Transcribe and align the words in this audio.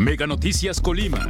Mega 0.00 0.26
Noticias 0.26 0.80
Colima. 0.80 1.28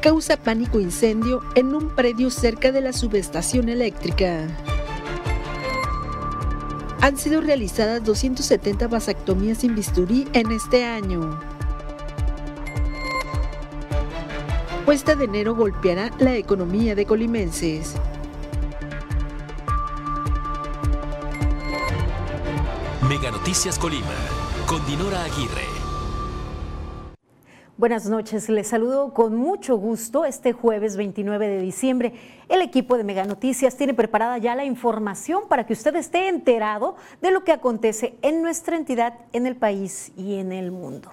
Causa 0.00 0.38
pánico 0.38 0.80
incendio 0.80 1.42
en 1.54 1.74
un 1.74 1.94
predio 1.94 2.30
cerca 2.30 2.72
de 2.72 2.80
la 2.80 2.94
subestación 2.94 3.68
eléctrica. 3.68 4.48
Han 7.02 7.18
sido 7.18 7.42
realizadas 7.42 8.02
270 8.02 8.88
vasectomías 8.88 9.58
sin 9.58 9.74
bisturí 9.74 10.26
en 10.32 10.50
este 10.50 10.86
año. 10.86 11.38
Cuesta 14.86 15.14
de 15.14 15.26
enero 15.26 15.54
golpeará 15.54 16.10
la 16.20 16.36
economía 16.36 16.94
de 16.94 17.04
colimenses. 17.04 17.96
Mega 23.12 23.30
Noticias 23.30 23.78
Colima, 23.78 24.06
con 24.66 24.82
Dinora 24.86 25.22
Aguirre. 25.24 25.66
Buenas 27.76 28.06
noches, 28.06 28.48
les 28.48 28.68
saludo 28.68 29.12
con 29.12 29.36
mucho 29.36 29.76
gusto 29.76 30.24
este 30.24 30.54
jueves 30.54 30.96
29 30.96 31.46
de 31.46 31.60
diciembre. 31.60 32.14
El 32.48 32.62
equipo 32.62 32.96
de 32.96 33.04
Mega 33.04 33.26
Noticias 33.26 33.76
tiene 33.76 33.92
preparada 33.92 34.38
ya 34.38 34.54
la 34.54 34.64
información 34.64 35.42
para 35.46 35.66
que 35.66 35.74
usted 35.74 35.94
esté 35.96 36.28
enterado 36.28 36.96
de 37.20 37.32
lo 37.32 37.44
que 37.44 37.52
acontece 37.52 38.16
en 38.22 38.40
nuestra 38.40 38.78
entidad, 38.78 39.18
en 39.34 39.46
el 39.46 39.56
país 39.56 40.12
y 40.16 40.36
en 40.36 40.50
el 40.50 40.70
mundo. 40.70 41.12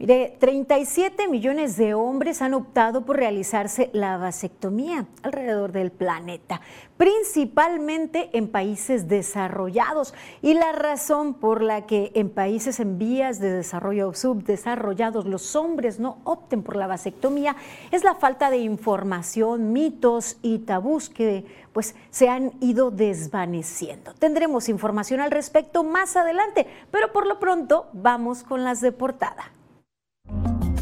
Mire, 0.00 0.36
37 0.38 1.26
millones 1.26 1.76
de 1.76 1.92
hombres 1.92 2.40
han 2.40 2.54
optado 2.54 3.04
por 3.04 3.16
realizarse 3.16 3.90
la 3.92 4.16
vasectomía 4.16 5.06
alrededor 5.24 5.72
del 5.72 5.90
planeta, 5.90 6.60
principalmente 6.96 8.30
en 8.38 8.46
países 8.46 9.08
desarrollados. 9.08 10.14
Y 10.40 10.54
la 10.54 10.70
razón 10.70 11.34
por 11.34 11.62
la 11.62 11.86
que 11.86 12.12
en 12.14 12.30
países 12.30 12.78
en 12.78 12.96
vías 12.96 13.40
de 13.40 13.50
desarrollo 13.50 14.14
subdesarrollados 14.14 15.26
los 15.26 15.56
hombres 15.56 15.98
no 15.98 16.18
opten 16.22 16.62
por 16.62 16.76
la 16.76 16.86
vasectomía 16.86 17.56
es 17.90 18.04
la 18.04 18.14
falta 18.14 18.50
de 18.50 18.58
información, 18.58 19.72
mitos 19.72 20.36
y 20.42 20.60
tabús 20.60 21.08
que 21.08 21.44
pues 21.72 21.96
se 22.10 22.28
han 22.28 22.52
ido 22.60 22.92
desvaneciendo. 22.92 24.14
Tendremos 24.14 24.68
información 24.68 25.20
al 25.20 25.32
respecto 25.32 25.82
más 25.82 26.14
adelante, 26.14 26.68
pero 26.92 27.12
por 27.12 27.26
lo 27.26 27.40
pronto 27.40 27.88
vamos 27.92 28.44
con 28.44 28.62
las 28.62 28.80
de 28.80 28.92
portada. 28.92 29.57
Thank 30.30 30.64
you. 30.64 30.77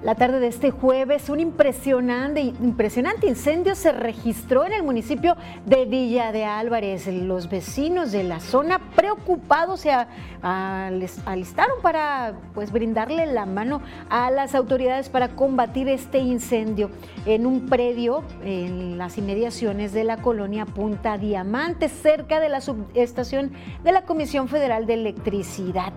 La 0.00 0.14
tarde 0.14 0.38
de 0.38 0.46
este 0.46 0.70
jueves, 0.70 1.28
un 1.28 1.40
impresionante, 1.40 2.40
impresionante 2.40 3.26
incendio 3.26 3.74
se 3.74 3.90
registró 3.90 4.64
en 4.64 4.72
el 4.72 4.84
municipio 4.84 5.36
de 5.66 5.86
Villa 5.86 6.30
de 6.30 6.44
Álvarez. 6.44 7.08
Los 7.08 7.50
vecinos 7.50 8.12
de 8.12 8.22
la 8.22 8.38
zona 8.38 8.78
preocupados 8.94 9.80
se 9.80 9.90
alistaron 10.40 11.82
para 11.82 12.34
pues, 12.54 12.70
brindarle 12.70 13.26
la 13.26 13.44
mano 13.44 13.82
a 14.08 14.30
las 14.30 14.54
autoridades 14.54 15.08
para 15.08 15.30
combatir 15.30 15.88
este 15.88 16.18
incendio 16.18 16.90
en 17.26 17.44
un 17.44 17.66
predio 17.66 18.22
en 18.44 18.98
las 18.98 19.18
inmediaciones 19.18 19.92
de 19.92 20.04
la 20.04 20.18
colonia 20.18 20.64
Punta 20.64 21.18
Diamante, 21.18 21.88
cerca 21.88 22.38
de 22.38 22.48
la 22.48 22.60
subestación 22.60 23.50
de 23.82 23.90
la 23.90 24.02
Comisión 24.02 24.46
Federal 24.46 24.86
de 24.86 24.94
Electricidad. 24.94 25.92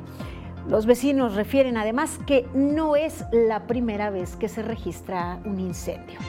Los 0.67 0.86
vecinos 0.86 1.36
refieren 1.36 1.78
además 1.78 2.20
que 2.26 2.48
no 2.54 2.95
es 2.95 3.26
la 3.31 3.67
primera 3.67 4.09
vez 4.09 4.36
que 4.36 4.48
se 4.48 4.62
registra 4.62 5.40
un 5.45 5.59
incendio. 5.59 6.20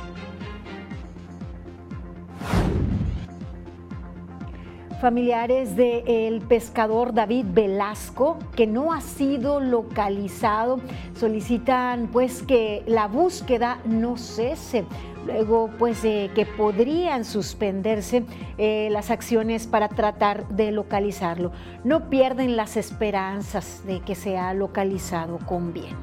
Familiares 5.02 5.74
del 5.74 6.42
pescador 6.42 7.12
David 7.12 7.46
Velasco, 7.48 8.38
que 8.54 8.68
no 8.68 8.92
ha 8.92 9.00
sido 9.00 9.58
localizado, 9.58 10.78
solicitan 11.16 12.06
pues 12.06 12.44
que 12.44 12.84
la 12.86 13.08
búsqueda 13.08 13.80
no 13.84 14.16
cese 14.16 14.84
luego 15.26 15.70
pues 15.76 16.02
que 16.02 16.46
podrían 16.56 17.24
suspenderse 17.24 18.22
eh, 18.58 18.90
las 18.92 19.10
acciones 19.10 19.66
para 19.66 19.88
tratar 19.88 20.46
de 20.50 20.70
localizarlo. 20.70 21.50
No 21.82 22.08
pierden 22.08 22.54
las 22.54 22.76
esperanzas 22.76 23.84
de 23.84 24.02
que 24.02 24.14
sea 24.14 24.54
localizado 24.54 25.40
con 25.46 25.72
bien. 25.72 25.96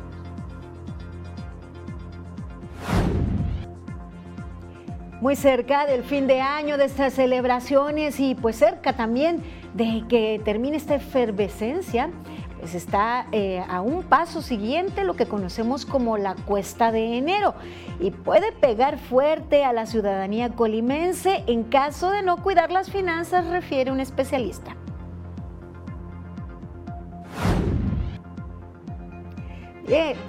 Muy 5.22 5.35
cerca 5.35 5.85
del 5.85 6.06
fin 6.06 6.28
de 6.28 6.40
año, 6.40 6.78
de 6.78 6.85
estas 6.85 7.13
celebraciones 7.13 8.22
y 8.22 8.35
pues 8.35 8.56
cerca 8.56 8.94
también 8.94 9.44
de 9.74 10.06
que 10.07 10.41
termine 10.46 10.78
esta 10.78 10.96
efervescencia, 10.96 12.09
pues 12.57 12.74
está 12.74 13.28
eh, 13.34 13.62
a 13.68 13.81
un 13.81 14.03
paso 14.03 14.41
siguiente 14.41 15.03
lo 15.03 15.16
que 15.16 15.25
conocemos 15.25 15.85
como 15.85 16.18
la 16.18 16.35
cuesta 16.35 16.94
de 16.94 17.18
enero 17.18 17.53
y 18.00 18.12
puede 18.12 18.53
pegar 18.53 18.97
fuerte 18.97 19.66
a 19.66 19.74
la 19.74 19.88
ciudadanía 19.88 20.52
colimense 20.52 21.44
en 21.47 21.63
caso 21.63 22.12
de 22.12 22.24
no 22.24 22.38
cuidar 22.38 22.72
las 22.72 22.90
finanzas, 22.90 23.46
refiere 23.47 23.91
un 23.91 24.00
especialista. 24.00 24.78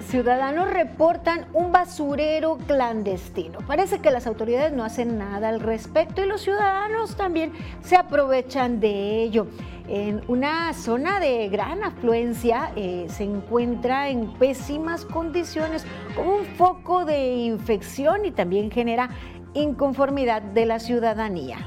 Ciudadanos 0.07 0.71
reportan 0.71 1.45
un 1.53 1.71
basurero 1.71 2.57
clandestino. 2.65 3.59
Parece 3.67 3.99
que 3.99 4.09
las 4.09 4.25
autoridades 4.25 4.73
no 4.73 4.83
hacen 4.83 5.19
nada 5.19 5.49
al 5.49 5.59
respecto 5.59 6.23
y 6.23 6.27
los 6.27 6.41
ciudadanos 6.41 7.15
también 7.15 7.53
se 7.83 7.95
aprovechan 7.95 8.79
de 8.79 9.21
ello. 9.21 9.47
En 9.87 10.23
una 10.27 10.73
zona 10.73 11.19
de 11.19 11.47
gran 11.49 11.83
afluencia 11.83 12.71
eh, 12.75 13.05
se 13.09 13.23
encuentra 13.23 14.09
en 14.09 14.33
pésimas 14.33 15.05
condiciones 15.05 15.85
como 16.15 16.37
un 16.37 16.45
foco 16.45 17.05
de 17.05 17.33
infección 17.33 18.25
y 18.25 18.31
también 18.31 18.71
genera 18.71 19.09
inconformidad 19.53 20.41
de 20.41 20.65
la 20.65 20.79
ciudadanía. 20.79 21.57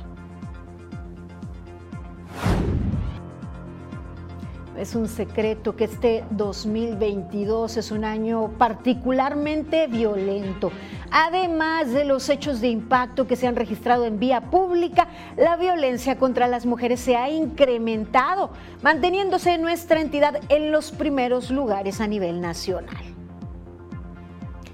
Es 4.76 4.94
un 4.94 5.08
secreto 5.08 5.76
que 5.76 5.84
este 5.84 6.24
2022 6.30 7.76
es 7.76 7.90
un 7.90 8.04
año 8.04 8.50
particularmente 8.58 9.86
violento. 9.86 10.70
Además 11.10 11.92
de 11.92 12.04
los 12.04 12.28
hechos 12.28 12.60
de 12.60 12.68
impacto 12.68 13.26
que 13.26 13.36
se 13.36 13.46
han 13.46 13.56
registrado 13.56 14.04
en 14.04 14.18
vía 14.18 14.40
pública, 14.50 15.08
la 15.36 15.56
violencia 15.56 16.18
contra 16.18 16.48
las 16.48 16.66
mujeres 16.66 17.00
se 17.00 17.16
ha 17.16 17.30
incrementado, 17.30 18.50
manteniéndose 18.82 19.58
nuestra 19.58 20.00
entidad 20.00 20.40
en 20.48 20.72
los 20.72 20.90
primeros 20.90 21.50
lugares 21.50 22.00
a 22.00 22.06
nivel 22.06 22.40
nacional. 22.40 23.04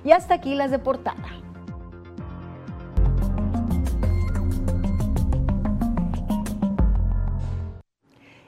Y 0.04 0.12
hasta 0.12 0.34
aquí 0.34 0.54
las 0.54 0.70
de 0.70 0.78
portada. 0.78 1.40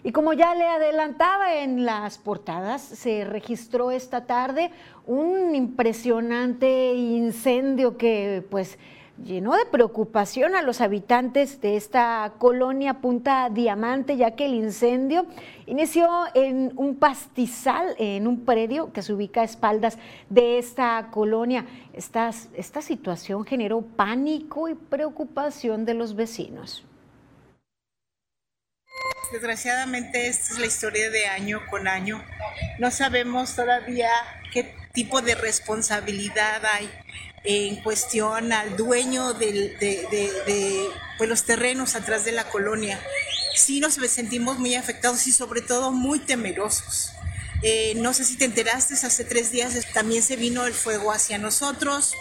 Y 0.05 0.11
como 0.11 0.33
ya 0.33 0.55
le 0.55 0.67
adelantaba 0.67 1.55
en 1.55 1.85
las 1.85 2.19
portadas, 2.19 2.83
se 2.83 3.25
registró 3.25 3.93
esta 3.93 4.27
tarde 4.27 4.73
un 5.07 5.55
impresionante 5.55 6.95
incendio 6.95 7.97
que 7.97 8.45
pues 8.51 8.79
llenó 9.25 9.55
de 9.55 9.65
preocupación 9.67 10.57
a 10.57 10.63
los 10.63 10.81
habitantes 10.81 11.61
de 11.61 11.77
esta 11.77 12.33
colonia 12.39 12.95
Punta 12.95 13.49
Diamante, 13.49 14.17
ya 14.17 14.33
que 14.33 14.47
el 14.47 14.55
incendio 14.55 15.27
inició 15.67 16.09
en 16.35 16.73
un 16.77 16.97
pastizal, 16.97 17.95
en 17.99 18.27
un 18.27 18.45
predio 18.45 18.93
que 18.93 19.03
se 19.03 19.13
ubica 19.13 19.43
a 19.43 19.45
espaldas 19.45 19.99
de 20.29 20.59
esta 20.59 21.11
colonia. 21.13 21.65
Esta, 21.93 22.31
esta 22.55 22.83
situación 22.83 23.45
generó 23.45 23.83
pánico 23.83 24.69
y 24.69 24.75
preocupación 24.75 25.85
de 25.85 25.95
los 25.95 26.17
vecinos. 26.17 26.85
Desgraciadamente 29.31 30.27
esta 30.27 30.55
es 30.55 30.59
la 30.59 30.67
historia 30.67 31.11
de 31.11 31.27
año 31.27 31.63
con 31.71 31.89
año. 31.89 32.25
No 32.79 32.91
sabemos 32.91 33.55
todavía 33.55 34.11
qué 34.53 34.75
tipo 34.93 35.23
de 35.23 35.35
responsabilidad 35.35 36.65
hay 36.67 36.91
en 37.45 37.83
cuestión 37.83 38.53
al 38.53 38.77
dueño 38.77 39.35
de, 39.35 40.89
pues, 41.19 41.29
los 41.29 41.45
terrenos 41.45 41.95
atrás 41.95 42.25
de 42.25 42.33
la 42.33 42.45
colonia. 42.45 43.01
Sí 43.55 43.81
nos 43.81 43.95
sentimos 43.95 44.59
muy 44.59 44.75
afectados 44.75 45.27
y 45.27 45.33
sobre 45.33 45.61
todo 45.61 45.93
muy 45.93 46.19
temerosos. 46.19 47.13
Eh, 47.63 47.95
no 47.97 48.13
sé 48.13 48.25
si 48.25 48.37
te 48.37 48.45
enteraste, 48.45 48.95
hace 48.95 49.25
tres 49.25 49.53
días 49.53 49.75
también 49.95 50.23
se 50.23 50.37
vino 50.37 50.67
el 50.67 50.75
fuego 50.75 51.13
hacia 51.13 51.39
nosotros. 51.39 52.15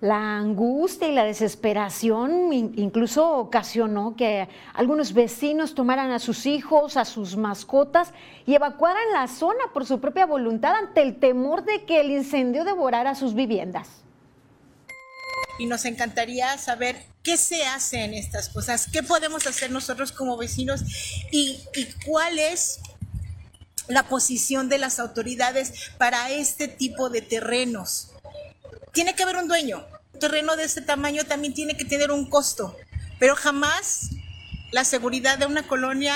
La 0.00 0.38
angustia 0.38 1.08
y 1.08 1.14
la 1.14 1.24
desesperación 1.24 2.54
incluso 2.54 3.36
ocasionó 3.36 4.16
que 4.16 4.48
algunos 4.72 5.12
vecinos 5.12 5.74
tomaran 5.74 6.10
a 6.10 6.18
sus 6.18 6.46
hijos, 6.46 6.96
a 6.96 7.04
sus 7.04 7.36
mascotas 7.36 8.12
y 8.46 8.54
evacuaran 8.54 9.12
la 9.12 9.28
zona 9.28 9.60
por 9.74 9.84
su 9.84 10.00
propia 10.00 10.24
voluntad 10.24 10.74
ante 10.74 11.02
el 11.02 11.20
temor 11.20 11.64
de 11.64 11.84
que 11.84 12.00
el 12.00 12.10
incendio 12.10 12.64
devorara 12.64 13.14
sus 13.14 13.34
viviendas. 13.34 13.88
y 15.58 15.66
nos 15.66 15.84
encantaría 15.84 16.56
saber 16.56 17.04
qué 17.22 17.36
se 17.36 17.66
hace 17.66 18.04
en 18.04 18.14
estas 18.14 18.48
cosas, 18.48 18.88
qué 18.90 19.02
podemos 19.02 19.46
hacer 19.46 19.70
nosotros 19.70 20.10
como 20.10 20.38
vecinos 20.38 20.80
y, 21.30 21.60
y 21.74 21.86
cuál 22.06 22.38
es 22.38 22.80
la 23.86 24.04
posición 24.04 24.70
de 24.70 24.78
las 24.78 24.98
autoridades 24.98 25.90
para 25.98 26.30
este 26.30 26.66
tipo 26.66 27.10
de 27.10 27.20
terrenos. 27.20 28.09
Tiene 28.92 29.14
que 29.14 29.22
haber 29.22 29.36
un 29.36 29.48
dueño. 29.48 29.86
Un 30.12 30.20
terreno 30.20 30.56
de 30.56 30.64
este 30.64 30.82
tamaño 30.82 31.24
también 31.24 31.54
tiene 31.54 31.76
que 31.76 31.84
tener 31.84 32.10
un 32.10 32.28
costo, 32.28 32.76
pero 33.18 33.36
jamás 33.36 34.10
la 34.72 34.84
seguridad 34.84 35.38
de 35.38 35.46
una 35.46 35.66
colonia 35.66 36.14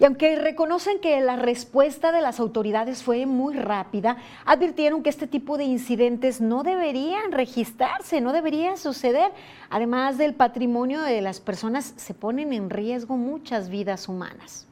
y 0.00 0.04
aunque 0.04 0.36
reconocen 0.36 1.00
que 1.00 1.20
la 1.20 1.34
respuesta 1.34 2.12
de 2.12 2.20
las 2.20 2.38
autoridades 2.38 3.02
fue 3.02 3.26
muy 3.26 3.54
rápida, 3.54 4.16
advirtieron 4.46 5.02
que 5.02 5.10
este 5.10 5.26
tipo 5.26 5.58
de 5.58 5.64
incidentes 5.64 6.40
no 6.40 6.62
deberían 6.62 7.32
registrarse, 7.32 8.20
no 8.20 8.32
deberían 8.32 8.78
suceder. 8.78 9.32
Además 9.70 10.16
del 10.16 10.34
patrimonio 10.34 11.02
de 11.02 11.20
las 11.20 11.40
personas, 11.40 11.94
se 11.96 12.14
ponen 12.14 12.52
en 12.52 12.70
riesgo 12.70 13.16
muchas 13.16 13.70
vidas 13.70 14.06
humanas. 14.06 14.68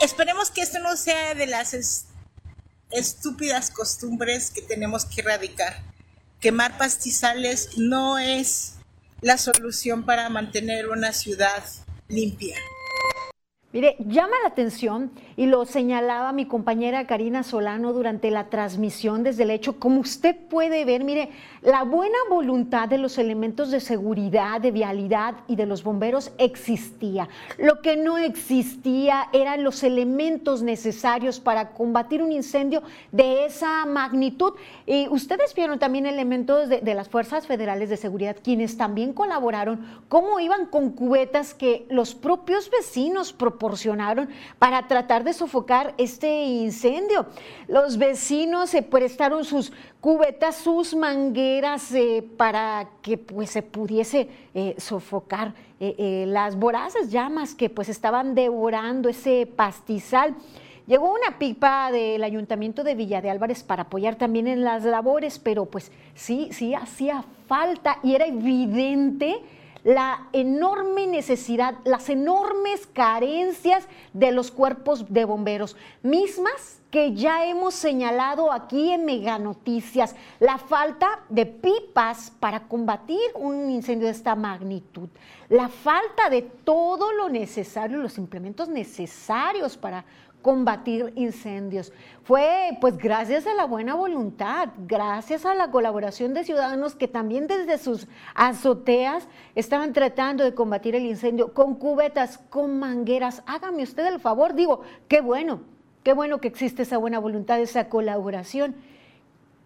Esperemos 0.00 0.52
que 0.52 0.60
esto 0.60 0.78
no 0.78 0.96
sea 0.96 1.34
de 1.34 1.48
las 1.48 2.06
estúpidas 2.90 3.70
costumbres 3.70 4.50
que 4.50 4.62
tenemos 4.62 5.04
que 5.04 5.20
erradicar. 5.20 5.82
Quemar 6.40 6.78
pastizales 6.78 7.78
no 7.78 8.18
es 8.18 8.74
la 9.20 9.38
solución 9.38 10.04
para 10.04 10.28
mantener 10.28 10.88
una 10.88 11.12
ciudad 11.12 11.64
limpia. 12.08 12.56
Mire, 13.70 13.96
llama 13.98 14.34
la 14.42 14.48
atención 14.48 15.12
y 15.36 15.44
lo 15.44 15.66
señalaba 15.66 16.32
mi 16.32 16.46
compañera 16.46 17.06
Karina 17.06 17.42
Solano 17.42 17.92
durante 17.92 18.30
la 18.30 18.48
transmisión 18.48 19.24
desde 19.24 19.42
el 19.42 19.50
hecho, 19.50 19.78
como 19.78 20.00
usted 20.00 20.34
puede 20.48 20.86
ver, 20.86 21.04
mire, 21.04 21.28
la 21.62 21.82
buena 21.82 22.18
voluntad 22.28 22.88
de 22.88 22.98
los 22.98 23.18
elementos 23.18 23.70
de 23.70 23.80
seguridad, 23.80 24.60
de 24.60 24.70
vialidad 24.70 25.34
y 25.48 25.56
de 25.56 25.66
los 25.66 25.82
bomberos 25.82 26.30
existía. 26.38 27.28
Lo 27.58 27.82
que 27.82 27.96
no 27.96 28.16
existía 28.18 29.28
eran 29.32 29.64
los 29.64 29.82
elementos 29.82 30.62
necesarios 30.62 31.40
para 31.40 31.70
combatir 31.70 32.22
un 32.22 32.32
incendio 32.32 32.82
de 33.12 33.46
esa 33.46 33.84
magnitud. 33.86 34.54
Y 34.86 35.08
ustedes 35.08 35.54
vieron 35.54 35.78
también 35.78 36.06
elementos 36.06 36.68
de, 36.68 36.94
las 36.94 37.08
fuerzas 37.08 37.46
federales 37.46 37.90
de 37.90 37.96
seguridad, 37.96 38.36
quienes 38.42 38.76
también 38.76 39.12
colaboraron, 39.12 40.02
cómo 40.08 40.40
iban 40.40 40.66
con 40.66 40.90
cubetas 40.90 41.54
que 41.54 41.86
los 41.90 42.14
propios 42.14 42.70
vecinos 42.70 43.32
proporcionaron 43.32 44.28
para 44.58 44.86
tratar 44.86 45.24
de 45.24 45.32
sofocar 45.32 45.94
este 45.98 46.44
incendio. 46.44 47.26
Los 47.66 47.98
vecinos 47.98 48.70
se 48.70 48.82
prestaron 48.82 49.44
sus 49.44 49.72
cubetas, 50.00 50.56
sus 50.56 50.94
mangueras 50.94 51.92
eh, 51.92 52.24
para 52.36 52.88
que 53.02 53.18
pues 53.18 53.50
se 53.50 53.62
pudiese 53.62 54.28
eh, 54.54 54.74
sofocar 54.78 55.54
eh, 55.80 56.24
las 56.26 56.56
voraces 56.56 57.10
llamas 57.10 57.54
que 57.54 57.70
pues 57.70 57.88
estaban 57.88 58.34
devorando 58.34 59.08
ese 59.08 59.46
pastizal. 59.46 60.34
Llegó 60.86 61.12
una 61.12 61.38
pipa 61.38 61.92
del 61.92 62.24
ayuntamiento 62.24 62.82
de 62.82 62.94
Villa 62.94 63.20
de 63.20 63.28
Álvarez 63.28 63.62
para 63.62 63.82
apoyar 63.82 64.16
también 64.16 64.46
en 64.48 64.64
las 64.64 64.84
labores, 64.84 65.38
pero 65.38 65.66
pues 65.66 65.92
sí, 66.14 66.48
sí 66.52 66.74
hacía 66.74 67.24
falta 67.46 67.98
y 68.02 68.14
era 68.14 68.26
evidente 68.26 69.42
la 69.84 70.28
enorme 70.32 71.06
necesidad, 71.06 71.74
las 71.84 72.08
enormes 72.08 72.86
carencias 72.86 73.86
de 74.12 74.32
los 74.32 74.50
cuerpos 74.50 75.12
de 75.12 75.24
bomberos, 75.24 75.76
mismas 76.02 76.77
que 76.90 77.14
ya 77.14 77.44
hemos 77.44 77.74
señalado 77.74 78.50
aquí 78.50 78.92
en 78.92 79.04
Mega 79.04 79.38
Noticias, 79.38 80.16
la 80.40 80.56
falta 80.56 81.20
de 81.28 81.44
pipas 81.44 82.32
para 82.40 82.66
combatir 82.66 83.20
un 83.34 83.70
incendio 83.70 84.06
de 84.06 84.12
esta 84.12 84.34
magnitud, 84.34 85.08
la 85.48 85.68
falta 85.68 86.30
de 86.30 86.42
todo 86.42 87.12
lo 87.12 87.28
necesario, 87.28 87.98
los 87.98 88.16
implementos 88.16 88.68
necesarios 88.68 89.76
para 89.76 90.04
combatir 90.40 91.12
incendios. 91.16 91.92
Fue 92.22 92.70
pues 92.80 92.96
gracias 92.96 93.46
a 93.46 93.54
la 93.54 93.64
buena 93.64 93.94
voluntad, 93.94 94.70
gracias 94.78 95.44
a 95.44 95.54
la 95.54 95.70
colaboración 95.70 96.32
de 96.32 96.44
ciudadanos 96.44 96.94
que 96.94 97.08
también 97.08 97.46
desde 97.46 97.76
sus 97.76 98.06
azoteas 98.34 99.28
estaban 99.54 99.92
tratando 99.92 100.44
de 100.44 100.54
combatir 100.54 100.94
el 100.94 101.04
incendio 101.04 101.52
con 101.52 101.74
cubetas, 101.74 102.38
con 102.50 102.78
mangueras. 102.78 103.42
Hágame 103.46 103.82
usted 103.82 104.06
el 104.06 104.20
favor, 104.20 104.54
digo, 104.54 104.82
qué 105.08 105.20
bueno, 105.20 105.60
qué 106.08 106.14
bueno 106.14 106.40
que 106.40 106.48
existe 106.48 106.84
esa 106.84 106.96
buena 106.96 107.18
voluntad, 107.18 107.60
esa 107.60 107.90
colaboración. 107.90 108.74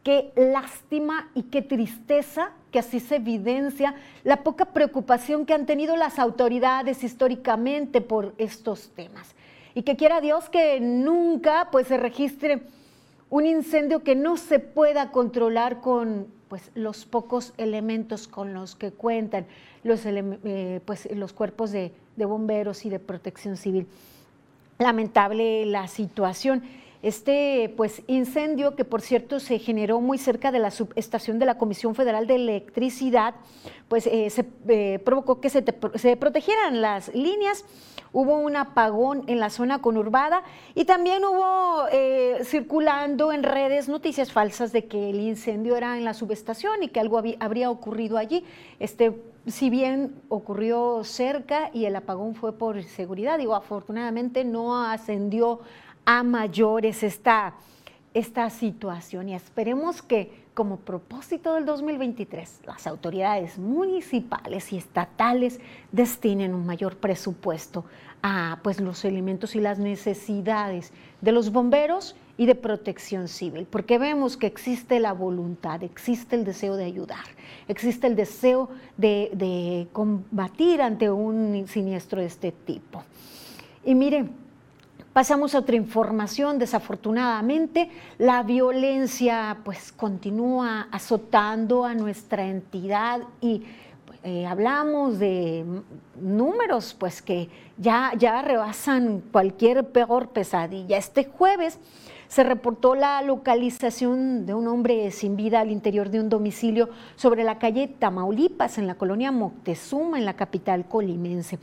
Qué 0.02 0.32
lástima 0.34 1.30
y 1.36 1.44
qué 1.44 1.62
tristeza 1.62 2.50
que 2.72 2.80
así 2.80 2.98
se 2.98 3.14
evidencia 3.14 3.94
la 4.24 4.42
poca 4.42 4.64
preocupación 4.64 5.46
que 5.46 5.54
han 5.54 5.66
tenido 5.66 5.96
las 5.96 6.18
autoridades 6.18 7.04
históricamente 7.04 8.00
por 8.00 8.34
estos 8.38 8.90
temas 8.96 9.36
y 9.76 9.82
que 9.82 9.94
quiera 9.94 10.20
Dios 10.20 10.48
que 10.48 10.80
nunca 10.80 11.68
pues 11.70 11.86
se 11.86 11.96
registre 11.96 12.64
un 13.30 13.46
incendio 13.46 14.02
que 14.02 14.16
no 14.16 14.36
se 14.36 14.58
pueda 14.58 15.12
controlar 15.12 15.80
con 15.80 16.26
pues 16.48 16.72
los 16.74 17.04
pocos 17.04 17.54
elementos 17.56 18.26
con 18.26 18.52
los 18.52 18.74
que 18.74 18.90
cuentan 18.90 19.46
los, 19.84 20.04
eh, 20.06 20.80
pues, 20.84 21.08
los 21.14 21.32
cuerpos 21.32 21.70
de, 21.70 21.92
de 22.16 22.24
bomberos 22.24 22.84
y 22.84 22.90
de 22.90 22.98
protección 22.98 23.56
civil. 23.56 23.86
Lamentable 24.78 25.66
la 25.66 25.88
situación. 25.88 26.62
Este 27.02 27.74
pues 27.76 28.02
incendio 28.06 28.76
que 28.76 28.84
por 28.84 29.00
cierto 29.00 29.40
se 29.40 29.58
generó 29.58 30.00
muy 30.00 30.18
cerca 30.18 30.52
de 30.52 30.60
la 30.60 30.70
subestación 30.70 31.40
de 31.40 31.46
la 31.46 31.58
Comisión 31.58 31.96
Federal 31.96 32.28
de 32.28 32.36
Electricidad, 32.36 33.34
pues 33.88 34.06
eh, 34.06 34.30
se 34.30 34.46
eh, 34.68 35.00
provocó 35.04 35.40
que 35.40 35.50
se, 35.50 35.64
se, 35.96 36.16
protegieran 36.16 36.80
las 36.80 37.12
líneas. 37.12 37.64
Hubo 38.12 38.36
un 38.36 38.56
apagón 38.56 39.24
en 39.26 39.40
la 39.40 39.50
zona 39.50 39.80
conurbada 39.80 40.42
y 40.74 40.84
también 40.84 41.24
hubo 41.24 41.86
eh, 41.90 42.40
circulando 42.44 43.32
en 43.32 43.42
redes 43.42 43.88
noticias 43.88 44.30
falsas 44.30 44.70
de 44.70 44.84
que 44.84 45.10
el 45.10 45.18
incendio 45.18 45.76
era 45.76 45.96
en 45.96 46.04
la 46.04 46.14
subestación 46.14 46.82
y 46.82 46.88
que 46.88 47.00
algo 47.00 47.20
habría 47.40 47.70
ocurrido 47.70 48.16
allí. 48.18 48.44
Este, 48.78 49.12
si 49.46 49.70
bien 49.70 50.14
ocurrió 50.28 51.02
cerca 51.04 51.70
y 51.72 51.84
el 51.86 51.96
apagón 51.96 52.34
fue 52.34 52.52
por 52.52 52.82
seguridad, 52.84 53.38
digo, 53.38 53.54
afortunadamente 53.54 54.44
no 54.44 54.84
ascendió 54.84 55.60
a 56.04 56.22
mayores 56.22 57.02
esta, 57.02 57.54
esta 58.14 58.50
situación. 58.50 59.28
Y 59.28 59.34
esperemos 59.34 60.02
que 60.02 60.42
como 60.54 60.76
propósito 60.76 61.54
del 61.54 61.64
2023 61.64 62.60
las 62.66 62.86
autoridades 62.86 63.58
municipales 63.58 64.72
y 64.72 64.76
estatales 64.76 65.60
destinen 65.90 66.54
un 66.54 66.66
mayor 66.66 66.96
presupuesto 66.98 67.84
a 68.22 68.60
pues, 68.62 68.80
los 68.80 69.04
elementos 69.04 69.56
y 69.56 69.60
las 69.60 69.78
necesidades 69.78 70.92
de 71.20 71.32
los 71.32 71.50
bomberos 71.50 72.14
y 72.36 72.46
de 72.46 72.54
protección 72.54 73.28
civil, 73.28 73.66
porque 73.70 73.98
vemos 73.98 74.36
que 74.36 74.46
existe 74.46 75.00
la 75.00 75.12
voluntad, 75.12 75.82
existe 75.82 76.36
el 76.36 76.44
deseo 76.44 76.76
de 76.76 76.84
ayudar, 76.84 77.24
existe 77.68 78.06
el 78.06 78.16
deseo 78.16 78.70
de, 78.96 79.88
combatir 79.92 80.80
ante 80.80 81.10
un 81.10 81.66
siniestro 81.68 82.20
de 82.20 82.26
este 82.26 82.52
tipo. 82.52 83.04
Y 83.84 83.94
miren, 83.94 84.42
Pasamos 85.12 85.54
a 85.54 85.58
otra 85.58 85.76
información, 85.76 86.58
desafortunadamente 86.58 87.90
la 88.16 88.42
violencia 88.42 89.58
pues 89.62 89.92
continúa 89.92 90.88
azotando 90.90 91.84
a 91.84 91.92
nuestra 91.92 92.46
entidad 92.46 93.20
y 93.42 93.62
eh, 94.24 94.46
hablamos 94.46 95.18
de 95.18 95.64
números 96.20 96.94
pues 96.98 97.22
que 97.22 97.48
ya, 97.76 98.12
ya 98.16 98.40
rebasan 98.42 99.20
cualquier 99.32 99.88
peor 99.88 100.28
pesadilla. 100.28 100.96
Este 100.96 101.24
jueves 101.24 101.78
se 102.28 102.44
reportó 102.44 102.94
la 102.94 103.20
localización 103.20 104.46
de 104.46 104.54
un 104.54 104.68
hombre 104.68 105.10
sin 105.10 105.36
vida 105.36 105.60
al 105.60 105.70
interior 105.70 106.08
de 106.08 106.20
un 106.20 106.28
domicilio 106.28 106.88
sobre 107.16 107.44
la 107.44 107.58
calle 107.58 107.88
Tamaulipas, 107.88 108.78
en 108.78 108.86
la 108.86 108.94
colonia 108.94 109.32
Moctezuma, 109.32 110.18
en 110.18 110.24
la 110.24 110.34
capital 110.34 110.86
colimense. 110.86 111.58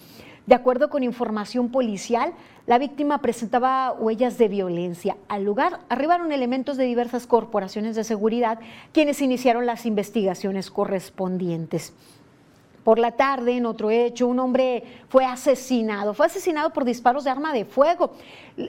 De 0.45 0.55
acuerdo 0.55 0.89
con 0.89 1.03
información 1.03 1.69
policial, 1.69 2.33
la 2.67 2.77
víctima 2.77 3.19
presentaba 3.19 3.93
huellas 3.93 4.37
de 4.37 4.47
violencia. 4.47 5.15
Al 5.27 5.43
lugar 5.43 5.79
arribaron 5.89 6.31
elementos 6.31 6.75
de 6.75 6.85
diversas 6.85 7.25
corporaciones 7.25 7.95
de 7.95 8.03
seguridad 8.03 8.59
quienes 8.91 9.21
iniciaron 9.21 9.65
las 9.65 9.85
investigaciones 9.85 10.69
correspondientes. 10.69 11.93
Por 12.89 12.97
la 12.97 13.11
tarde, 13.11 13.55
en 13.55 13.67
otro 13.67 13.91
hecho, 13.91 14.25
un 14.25 14.39
hombre 14.39 14.83
fue 15.09 15.23
asesinado. 15.23 16.15
Fue 16.15 16.25
asesinado 16.25 16.71
por 16.71 16.85
disparos 16.85 17.23
de 17.23 17.29
arma 17.29 17.53
de 17.53 17.63
fuego. 17.63 18.13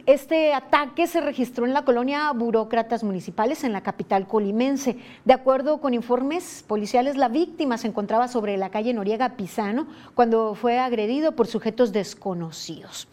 Este 0.05 0.53
ataque 0.53 1.07
se 1.07 1.23
registró 1.23 1.65
en 1.65 1.73
la 1.73 1.87
colonia 1.87 2.31
Burócratas 2.33 3.03
Municipales, 3.03 3.65
en 3.65 3.73
la 3.73 3.81
capital 3.81 4.27
colimense. 4.29 4.99
De 5.25 5.33
acuerdo 5.33 5.81
con 5.81 5.95
informes 5.95 6.63
policiales, 6.69 7.17
la 7.17 7.29
víctima 7.29 7.79
se 7.79 7.89
encontraba 7.89 8.29
sobre 8.29 8.59
la 8.59 8.69
calle 8.69 8.93
Noriega 8.93 9.37
Pisano 9.37 9.87
cuando 10.15 10.55
fue 10.55 10.79
agredido 10.79 11.33
por 11.33 11.47
sujetos 11.47 11.91
desconocidos. 11.91 13.09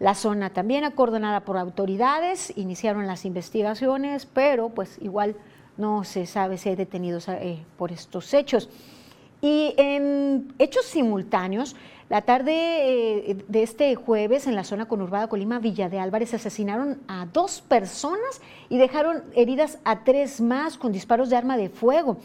La 0.00 0.14
zona 0.14 0.48
también 0.48 0.84
acordonada 0.84 1.40
por 1.40 1.58
autoridades, 1.58 2.54
iniciaron 2.56 3.06
las 3.06 3.26
investigaciones, 3.26 4.24
pero 4.24 4.70
pues 4.70 4.96
igual 5.02 5.36
no 5.76 6.04
se 6.04 6.24
sabe 6.24 6.56
si 6.56 6.70
hay 6.70 6.76
detenidos 6.76 7.28
eh, 7.28 7.62
por 7.76 7.92
estos 7.92 8.32
hechos. 8.32 8.70
Y 9.46 9.74
en 9.76 10.52
hechos 10.58 10.86
simultáneos, 10.86 11.76
la 12.08 12.22
tarde 12.22 13.30
eh, 13.30 13.36
de 13.46 13.62
este 13.62 13.94
jueves 13.94 14.48
en 14.48 14.56
la 14.56 14.64
zona 14.64 14.88
conurbada 14.88 15.28
Colima, 15.28 15.60
Villa 15.60 15.88
de 15.88 16.00
Álvarez, 16.00 16.34
asesinaron 16.34 16.98
a 17.06 17.26
dos 17.32 17.60
personas 17.60 18.42
y 18.68 18.76
dejaron 18.76 19.22
heridas 19.36 19.78
a 19.84 20.02
tres 20.02 20.40
más 20.40 20.76
con 20.76 20.90
disparos 20.90 21.30
de 21.30 21.36
arma 21.36 21.56
de 21.56 21.68
fuego. 21.68 22.16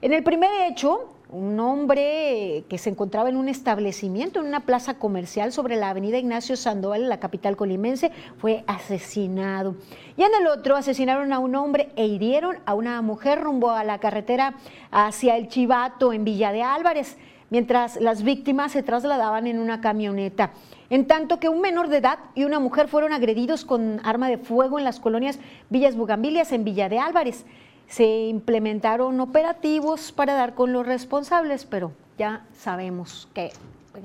En 0.00 0.14
el 0.14 0.22
primer 0.22 0.48
hecho, 0.70 1.10
un 1.32 1.60
hombre 1.60 2.64
que 2.68 2.78
se 2.78 2.90
encontraba 2.90 3.28
en 3.28 3.36
un 3.36 3.48
establecimiento, 3.48 4.40
en 4.40 4.46
una 4.46 4.60
plaza 4.60 4.94
comercial 4.94 5.52
sobre 5.52 5.76
la 5.76 5.90
avenida 5.90 6.18
Ignacio 6.18 6.56
Sandoval, 6.56 7.02
en 7.02 7.08
la 7.08 7.20
capital 7.20 7.56
colimense, 7.56 8.10
fue 8.38 8.64
asesinado. 8.66 9.76
Y 10.16 10.22
en 10.22 10.30
el 10.40 10.48
otro 10.48 10.76
asesinaron 10.76 11.32
a 11.32 11.38
un 11.38 11.54
hombre 11.54 11.90
e 11.96 12.06
hirieron 12.06 12.58
a 12.66 12.74
una 12.74 13.00
mujer 13.00 13.40
rumbo 13.40 13.70
a 13.70 13.84
la 13.84 13.98
carretera 13.98 14.54
hacia 14.90 15.36
el 15.36 15.48
Chivato, 15.48 16.12
en 16.12 16.24
Villa 16.24 16.50
de 16.50 16.62
Álvarez, 16.62 17.16
mientras 17.48 18.00
las 18.00 18.22
víctimas 18.22 18.72
se 18.72 18.82
trasladaban 18.82 19.46
en 19.46 19.60
una 19.60 19.80
camioneta. 19.80 20.50
En 20.88 21.06
tanto 21.06 21.38
que 21.38 21.48
un 21.48 21.60
menor 21.60 21.88
de 21.88 21.98
edad 21.98 22.18
y 22.34 22.42
una 22.42 22.58
mujer 22.58 22.88
fueron 22.88 23.12
agredidos 23.12 23.64
con 23.64 24.00
arma 24.02 24.28
de 24.28 24.38
fuego 24.38 24.78
en 24.78 24.84
las 24.84 24.98
colonias 24.98 25.38
Villas 25.68 25.94
Bugambilias, 25.94 26.50
en 26.50 26.64
Villa 26.64 26.88
de 26.88 26.98
Álvarez 26.98 27.44
se 27.90 28.28
implementaron 28.28 29.18
operativos 29.20 30.12
para 30.12 30.34
dar 30.34 30.54
con 30.54 30.72
los 30.72 30.86
responsables, 30.86 31.66
pero 31.66 31.90
ya 32.18 32.46
sabemos 32.56 33.28
que, 33.34 33.50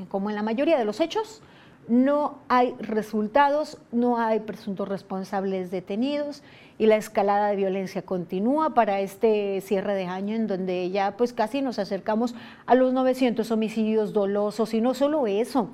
como 0.10 0.32
en 0.32 0.36
la 0.36 0.42
mayoría 0.42 0.80
de 0.80 0.86
los 0.86 1.00
hechos, 1.00 1.44
no 1.88 2.40
hay 2.50 2.74
resultados, 2.80 3.78
no 3.92 4.18
hay 4.18 4.40
presuntos 4.40 4.88
responsables 4.88 5.70
detenidos 5.70 6.42
y 6.80 6.88
la 6.88 6.96
escalada 6.96 7.50
de 7.50 7.58
violencia 7.58 8.02
continúa 8.02 8.74
para 8.74 9.02
este 9.02 9.62
cierre 9.62 9.94
de 9.94 10.08
año 10.08 10.36
en 10.36 10.48
donde 10.48 10.90
ya 10.90 11.16
pues 11.16 11.32
casi 11.32 11.62
nos 11.62 11.78
acercamos 11.78 12.34
a 12.66 12.74
los 12.74 12.92
900 12.92 13.52
homicidios 13.52 14.14
dolosos. 14.14 14.74
Y 14.74 14.82
no 14.82 14.96
solo 14.96 15.28
eso, 15.28 15.70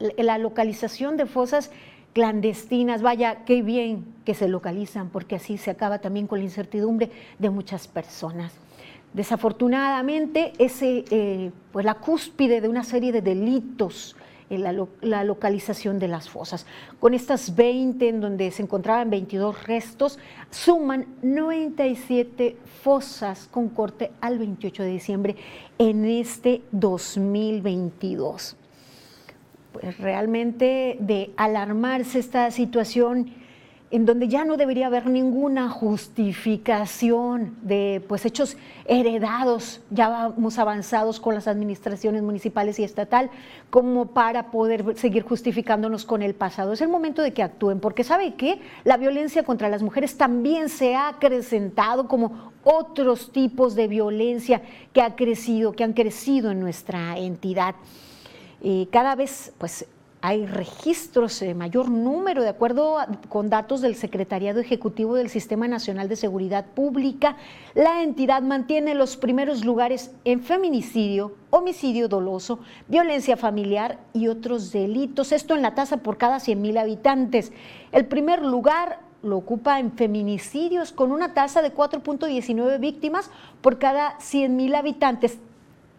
la 0.00 0.38
localización 0.38 1.16
de 1.16 1.26
fosas 1.26 1.70
clandestinas, 2.16 3.02
vaya, 3.02 3.44
qué 3.44 3.60
bien 3.60 4.06
que 4.24 4.32
se 4.32 4.48
localizan, 4.48 5.10
porque 5.10 5.36
así 5.36 5.58
se 5.58 5.70
acaba 5.70 5.98
también 5.98 6.26
con 6.26 6.38
la 6.38 6.46
incertidumbre 6.46 7.10
de 7.38 7.50
muchas 7.50 7.88
personas. 7.88 8.54
Desafortunadamente, 9.12 10.54
ese, 10.56 11.04
eh, 11.10 11.50
pues 11.72 11.84
la 11.84 11.92
cúspide 11.92 12.62
de 12.62 12.70
una 12.70 12.84
serie 12.84 13.12
de 13.12 13.20
delitos, 13.20 14.16
en 14.48 14.62
la, 14.62 14.74
la, 15.02 15.24
localización 15.24 15.98
de 15.98 16.08
las 16.08 16.30
fosas. 16.30 16.64
Con 17.00 17.12
estas 17.12 17.54
20 17.54 18.08
en 18.08 18.20
donde 18.22 18.50
se 18.50 18.62
encontraban 18.62 19.10
22 19.10 19.64
restos, 19.64 20.18
suman 20.50 21.04
97 21.20 22.56
fosas 22.82 23.46
con 23.50 23.68
corte 23.68 24.10
al 24.22 24.38
28 24.38 24.84
de 24.84 24.88
diciembre 24.88 25.36
en 25.78 26.06
este 26.06 26.62
2022 26.70 28.56
pues 29.80 29.98
realmente 29.98 30.96
de 31.00 31.32
alarmarse 31.36 32.18
esta 32.18 32.50
situación 32.50 33.32
en 33.90 34.04
donde 34.04 34.26
ya 34.26 34.44
no 34.44 34.56
debería 34.56 34.88
haber 34.88 35.08
ninguna 35.08 35.68
justificación 35.68 37.56
de 37.62 38.02
pues 38.08 38.24
hechos 38.24 38.56
heredados, 38.84 39.80
ya 39.90 40.08
vamos 40.08 40.58
avanzados 40.58 41.20
con 41.20 41.34
las 41.34 41.46
administraciones 41.46 42.22
municipales 42.22 42.80
y 42.80 42.84
estatal, 42.84 43.30
como 43.70 44.06
para 44.06 44.50
poder 44.50 44.96
seguir 44.98 45.22
justificándonos 45.22 46.04
con 46.04 46.22
el 46.22 46.34
pasado. 46.34 46.72
Es 46.72 46.80
el 46.80 46.88
momento 46.88 47.22
de 47.22 47.32
que 47.32 47.44
actúen, 47.44 47.78
porque 47.78 48.02
sabe 48.02 48.34
que 48.34 48.60
la 48.82 48.96
violencia 48.96 49.44
contra 49.44 49.68
las 49.68 49.82
mujeres 49.82 50.16
también 50.16 50.68
se 50.68 50.96
ha 50.96 51.08
acrecentado 51.08 52.08
como 52.08 52.52
otros 52.64 53.30
tipos 53.30 53.76
de 53.76 53.86
violencia 53.86 54.62
que 54.92 55.00
ha 55.00 55.14
crecido, 55.14 55.72
que 55.72 55.84
han 55.84 55.92
crecido 55.92 56.50
en 56.50 56.58
nuestra 56.58 57.16
entidad. 57.18 57.76
Y 58.60 58.86
cada 58.86 59.14
vez 59.14 59.52
pues, 59.58 59.86
hay 60.22 60.46
registros 60.46 61.38
de 61.38 61.54
mayor 61.54 61.88
número, 61.88 62.42
de 62.42 62.48
acuerdo 62.48 62.96
con 63.28 63.48
datos 63.48 63.80
del 63.80 63.94
Secretariado 63.94 64.58
Ejecutivo 64.58 65.14
del 65.14 65.28
Sistema 65.28 65.68
Nacional 65.68 66.08
de 66.08 66.16
Seguridad 66.16 66.66
Pública, 66.74 67.36
la 67.74 68.02
entidad 68.02 68.42
mantiene 68.42 68.94
los 68.94 69.16
primeros 69.16 69.64
lugares 69.64 70.10
en 70.24 70.42
feminicidio, 70.42 71.36
homicidio 71.50 72.08
doloso, 72.08 72.58
violencia 72.88 73.36
familiar 73.36 74.00
y 74.14 74.28
otros 74.28 74.72
delitos. 74.72 75.32
Esto 75.32 75.54
en 75.54 75.62
la 75.62 75.74
tasa 75.74 75.98
por 75.98 76.16
cada 76.16 76.40
100 76.40 76.60
mil 76.60 76.78
habitantes. 76.78 77.52
El 77.92 78.06
primer 78.06 78.42
lugar 78.42 79.00
lo 79.22 79.36
ocupa 79.36 79.78
en 79.78 79.92
feminicidios 79.92 80.92
con 80.92 81.12
una 81.12 81.34
tasa 81.34 81.62
de 81.62 81.74
4.19 81.74 82.80
víctimas 82.80 83.30
por 83.60 83.78
cada 83.78 84.18
100 84.18 84.56
mil 84.56 84.74
habitantes, 84.74 85.38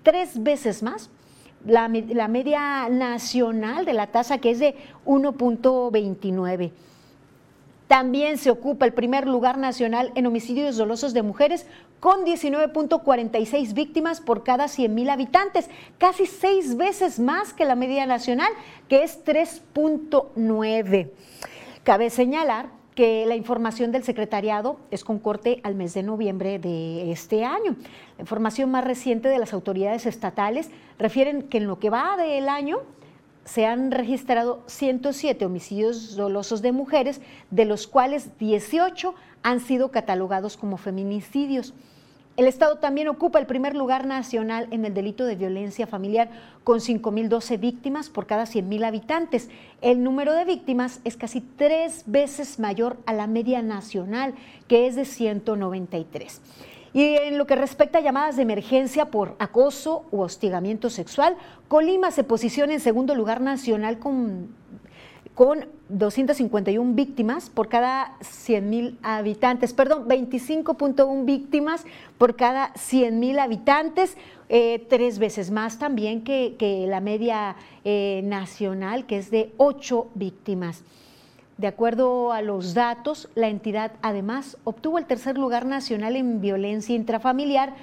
tres 0.04 0.44
veces 0.44 0.84
más 0.84 1.10
la, 1.66 1.88
media 1.88 2.90
nacional 2.90 3.86
de 3.86 3.94
la 3.94 4.08
tasa 4.08 4.38
que 4.38 4.52
es 4.52 4.60
de 4.60 4.76
1.29. 5.06 6.72
También 7.88 8.38
se 8.38 8.52
ocupa 8.52 8.86
el 8.86 8.94
primer 8.94 9.28
lugar 9.28 9.58
nacional 9.58 10.12
en 10.16 10.28
homicidios 10.28 10.76
dolosos 10.76 11.14
de 11.14 11.24
mujeres 11.24 11.66
con 12.00 12.26
19.46 12.26 13.74
víctimas 13.74 14.20
por 14.20 14.44
cada 14.44 14.66
100.000 14.66 15.10
habitantes, 15.10 15.70
casi 15.98 16.26
seis 16.26 16.76
veces 16.76 17.20
más 17.20 17.54
que 17.54 17.66
la 17.66 17.76
media 17.76 18.06
nacional, 18.06 18.52
que 18.90 19.04
es 19.04 19.24
3.9. 19.26 21.10
Cabe 21.84 22.10
señalar 22.10 22.77
que 22.98 23.28
la 23.28 23.36
información 23.36 23.92
del 23.92 24.04
secretariado 24.04 24.80
es 24.90 25.04
con 25.04 25.20
corte 25.20 25.62
al 25.62 25.76
mes 25.76 25.94
de 25.94 26.02
noviembre 26.02 26.58
de 26.58 27.12
este 27.12 27.46
año. 27.46 27.76
La 28.18 28.22
información 28.22 28.72
más 28.72 28.84
reciente 28.84 29.30
de 29.30 29.38
las 29.38 29.54
autoridades 29.54 30.08
estatales 30.08 30.72
refieren 30.98 31.44
que 31.44 31.60
en 31.60 31.68
lo 31.68 31.78
que 31.78 31.92
va 31.92 32.18
del 32.18 32.50
año 32.50 32.80
se 33.46 33.68
han 33.68 33.92
registrado 33.92 34.64
107 34.66 35.46
homicidios 35.46 36.16
dolosos 36.16 36.64
de 36.64 36.72
mujeres, 36.72 37.22
de 37.52 37.66
los 37.66 37.86
cuales 37.86 38.36
18 38.40 39.14
han 39.44 39.60
sido 39.60 39.92
catalogados 39.92 40.58
como 40.58 40.78
feminicidios. 40.78 41.76
El 42.38 42.46
Estado 42.46 42.78
también 42.78 43.08
ocupa 43.08 43.40
el 43.40 43.48
primer 43.48 43.76
lugar 43.76 44.06
nacional 44.06 44.68
en 44.70 44.86
el 44.86 44.94
delito 44.94 45.26
de 45.26 45.36
violencia 45.36 45.88
familiar 45.88 46.30
con 46.64 46.78
5.012 46.78 47.60
víctimas 47.60 48.12
por 48.12 48.28
cada 48.28 48.44
100.000 48.44 48.86
habitantes. 48.86 49.50
El 49.82 50.04
número 50.04 50.34
de 50.34 50.46
víctimas 50.46 51.02
es 51.04 51.18
casi 51.18 51.42
tres 51.42 52.04
veces 52.06 52.60
mayor 52.60 52.98
a 53.08 53.14
la 53.14 53.26
media 53.26 53.64
nacional, 53.64 54.36
que 54.68 54.86
es 54.86 54.96
de 54.96 55.06
193. 55.06 56.40
Y 56.94 57.16
en 57.16 57.40
lo 57.40 57.48
que 57.48 57.56
respecta 57.56 57.98
a 57.98 58.02
llamadas 58.02 58.36
de 58.36 58.44
emergencia 58.44 59.10
por 59.10 59.36
acoso 59.40 60.06
u 60.12 60.22
hostigamiento 60.22 60.92
sexual, 60.92 61.38
Colima 61.68 62.12
se 62.12 62.24
posiciona 62.24 62.72
en 62.72 62.82
segundo 62.82 63.16
lugar 63.16 63.42
nacional 63.42 63.98
con 63.98 64.50
con 65.38 65.66
251 65.90 66.94
víctimas 66.96 67.50
por 67.52 67.70
cada 67.70 68.18
100 68.22 68.70
mil 68.72 68.98
habitantes, 69.04 69.72
perdón, 69.72 70.08
25.1 70.08 71.26
víctimas 71.26 71.86
por 72.18 72.36
cada 72.36 72.74
100 72.74 73.20
mil 73.20 73.38
habitantes, 73.38 74.18
eh, 74.50 74.84
tres 74.90 75.20
veces 75.20 75.52
más 75.52 75.78
también 75.78 76.24
que, 76.24 76.86
la 76.90 77.02
media 77.02 77.56
eh, 77.86 78.22
nacional, 78.24 79.06
que 79.06 79.20
es 79.20 79.30
de 79.30 79.54
8 79.58 80.08
víctimas. 80.16 80.84
De 81.60 81.68
acuerdo 81.68 82.34
a 82.34 82.42
los 82.42 82.74
datos, 82.74 83.30
la 83.36 83.48
entidad 83.48 83.92
además 84.02 84.58
obtuvo 84.64 84.98
el 84.98 85.06
tercer 85.06 85.38
lugar 85.38 85.68
nacional 85.68 86.16
en 86.16 86.42
violencia 86.42 86.96
intrafamiliar 86.96 87.76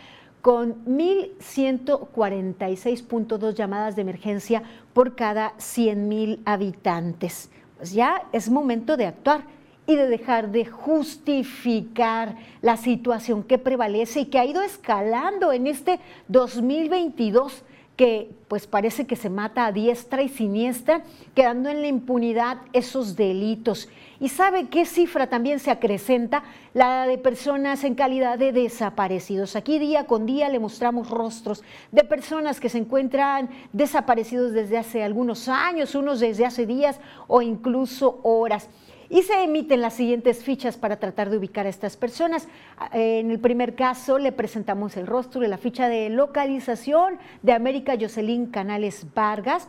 con 0.42 0.84
1.146.2 0.84 3.54
llamadas 3.54 3.94
de 3.96 4.02
emergencia 4.02 4.62
por 4.94 5.14
cada 5.14 5.52
100.000 5.58 6.38
habitantes. 6.46 7.50
Pues 7.76 7.92
ya 7.92 8.22
es 8.32 8.48
momento 8.48 8.96
de 8.96 9.06
actuar 9.06 9.42
y 9.86 9.96
de 9.96 10.06
dejar 10.06 10.50
de 10.50 10.64
justificar 10.64 12.36
la 12.62 12.78
situación 12.78 13.42
que 13.42 13.58
prevalece 13.58 14.20
y 14.20 14.26
que 14.26 14.38
ha 14.38 14.46
ido 14.46 14.62
escalando 14.62 15.52
en 15.52 15.66
este 15.66 16.00
2022 16.28 17.64
que 17.96 18.30
pues 18.48 18.66
parece 18.66 19.06
que 19.06 19.16
se 19.16 19.30
mata 19.30 19.66
a 19.66 19.72
diestra 19.72 20.22
y 20.22 20.28
siniestra, 20.28 21.02
quedando 21.34 21.68
en 21.68 21.80
la 21.80 21.86
impunidad 21.86 22.58
esos 22.72 23.14
delitos. 23.14 23.88
¿Y 24.20 24.28
sabe 24.28 24.68
qué 24.68 24.86
cifra 24.86 25.28
también 25.28 25.58
se 25.58 25.70
acrecenta? 25.70 26.44
La 26.72 27.06
de 27.06 27.18
personas 27.18 27.84
en 27.84 27.94
calidad 27.94 28.38
de 28.38 28.52
desaparecidos. 28.52 29.56
Aquí 29.56 29.78
día 29.78 30.06
con 30.06 30.26
día 30.26 30.48
le 30.48 30.60
mostramos 30.60 31.10
rostros 31.10 31.62
de 31.92 32.04
personas 32.04 32.60
que 32.60 32.68
se 32.68 32.78
encuentran 32.78 33.50
desaparecidos 33.72 34.52
desde 34.52 34.78
hace 34.78 35.02
algunos 35.02 35.48
años, 35.48 35.94
unos 35.94 36.20
desde 36.20 36.46
hace 36.46 36.66
días 36.66 37.00
o 37.26 37.42
incluso 37.42 38.20
horas 38.22 38.68
y 39.08 39.22
se 39.22 39.44
emiten 39.44 39.80
las 39.80 39.94
siguientes 39.94 40.42
fichas 40.42 40.76
para 40.76 40.98
tratar 40.98 41.30
de 41.30 41.36
ubicar 41.36 41.66
a 41.66 41.68
estas 41.68 41.96
personas. 41.96 42.48
En 42.92 43.30
el 43.30 43.38
primer 43.38 43.74
caso 43.74 44.18
le 44.18 44.32
presentamos 44.32 44.96
el 44.96 45.06
rostro 45.06 45.40
de 45.40 45.48
la 45.48 45.58
ficha 45.58 45.88
de 45.88 46.08
localización 46.10 47.18
de 47.42 47.52
América 47.52 47.96
Jocelyn 48.00 48.46
Canales 48.46 49.06
Vargas. 49.14 49.68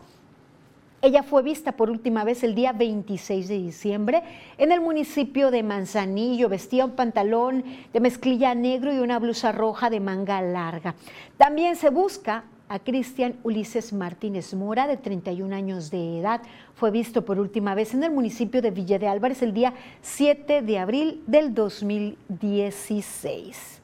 Ella 1.06 1.22
fue 1.22 1.44
vista 1.44 1.74
por 1.74 1.92
última 1.92 2.24
vez 2.24 2.44
el 2.44 2.56
día 2.56 2.74
26 2.74 3.48
de 3.48 3.60
diciembre 3.60 4.24
en 4.58 4.72
el 4.72 4.82
municipio 4.82 5.52
de 5.52 5.62
Manzanillo. 5.62 6.50
Vestía 6.50 6.84
un 6.84 6.96
pantalón 6.96 7.64
de 7.94 8.00
mezclilla 8.00 8.56
negro 8.56 8.92
y 8.92 8.98
una 8.98 9.20
blusa 9.20 9.52
roja 9.52 9.92
de 9.92 10.00
manga 10.00 10.42
larga. 10.42 10.96
También 11.38 11.76
se 11.76 11.92
busca 11.92 12.46
a 12.70 12.80
Cristian 12.80 13.36
Ulises 13.44 13.94
Martínez 13.94 14.56
Mora, 14.56 14.88
de 14.88 14.98
31 14.98 15.56
años 15.56 15.92
de 15.92 16.22
edad. 16.22 16.42
Fue 16.74 16.90
visto 16.90 17.24
por 17.24 17.38
última 17.38 17.76
vez 17.76 17.94
en 17.94 18.04
el 18.04 18.10
municipio 18.10 18.64
de 18.64 18.72
Villa 18.72 18.98
de 18.98 19.08
Álvarez 19.08 19.44
el 19.44 19.54
día 19.54 19.76
7 20.02 20.64
de 20.64 20.80
abril 20.80 21.22
del 21.28 21.54
2016. 21.54 23.75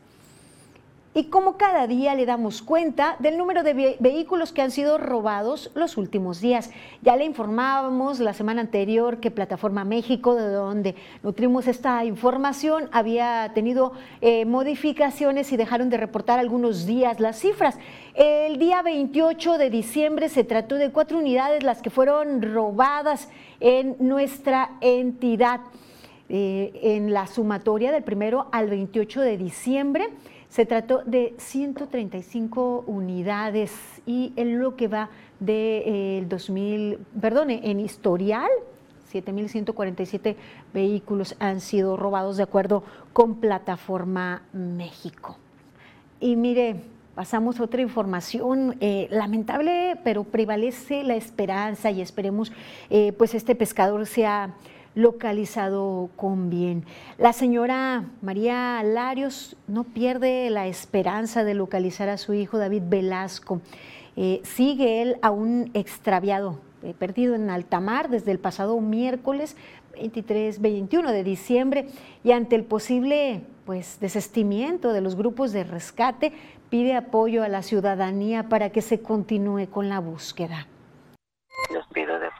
Y 1.14 1.26
como 1.26 1.58
cada 1.58 1.88
día 1.88 2.16
le 2.16 2.26
damos 2.26 2.62
cuenta 2.62 3.18
del 3.20 3.38
número 3.38 3.64
de 3.64 3.98
vehículos 4.00 4.54
que 4.54 4.62
han 4.62 4.72
sido 4.72 4.98
robados 4.98 5.70
los 5.76 5.98
últimos 5.98 6.40
días. 6.40 6.72
Ya 7.02 7.18
le 7.18 7.26
informábamos 7.26 8.22
la 8.22 8.34
semana 8.34 8.62
anterior 8.62 9.20
que 9.20 9.30
Plataforma 9.30 9.84
México, 9.84 10.36
de 10.36 10.48
donde 10.48 10.96
nutrimos 11.22 11.68
esta 11.68 12.06
información, 12.06 12.88
había 12.94 13.52
tenido 13.54 13.92
eh, 14.22 14.46
modificaciones 14.46 15.52
y 15.52 15.58
dejaron 15.58 15.90
de 15.90 15.98
reportar 15.98 16.40
algunos 16.40 16.86
días 16.86 17.20
las 17.20 17.40
cifras. 17.40 17.78
El 18.14 18.58
día 18.58 18.82
28 18.82 19.58
de 19.58 19.70
diciembre 19.70 20.30
se 20.30 20.46
trató 20.46 20.76
de 20.76 20.94
cuatro 20.94 21.18
unidades 21.18 21.64
las 21.64 21.82
que 21.82 21.90
fueron 21.90 22.42
robadas 22.42 23.28
en 23.60 23.98
nuestra 24.00 24.78
entidad. 24.80 25.60
Eh, 26.34 26.96
en 26.96 27.12
la 27.12 27.28
sumatoria 27.28 27.92
del 27.92 28.04
primero 28.04 28.48
al 28.54 28.70
28 28.70 29.20
de 29.20 29.36
diciembre 29.36 30.08
se 30.52 30.66
trató 30.66 31.02
de 31.06 31.34
135 31.38 32.84
unidades 32.86 33.72
y 34.06 34.34
en 34.36 34.60
lo 34.60 34.76
que 34.76 34.90
va 34.90 35.10
de, 35.40 36.26
2000, 36.28 37.00
perdone, 37.22 37.62
en 37.72 37.80
historial, 37.80 38.50
7.147 39.14 40.36
vehículos 40.74 41.38
han 41.40 41.62
sido 41.62 41.96
robados 41.96 42.36
de 42.36 42.44
acuerdo 42.44 42.84
con 43.14 43.36
Plataforma 43.36 44.44
México. 44.52 45.38
Y 46.20 46.36
mire, 46.36 46.82
pasamos 47.16 47.62
a 47.62 47.64
otra 47.64 47.82
información 47.82 48.76
eh, 48.82 49.08
lamentable, 49.10 49.98
pero 50.04 50.26
prevalece 50.26 51.04
la 51.04 51.16
esperanza 51.16 51.92
y 51.92 52.02
esperemos 52.02 52.52
eh, 52.90 53.14
pues 53.14 53.36
este 53.36 53.56
pescador 53.56 54.06
sea 54.06 54.54
localizado 54.96 56.10
con 56.16 56.50
bien. 56.50 56.86
La 57.18 57.34
señora 57.34 58.06
María 58.22 58.82
Larios 58.84 59.56
no 59.68 59.84
pierde 59.84 60.50
la 60.50 60.68
esperanza 60.68 61.44
de 61.44 61.54
localizar 61.54 62.10
a 62.10 62.18
su 62.18 62.34
hijo 62.34 62.58
David 62.58 62.84
Velasco. 62.88 63.62
Eh, 64.18 64.42
sigue 64.44 65.02
él 65.02 65.18
aún 65.22 65.72
extraviado, 65.74 66.60
eh, 66.84 66.94
perdido 66.98 67.36
en 67.36 67.50
alta 67.50 67.80
mar 67.80 68.10
desde 68.10 68.32
el 68.32 68.40
pasado 68.40 68.80
miércoles 68.82 69.56
23, 69.94 70.62
21 70.62 71.12
de 71.12 71.24
diciembre 71.24 71.88
y 72.24 72.32
ante 72.32 72.56
el 72.56 72.64
posible 72.64 73.42
pues, 73.66 73.98
desestimiento 74.00 74.94
de 74.94 75.02
los 75.02 75.16
grupos 75.16 75.52
de 75.52 75.64
rescate, 75.64 76.34
pide 76.70 76.96
apoyo 76.96 77.44
a 77.44 77.50
la 77.50 77.62
ciudadanía 77.62 78.50
para 78.50 78.70
que 78.72 78.82
se 78.82 79.02
continúe 79.02 79.68
con 79.70 79.90
la 79.90 80.00
búsqueda 80.00 80.68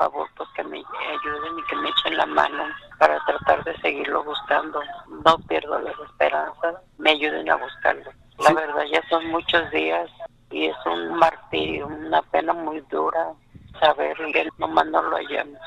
favor 0.02 0.28
pues 0.36 0.50
que 0.56 0.64
me 0.64 0.78
ayuden 0.78 1.60
y 1.60 1.64
que 1.70 1.76
me 1.76 1.90
echen 1.90 2.18
la 2.18 2.26
mano 2.26 2.64
para 2.98 3.24
tratar 3.26 3.64
de 3.64 3.80
seguirlo 3.82 4.24
buscando. 4.24 4.82
No 5.24 5.38
pierdo 5.48 5.78
las 5.80 5.94
esperanzas, 6.00 6.76
me 6.98 7.12
ayuden 7.12 7.48
a 7.52 7.56
buscarlo. 7.58 8.12
La 8.40 8.52
verdad 8.52 8.84
ya 8.92 9.02
son 9.10 9.28
muchos 9.28 9.70
días 9.70 10.10
y 10.50 10.66
es 10.66 10.76
un 10.88 11.14
martirio, 11.20 11.86
una 11.86 12.24
pena 12.24 12.54
muy 12.54 12.82
dura 12.90 13.34
saber 13.80 14.18
que 14.34 14.50
nomás 14.58 14.88
no 14.88 15.04
lo 15.04 15.18
hallamos. 15.18 15.62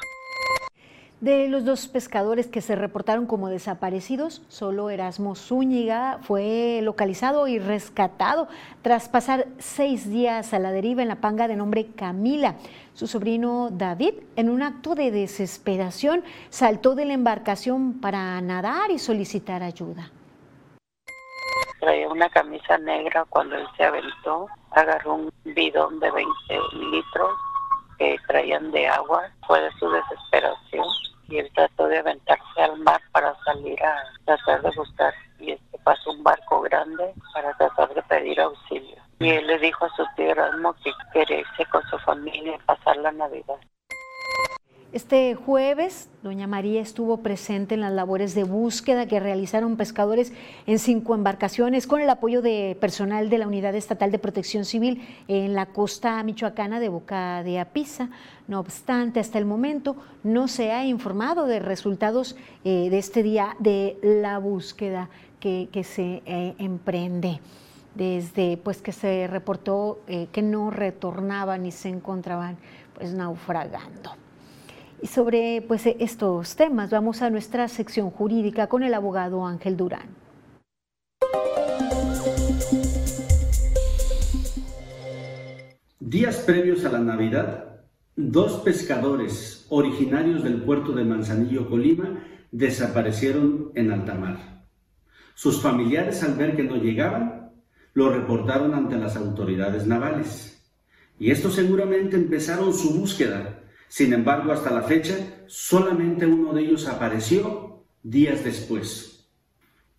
De 1.21 1.49
los 1.49 1.65
dos 1.65 1.87
pescadores 1.87 2.49
que 2.49 2.61
se 2.61 2.77
reportaron 2.77 3.25
como 3.27 3.49
desaparecidos, 3.49 4.43
solo 4.49 4.91
Erasmo 4.91 5.35
Zúñiga 5.37 6.19
fue 6.21 6.81
localizado 6.83 7.47
y 7.47 7.59
rescatado 7.59 8.47
tras 8.83 9.09
pasar 9.09 9.47
seis 9.59 10.11
días 10.11 10.53
a 10.53 10.59
la 10.59 10.71
deriva 10.71 11.01
en 11.01 11.09
la 11.09 11.23
panga 11.23 11.49
de 11.49 11.57
nombre 11.57 11.87
Camila. 11.97 12.57
Su 12.95 13.09
sobrino 13.09 13.71
David, 13.73 14.15
en 14.37 14.49
un 14.49 14.63
acto 14.63 14.95
de 14.95 15.11
desesperación, 15.11 16.23
saltó 16.49 16.95
de 16.95 17.05
la 17.05 17.15
embarcación 17.15 18.01
para 18.01 18.41
nadar 18.41 18.93
y 18.93 19.01
solicitar 19.01 19.65
ayuda. 19.65 20.13
Traía 21.81 22.09
una 22.09 22.29
camisa 22.29 22.79
negra 22.79 23.25
cuando 23.29 23.57
él 23.57 23.67
se 23.77 23.83
aventó, 23.83 24.47
agarró 24.71 25.15
un 25.15 25.33
bidón 25.43 25.99
de 25.99 26.09
20 26.09 26.31
litros 26.73 27.31
que 27.99 28.17
traían 28.29 28.71
de 28.71 28.87
agua, 28.87 29.29
fue 29.45 29.61
de 29.61 29.73
su 29.73 29.91
desesperación 29.91 30.87
y 31.29 31.39
él 31.39 31.51
trató 31.53 31.89
de 31.89 31.99
aventarse 31.99 32.63
al 32.63 32.79
mar 32.79 33.01
para 33.11 33.35
salir 33.43 33.83
a 33.83 34.05
tratar 34.25 34.63
de 34.63 34.71
buscar 34.77 35.13
y 35.41 35.51
este 35.51 35.79
pasó 35.79 36.13
un 36.13 36.23
barco 36.23 36.61
grande 36.61 37.13
para 37.33 37.53
tratar 37.57 37.93
de 37.93 38.03
pedir 38.03 38.41
auxilio. 38.41 39.04
Y 39.25 39.31
él 39.31 39.47
le 39.47 39.59
dijo 39.59 39.87
a 39.87 39.97
su 39.97 40.03
tío 40.17 40.27
Erasmo 40.27 40.75
que 40.85 40.91
quería 41.15 41.41
irse 41.41 41.65
con 41.71 41.83
su 41.89 41.99
familia 42.01 42.57
a 42.57 42.77
pasar 42.77 42.99
la 42.99 43.11
Navidad. 43.11 43.57
Este 44.93 45.35
jueves, 45.35 46.11
doña 46.23 46.47
María 46.47 46.81
estuvo 46.83 47.23
presente 47.23 47.75
en 47.75 47.81
las 47.81 47.93
labores 47.93 48.35
de 48.35 48.45
búsqueda 48.45 49.09
que 49.09 49.19
realizaron 49.19 49.77
pescadores 49.77 50.33
en 50.67 50.79
cinco 50.79 51.15
embarcaciones 51.15 51.87
con 51.87 52.03
el 52.03 52.11
apoyo 52.11 52.43
de 52.43 52.77
personal 52.81 53.31
de 53.31 53.39
la 53.39 53.49
Unidad 53.49 53.75
Estatal 53.75 54.13
de 54.13 54.19
Protección 54.19 54.67
Civil 54.67 55.03
en 55.27 55.55
la 55.55 55.67
costa 55.67 56.23
michoacana 56.23 56.79
de 56.79 56.91
Boca 56.91 57.43
de 57.43 57.59
Apisa. 57.59 58.11
No 58.47 58.61
obstante, 58.61 59.21
hasta 59.21 59.39
el 59.39 59.47
momento 59.47 59.97
no 60.23 60.49
se 60.49 60.71
ha 60.71 60.85
informado 60.85 61.47
de 61.47 61.61
resultados 61.61 62.37
eh, 62.65 62.89
de 62.91 62.99
este 62.99 63.23
día 63.23 63.57
de 63.59 63.99
la 64.03 64.39
búsqueda 64.39 65.09
que, 65.41 65.69
se 65.83 66.23
eh, 66.25 66.55
emprende 66.59 67.41
desde 67.95 68.57
pues 68.57 68.83
que 68.83 68.93
se 68.93 69.27
reportó 69.27 70.01
eh, 70.07 70.29
que 70.33 70.43
no 70.43 70.71
retornaban 70.71 71.67
y 71.67 71.73
se 71.73 71.89
encontraban 71.89 72.57
pues 72.95 73.13
naufragando. 73.15 74.11
Y 75.03 75.07
sobre 75.07 75.63
pues, 75.63 75.87
estos 75.87 76.57
temas 76.57 76.91
vamos 76.91 77.21
a 77.21 77.29
nuestra 77.29 77.69
sección 77.69 78.11
jurídica 78.11 78.69
con 78.69 78.83
el 78.83 78.95
abogado 78.95 79.47
Ángel 79.47 79.77
Durán. 79.77 80.09
Días 86.01 86.37
previos 86.39 86.85
a 86.85 86.91
la 86.91 87.01
Navidad, 87.01 87.83
dos 88.17 88.61
pescadores 88.61 89.67
originarios 89.69 90.45
del 90.45 90.63
puerto 90.63 90.93
de 90.93 91.05
Manzanillo, 91.05 91.69
Colima, 91.69 92.25
desaparecieron 92.51 93.73
en 93.75 93.91
alta 93.91 94.15
mar. 94.15 94.65
Sus 95.35 95.61
familiares, 95.61 96.23
al 96.23 96.35
ver 96.35 96.57
que 96.57 96.63
no 96.63 96.77
llegaban, 96.77 97.44
lo 97.95 98.11
reportaron 98.11 98.75
ante 98.75 98.97
las 98.97 99.17
autoridades 99.17 99.87
navales. 99.87 100.63
Y 101.19 101.31
estos 101.31 101.55
seguramente 101.55 102.17
empezaron 102.17 102.75
su 102.75 102.99
búsqueda 102.99 103.65
sin 103.95 104.13
embargo, 104.13 104.51
hasta 104.51 104.73
la 104.73 104.83
fecha, 104.83 105.15
solamente 105.47 106.27
uno 106.27 106.53
de 106.53 106.63
ellos 106.63 106.89
apareció 106.89 107.85
días 108.03 108.43
después. 108.43 109.31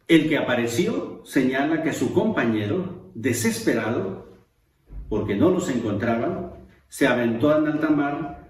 El 0.06 0.28
que 0.28 0.38
apareció 0.38 1.22
señala 1.24 1.82
que 1.82 1.94
su 1.94 2.14
compañero, 2.14 3.10
desesperado, 3.16 4.36
porque 5.08 5.38
no 5.38 5.50
los 5.50 5.70
encontraban, 5.70 6.56
se 6.90 7.08
aventó 7.08 7.58
en 7.58 7.68
alta 7.68 7.90
mar 7.90 8.50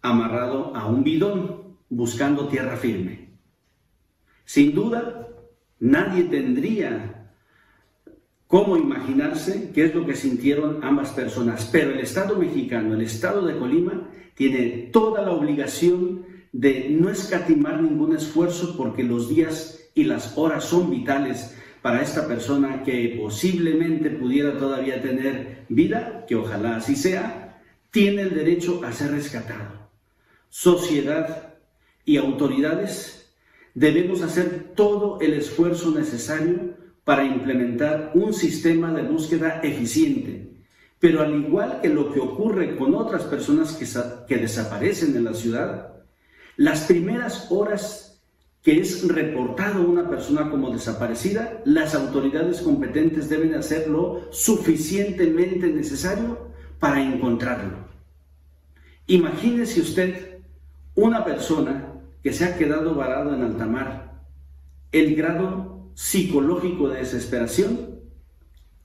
amarrado 0.00 0.74
a 0.74 0.86
un 0.86 1.04
bidón 1.04 1.78
buscando 1.88 2.48
tierra 2.48 2.76
firme. 2.76 3.38
Sin 4.44 4.74
duda, 4.74 5.28
nadie 5.78 6.24
tendría 6.24 7.21
cómo 8.52 8.76
imaginarse 8.76 9.70
qué 9.74 9.86
es 9.86 9.94
lo 9.94 10.04
que 10.04 10.14
sintieron 10.14 10.84
ambas 10.84 11.08
personas, 11.12 11.66
pero 11.72 11.90
el 11.90 12.00
Estado 12.00 12.36
mexicano, 12.36 12.92
el 12.92 13.00
Estado 13.00 13.46
de 13.46 13.56
Colima, 13.56 14.10
tiene 14.34 14.90
toda 14.92 15.22
la 15.22 15.30
obligación 15.30 16.26
de 16.52 16.90
no 16.90 17.08
escatimar 17.08 17.80
ningún 17.80 18.14
esfuerzo 18.14 18.76
porque 18.76 19.04
los 19.04 19.30
días 19.30 19.88
y 19.94 20.04
las 20.04 20.36
horas 20.36 20.64
son 20.64 20.90
vitales 20.90 21.56
para 21.80 22.02
esta 22.02 22.28
persona 22.28 22.82
que 22.82 23.18
posiblemente 23.18 24.10
pudiera 24.10 24.58
todavía 24.58 25.00
tener 25.00 25.64
vida, 25.70 26.26
que 26.28 26.36
ojalá 26.36 26.76
así 26.76 26.94
sea, 26.94 27.58
tiene 27.90 28.20
el 28.20 28.34
derecho 28.34 28.82
a 28.84 28.92
ser 28.92 29.12
rescatado. 29.12 29.88
Sociedad 30.50 31.54
y 32.04 32.18
autoridades 32.18 33.32
debemos 33.72 34.20
hacer 34.20 34.74
todo 34.76 35.22
el 35.22 35.32
esfuerzo 35.32 35.90
necesario 35.90 36.81
para 37.04 37.24
implementar 37.24 38.12
un 38.14 38.32
sistema 38.32 38.92
de 38.92 39.02
búsqueda 39.02 39.60
eficiente 39.62 40.52
pero 41.02 41.20
al 41.20 41.34
igual 41.34 41.80
que 41.82 41.88
lo 41.88 42.12
que 42.12 42.20
ocurre 42.20 42.76
con 42.76 42.94
otras 42.94 43.24
personas 43.24 43.72
que, 43.72 44.36
desaparecen 44.36 45.16
en 45.16 45.24
la 45.24 45.34
ciudad, 45.34 45.94
las 46.56 46.82
primeras 46.82 47.50
horas 47.50 48.22
que 48.62 48.78
es 48.78 49.08
reportado 49.08 49.82
una 49.82 50.08
persona 50.08 50.48
como 50.48 50.70
desaparecida, 50.70 51.60
las 51.64 51.96
autoridades 51.96 52.60
competentes 52.60 53.28
deben 53.28 53.56
hacer 53.56 53.88
lo 53.88 54.28
suficientemente 54.30 55.66
necesario 55.72 56.52
para 56.78 57.02
encontrarlo. 57.02 57.78
Imagínese 59.08 59.80
usted 59.80 60.38
una 60.94 61.24
persona 61.24 61.94
que 62.22 62.32
se 62.32 62.44
ha 62.44 62.56
quedado 62.56 62.94
varado 62.94 63.34
en 63.34 63.42
alta 63.42 63.66
mar, 63.66 64.22
el 64.92 65.16
grado 65.16 65.71
psicológico 65.94 66.88
de 66.88 66.98
desesperación. 66.98 68.00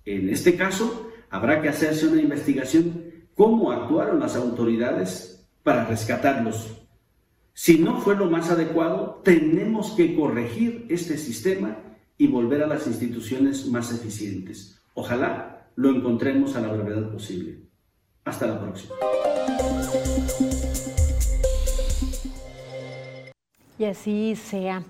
En 0.06 0.30
este 0.30 0.56
caso, 0.56 1.12
habrá 1.30 1.62
que 1.62 1.70
hacerse 1.70 2.08
una 2.08 2.22
investigación 2.22 3.28
cómo 3.36 3.72
actuaron 3.72 4.20
las 4.20 4.36
autoridades 4.36 5.48
para 5.64 5.86
rescatarlos. 5.86 6.78
Si 7.54 7.80
no 7.80 8.00
fue 8.02 8.16
lo 8.16 8.30
más 8.30 8.50
adecuado, 8.50 9.22
tenemos 9.24 9.92
que 9.92 10.16
corregir 10.16 10.86
este 10.90 11.18
sistema 11.18 11.78
y 12.18 12.28
volver 12.28 12.64
a 12.64 12.68
las 12.68 12.88
instituciones 12.88 13.68
más 13.68 13.92
eficientes. 13.94 14.80
Ojalá 14.94 15.70
lo 15.76 15.90
encontremos 15.90 16.56
a 16.56 16.62
la 16.62 16.72
brevedad 16.74 17.12
posible. 17.12 17.60
Hasta 18.26 18.48
la 18.48 18.60
próxima. 18.60 18.96
Y 23.80 23.86
así 23.86 24.36
sea. 24.36 24.84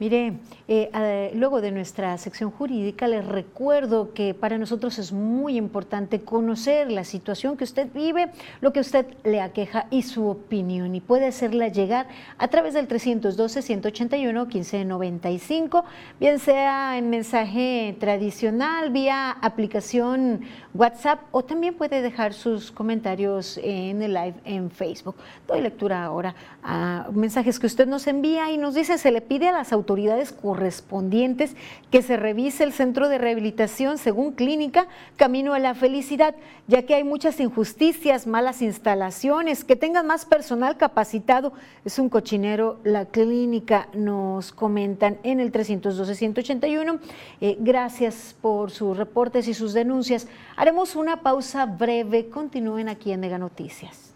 Mire, 0.00 0.38
eh, 0.66 1.30
luego 1.36 1.60
de 1.60 1.70
nuestra 1.70 2.18
sección 2.18 2.50
jurídica, 2.50 3.06
les 3.06 3.24
recuerdo 3.24 4.12
que 4.12 4.34
para 4.34 4.58
nosotros 4.58 4.98
es 4.98 5.12
muy 5.12 5.56
importante 5.56 6.22
conocer 6.22 6.90
la 6.90 7.04
situación 7.04 7.56
que 7.56 7.62
usted 7.62 7.86
vive, 7.94 8.32
lo 8.60 8.72
que 8.72 8.80
usted 8.80 9.06
le 9.22 9.40
aqueja 9.40 9.86
y 9.90 10.02
su 10.02 10.26
opinión. 10.26 10.96
Y 10.96 11.00
puede 11.00 11.26
hacerla 11.26 11.68
llegar 11.68 12.08
a 12.38 12.48
través 12.48 12.74
del 12.74 12.88
312-181-1595, 12.88 15.84
bien 16.18 16.40
sea 16.40 16.98
en 16.98 17.08
mensaje 17.08 17.96
tradicional, 18.00 18.90
vía 18.90 19.30
aplicación 19.30 20.40
WhatsApp, 20.74 21.20
o 21.30 21.44
también 21.44 21.74
puede 21.74 22.02
dejar 22.02 22.32
sus 22.32 22.72
comentarios 22.72 23.60
en 23.62 24.02
el 24.02 24.12
live 24.12 24.34
en 24.44 24.72
Facebook. 24.72 25.14
Doy 25.46 25.60
lectura 25.60 26.04
ahora 26.04 26.34
a 26.64 27.06
mensajes 27.12 27.60
que 27.60 27.68
usted 27.68 27.86
nos 27.86 28.08
envía 28.08 28.50
y 28.50 28.56
nos 28.56 28.74
dice, 28.74 28.98
se 28.98 29.12
le 29.12 29.20
pide 29.20 29.50
a 29.50 29.52
las 29.52 29.72
autoridades 29.72 29.83
autoridades 29.84 30.32
correspondientes 30.32 31.54
que 31.90 32.00
se 32.00 32.16
revise 32.16 32.64
el 32.64 32.72
centro 32.72 33.10
de 33.10 33.18
rehabilitación 33.18 33.98
según 33.98 34.32
clínica 34.32 34.88
Camino 35.16 35.52
a 35.52 35.58
la 35.58 35.74
Felicidad, 35.74 36.34
ya 36.66 36.86
que 36.86 36.94
hay 36.94 37.04
muchas 37.04 37.38
injusticias, 37.38 38.26
malas 38.26 38.62
instalaciones, 38.62 39.62
que 39.62 39.76
tengan 39.76 40.06
más 40.06 40.24
personal 40.24 40.78
capacitado. 40.78 41.52
Es 41.84 41.98
un 41.98 42.08
cochinero 42.08 42.80
la 42.82 43.04
clínica, 43.04 43.88
nos 43.92 44.52
comentan 44.52 45.18
en 45.22 45.38
el 45.38 45.52
312-181. 45.52 46.98
Eh, 47.42 47.58
gracias 47.60 48.34
por 48.40 48.70
sus 48.70 48.96
reportes 48.96 49.48
y 49.48 49.54
sus 49.54 49.74
denuncias. 49.74 50.26
Haremos 50.56 50.96
una 50.96 51.20
pausa 51.20 51.66
breve. 51.66 52.30
Continúen 52.30 52.88
aquí 52.88 53.12
en 53.12 53.20
Mega 53.20 53.38
Noticias. 53.38 54.14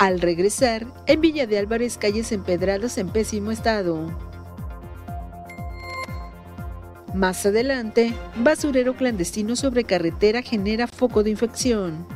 Al 0.00 0.22
regresar, 0.22 0.86
en 1.04 1.20
Villa 1.20 1.46
de 1.46 1.58
Álvarez, 1.58 1.98
calles 1.98 2.32
empedradas 2.32 2.96
en 2.96 3.10
pésimo 3.10 3.50
estado. 3.50 4.06
Más 7.12 7.44
adelante, 7.44 8.14
basurero 8.36 8.96
clandestino 8.96 9.56
sobre 9.56 9.84
carretera 9.84 10.40
genera 10.40 10.86
foco 10.86 11.22
de 11.22 11.28
infección. 11.28 12.06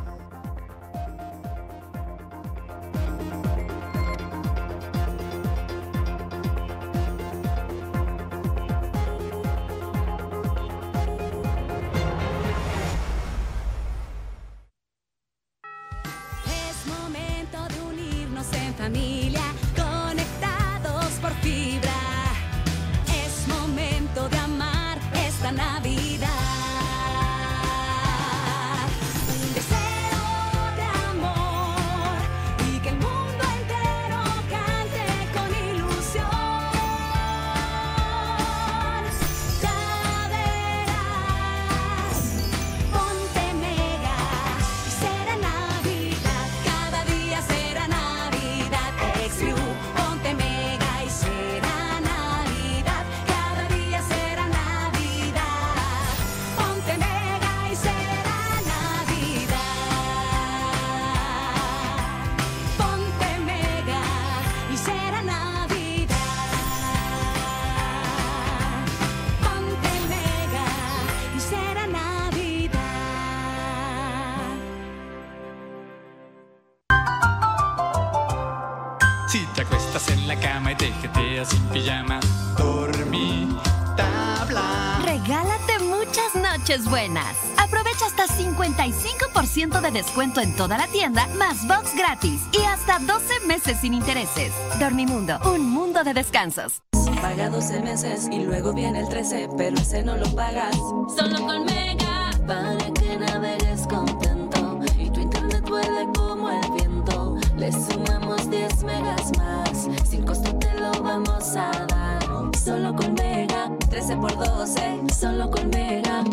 De 89.80 89.90
descuento 89.90 90.40
en 90.40 90.54
toda 90.56 90.78
la 90.78 90.86
tienda, 90.86 91.26
más 91.38 91.66
box 91.66 91.94
gratis 91.94 92.40
y 92.52 92.62
hasta 92.64 92.98
12 92.98 93.46
meses 93.46 93.78
sin 93.80 93.94
intereses. 93.94 94.52
Dormimundo, 94.78 95.38
un 95.52 95.68
mundo 95.68 96.04
de 96.04 96.14
descansos. 96.14 96.82
Paga 97.20 97.50
12 97.50 97.80
meses 97.80 98.28
y 98.30 98.40
luego 98.40 98.72
viene 98.72 99.00
el 99.00 99.08
13, 99.08 99.48
pero 99.56 99.76
ese 99.76 100.02
no 100.02 100.16
lo 100.16 100.26
pagas. 100.34 100.76
Solo 101.16 101.46
con 101.46 101.64
Mega, 101.64 102.30
para 102.46 102.92
que 102.92 103.16
navegues 103.16 103.86
contento 103.88 104.80
y 104.98 105.10
tu 105.10 105.20
internet 105.20 105.64
vuele 105.68 106.06
como 106.16 106.50
el 106.50 106.70
viento. 106.72 107.36
Le 107.56 107.72
sumamos 107.72 108.48
10 108.50 108.84
megas 108.84 109.32
más, 109.38 109.88
sin 110.08 110.24
costo 110.24 110.56
te 110.58 110.72
lo 110.74 110.92
vamos 111.02 111.56
a 111.56 111.70
dar. 111.86 112.50
Solo 112.62 112.94
con 112.94 113.14
Mega, 113.14 113.70
13 113.90 114.16
por 114.16 114.36
12, 114.36 115.00
solo 115.18 115.50
con 115.50 115.68
Mega. 115.70 116.24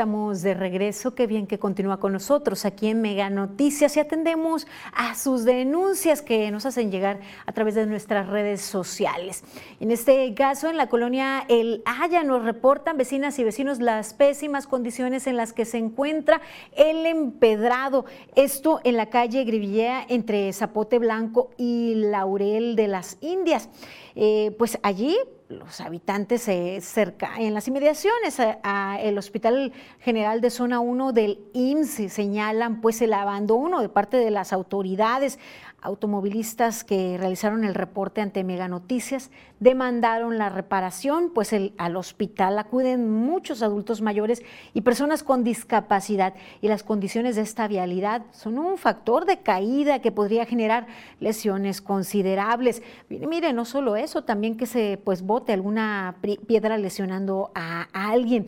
Estamos 0.00 0.40
de 0.40 0.54
regreso, 0.54 1.14
qué 1.14 1.26
bien 1.26 1.46
que 1.46 1.58
continúa 1.58 2.00
con 2.00 2.14
nosotros 2.14 2.64
aquí 2.64 2.88
en 2.88 3.02
Mega 3.02 3.28
Noticias 3.28 3.98
y 3.98 4.00
atendemos 4.00 4.66
a 4.94 5.14
sus 5.14 5.44
denuncias 5.44 6.22
que 6.22 6.50
nos 6.50 6.64
hacen 6.64 6.90
llegar 6.90 7.20
a 7.44 7.52
través 7.52 7.74
de 7.74 7.84
nuestras 7.84 8.26
redes 8.26 8.62
sociales. 8.62 9.44
En 9.78 9.90
este 9.90 10.32
caso, 10.32 10.70
en 10.70 10.78
la 10.78 10.88
colonia 10.88 11.44
El 11.48 11.82
Haya 11.84 12.22
nos 12.22 12.46
reportan 12.46 12.96
vecinas 12.96 13.38
y 13.38 13.44
vecinos 13.44 13.78
las 13.78 14.14
pésimas 14.14 14.66
condiciones 14.66 15.26
en 15.26 15.36
las 15.36 15.52
que 15.52 15.66
se 15.66 15.76
encuentra 15.76 16.40
el 16.74 17.04
empedrado. 17.04 18.06
Esto 18.36 18.80
en 18.84 18.96
la 18.96 19.10
calle 19.10 19.44
Grivillea 19.44 20.06
entre 20.08 20.50
Zapote 20.54 20.98
Blanco 20.98 21.50
y 21.58 21.96
Laurel 21.96 22.74
de 22.74 22.88
las 22.88 23.18
Indias. 23.20 23.68
Eh, 24.14 24.56
pues 24.58 24.78
allí 24.82 25.14
los 25.50 25.80
habitantes 25.80 26.46
eh, 26.48 26.80
cerca, 26.80 27.32
en 27.38 27.54
las 27.54 27.66
inmediaciones 27.66 28.38
al 28.40 29.18
Hospital 29.18 29.72
General 29.98 30.40
de 30.40 30.48
Zona 30.48 30.80
1 30.80 31.12
del 31.12 31.40
IMSS 31.52 32.12
señalan 32.12 32.80
pues 32.80 33.02
el 33.02 33.12
abandono 33.12 33.80
de 33.80 33.88
parte 33.88 34.16
de 34.16 34.30
las 34.30 34.52
autoridades 34.52 35.38
automovilistas 35.82 36.84
que 36.84 37.16
realizaron 37.18 37.64
el 37.64 37.74
reporte 37.74 38.20
ante 38.20 38.44
Mega 38.44 38.68
Noticias 38.68 39.30
demandaron 39.58 40.38
la 40.38 40.48
reparación, 40.48 41.30
pues 41.34 41.52
al 41.52 41.96
hospital 41.96 42.58
acuden 42.58 43.10
muchos 43.10 43.62
adultos 43.62 44.00
mayores 44.00 44.42
y 44.74 44.80
personas 44.80 45.22
con 45.22 45.44
discapacidad 45.44 46.34
y 46.60 46.68
las 46.68 46.82
condiciones 46.82 47.36
de 47.36 47.42
esta 47.42 47.68
vialidad 47.68 48.22
son 48.32 48.58
un 48.58 48.78
factor 48.78 49.26
de 49.26 49.38
caída 49.40 50.00
que 50.00 50.12
podría 50.12 50.46
generar 50.46 50.86
lesiones 51.20 51.80
considerables. 51.80 52.82
Mire, 53.08 53.52
no 53.52 53.64
solo 53.64 53.96
eso, 53.96 54.24
también 54.24 54.56
que 54.56 54.66
se 54.66 55.00
pues 55.04 55.22
bote 55.22 55.52
alguna 55.52 56.16
piedra 56.46 56.78
lesionando 56.78 57.50
a 57.54 57.88
alguien. 57.92 58.46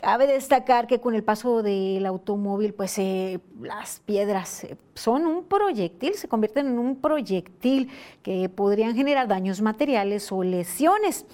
Cabe 0.00 0.26
destacar 0.26 0.86
que 0.86 0.98
con 0.98 1.14
el 1.14 1.22
paso 1.22 1.62
del 1.62 2.06
automóvil, 2.06 2.72
pues 2.72 2.96
eh, 2.98 3.38
las 3.60 4.00
piedras 4.00 4.64
eh, 4.64 4.78
son 4.94 5.26
un 5.26 5.44
proyectil, 5.44 6.14
se 6.14 6.26
convierten 6.26 6.68
en 6.68 6.78
un 6.78 6.96
proyectil 6.96 7.90
que 8.22 8.48
podrían 8.48 8.94
generar 8.94 9.28
daños 9.28 9.60
materiales 9.60 10.32
o 10.32 10.42
lesiones. 10.42 11.26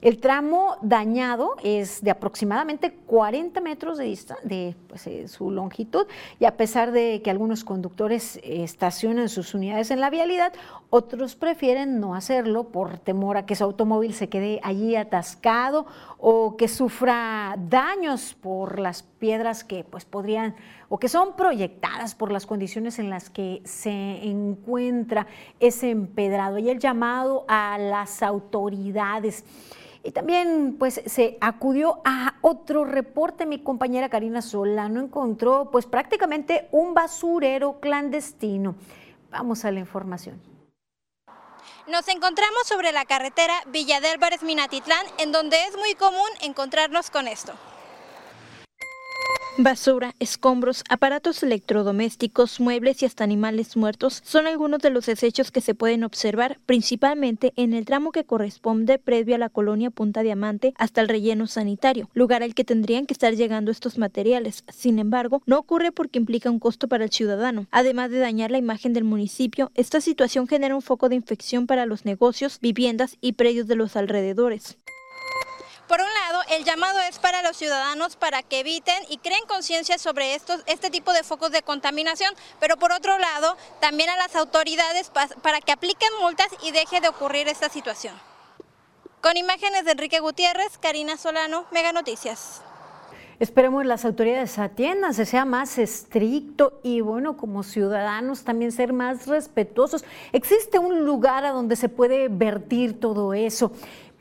El 0.00 0.20
tramo 0.20 0.76
dañado 0.82 1.56
es 1.62 2.02
de 2.02 2.10
aproximadamente 2.10 2.92
40 2.92 3.60
metros 3.60 3.98
de, 3.98 4.18
de 4.42 4.76
pues, 4.88 5.06
eh, 5.06 5.28
su 5.28 5.50
longitud 5.50 6.06
y 6.38 6.46
a 6.46 6.56
pesar 6.56 6.92
de 6.92 7.20
que 7.22 7.30
algunos 7.30 7.64
conductores 7.64 8.38
estacionan 8.42 9.28
sus 9.28 9.54
unidades 9.54 9.90
en 9.90 10.00
la 10.00 10.10
vialidad, 10.10 10.52
otros 10.90 11.36
prefieren 11.36 12.00
no 12.00 12.14
hacerlo 12.14 12.64
por 12.64 12.98
temor 12.98 13.36
a 13.36 13.46
que 13.46 13.54
su 13.56 13.64
automóvil 13.64 14.14
se 14.14 14.28
quede 14.28 14.60
allí 14.62 14.94
atascado 14.96 15.86
o 16.26 16.56
que 16.56 16.68
sufra 16.68 17.54
daños 17.68 18.32
por 18.32 18.78
las 18.78 19.02
piedras 19.02 19.62
que 19.62 19.84
pues, 19.84 20.06
podrían 20.06 20.54
o 20.88 20.98
que 20.98 21.10
son 21.10 21.36
proyectadas 21.36 22.14
por 22.14 22.32
las 22.32 22.46
condiciones 22.46 22.98
en 22.98 23.10
las 23.10 23.28
que 23.28 23.60
se 23.66 24.24
encuentra 24.24 25.26
ese 25.60 25.90
empedrado 25.90 26.56
y 26.56 26.70
el 26.70 26.78
llamado 26.78 27.44
a 27.46 27.76
las 27.76 28.22
autoridades. 28.22 29.44
Y 30.02 30.12
también 30.12 30.76
pues 30.78 31.02
se 31.04 31.36
acudió 31.42 32.00
a 32.06 32.36
otro 32.40 32.86
reporte, 32.86 33.44
mi 33.44 33.58
compañera 33.58 34.08
Karina 34.08 34.40
Solano 34.40 35.02
encontró 35.02 35.68
pues 35.70 35.84
prácticamente 35.84 36.68
un 36.72 36.94
basurero 36.94 37.80
clandestino. 37.80 38.76
Vamos 39.30 39.66
a 39.66 39.70
la 39.70 39.80
información. 39.80 40.53
Nos 41.86 42.08
encontramos 42.08 42.66
sobre 42.66 42.92
la 42.92 43.04
carretera 43.04 43.52
Villa 43.66 44.00
de 44.00 44.08
Álvarez-Minatitlán, 44.08 45.04
en 45.18 45.32
donde 45.32 45.62
es 45.64 45.76
muy 45.76 45.94
común 45.94 46.28
encontrarnos 46.40 47.10
con 47.10 47.28
esto. 47.28 47.52
Basura, 49.56 50.16
escombros, 50.18 50.82
aparatos 50.88 51.44
electrodomésticos, 51.44 52.58
muebles 52.58 53.00
y 53.02 53.06
hasta 53.06 53.22
animales 53.22 53.76
muertos 53.76 54.20
son 54.24 54.48
algunos 54.48 54.80
de 54.80 54.90
los 54.90 55.06
desechos 55.06 55.52
que 55.52 55.60
se 55.60 55.76
pueden 55.76 56.02
observar 56.02 56.58
principalmente 56.66 57.52
en 57.54 57.72
el 57.72 57.84
tramo 57.84 58.10
que 58.10 58.24
corresponde 58.24 58.98
previo 58.98 59.36
a 59.36 59.38
la 59.38 59.48
colonia 59.48 59.90
Punta 59.90 60.22
Diamante 60.22 60.74
hasta 60.76 61.00
el 61.00 61.08
relleno 61.08 61.46
sanitario, 61.46 62.10
lugar 62.14 62.42
al 62.42 62.56
que 62.56 62.64
tendrían 62.64 63.06
que 63.06 63.14
estar 63.14 63.32
llegando 63.36 63.70
estos 63.70 63.96
materiales. 63.96 64.64
Sin 64.72 64.98
embargo, 64.98 65.40
no 65.46 65.60
ocurre 65.60 65.92
porque 65.92 66.18
implica 66.18 66.50
un 66.50 66.58
costo 66.58 66.88
para 66.88 67.04
el 67.04 67.12
ciudadano. 67.12 67.66
Además 67.70 68.10
de 68.10 68.18
dañar 68.18 68.50
la 68.50 68.58
imagen 68.58 68.92
del 68.92 69.04
municipio, 69.04 69.70
esta 69.76 70.00
situación 70.00 70.48
genera 70.48 70.74
un 70.74 70.82
foco 70.82 71.08
de 71.08 71.14
infección 71.14 71.68
para 71.68 71.86
los 71.86 72.04
negocios, 72.04 72.58
viviendas 72.60 73.18
y 73.20 73.34
predios 73.34 73.68
de 73.68 73.76
los 73.76 73.94
alrededores. 73.94 74.78
Por 75.88 76.00
un 76.00 76.06
lado, 76.06 76.42
el 76.50 76.64
llamado 76.64 76.98
es 77.00 77.18
para 77.18 77.42
los 77.42 77.58
ciudadanos 77.58 78.16
para 78.16 78.42
que 78.42 78.60
eviten 78.60 79.02
y 79.10 79.18
creen 79.18 79.44
conciencia 79.46 79.98
sobre 79.98 80.34
estos, 80.34 80.62
este 80.66 80.90
tipo 80.90 81.12
de 81.12 81.22
focos 81.22 81.52
de 81.52 81.62
contaminación, 81.62 82.32
pero 82.58 82.78
por 82.78 82.90
otro 82.90 83.18
lado, 83.18 83.56
también 83.80 84.08
a 84.08 84.16
las 84.16 84.34
autoridades 84.34 85.10
para 85.42 85.60
que 85.60 85.72
apliquen 85.72 86.08
multas 86.20 86.48
y 86.62 86.72
deje 86.72 87.02
de 87.02 87.08
ocurrir 87.08 87.48
esta 87.48 87.68
situación. 87.68 88.14
Con 89.20 89.36
imágenes 89.36 89.84
de 89.84 89.92
Enrique 89.92 90.20
Gutiérrez, 90.20 90.78
Karina 90.78 91.18
Solano, 91.18 91.66
Mega 91.70 91.92
Noticias. 91.92 92.62
Esperemos 93.38 93.84
las 93.84 94.04
autoridades 94.04 94.58
atiendan, 94.58 95.12
se 95.12 95.26
sea 95.26 95.44
más 95.44 95.76
estricto 95.76 96.80
y 96.82 97.00
bueno, 97.00 97.36
como 97.36 97.62
ciudadanos 97.62 98.44
también 98.44 98.70
ser 98.70 98.92
más 98.92 99.26
respetuosos. 99.26 100.04
Existe 100.32 100.78
un 100.78 101.04
lugar 101.04 101.44
a 101.44 101.50
donde 101.50 101.76
se 101.76 101.88
puede 101.88 102.28
vertir 102.28 103.00
todo 103.00 103.34
eso 103.34 103.72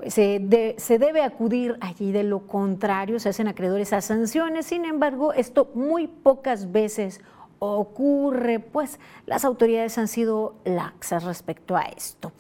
se, 0.08 0.76
se, 0.78 1.00
debe 1.00 1.22
acudir 1.22 1.78
allí, 1.82 2.12
de 2.12 2.24
lo 2.24 2.48
contrario 2.48 3.20
se 3.20 3.30
hacen 3.30 3.48
acreedores 3.48 3.94
a 3.94 4.02
sanciones, 4.02 4.66
sin 4.66 4.86
embargo, 4.86 5.34
esto 5.34 5.70
muy 5.74 6.08
pocas 6.08 6.72
veces 6.72 7.22
ocurre, 7.60 8.60
pues 8.60 9.00
las 9.26 9.46
autoridades 9.46 9.98
han 9.98 10.08
sido 10.08 10.56
laxas 10.66 11.24
respecto 11.24 11.76
a 11.76 11.84
esto. 11.84 12.32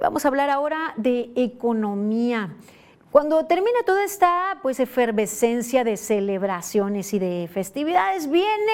vamos 0.00 0.24
a 0.24 0.28
hablar 0.28 0.50
ahora 0.50 0.94
de 0.96 1.30
economía. 1.36 2.54
Cuando 3.10 3.46
termina 3.46 3.78
toda 3.86 4.04
esta 4.04 4.58
pues 4.60 4.80
efervescencia 4.80 5.84
de 5.84 5.96
celebraciones 5.96 7.14
y 7.14 7.18
de 7.18 7.48
festividades, 7.52 8.30
viene 8.30 8.72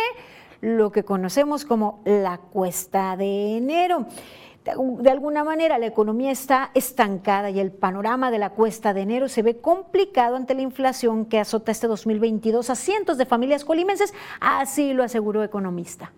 lo 0.60 0.90
que 0.90 1.04
conocemos 1.04 1.64
como 1.64 2.00
la 2.04 2.38
cuesta 2.38 3.16
de 3.16 3.58
enero 3.58 4.06
de 4.64 5.11
alguna 5.11 5.44
manera 5.44 5.79
la 5.79 5.87
economía 5.87 6.31
está 6.31 6.70
estancada 6.74 7.50
y 7.50 7.61
el 7.61 7.70
panorama 7.70 8.31
de 8.31 8.38
la 8.38 8.50
cuesta 8.50 8.94
de 8.94 9.03
enero 9.03 9.29
se 9.29 9.42
ve 9.42 9.61
complicado 9.61 10.37
ante 10.37 10.55
la 10.55 10.62
inflación 10.62 11.27
que 11.27 11.38
azota 11.38 11.70
este 11.70 11.87
2022 11.87 12.70
a 12.70 12.74
cientos 12.74 13.18
de 13.18 13.27
familias 13.27 13.64
colimenses, 13.64 14.14
así 14.40 14.94
lo 14.94 15.05
aseguró 15.05 15.44
economista. 15.44 16.12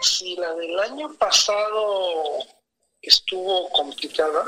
Si 0.00 0.36
la 0.36 0.54
del 0.54 0.78
año 0.78 1.12
pasado 1.14 2.44
estuvo 3.02 3.68
complicada, 3.70 4.44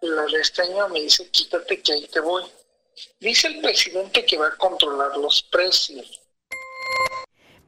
la 0.00 0.22
de 0.26 0.40
este 0.40 0.62
año 0.62 0.88
me 0.88 1.00
dice 1.00 1.30
quítate 1.30 1.80
que 1.80 1.92
ahí 1.92 2.08
te 2.08 2.20
voy. 2.20 2.44
Dice 3.20 3.46
el 3.46 3.60
presidente 3.60 4.26
que 4.26 4.36
va 4.36 4.48
a 4.48 4.56
controlar 4.56 5.16
los 5.16 5.42
precios 5.44 6.19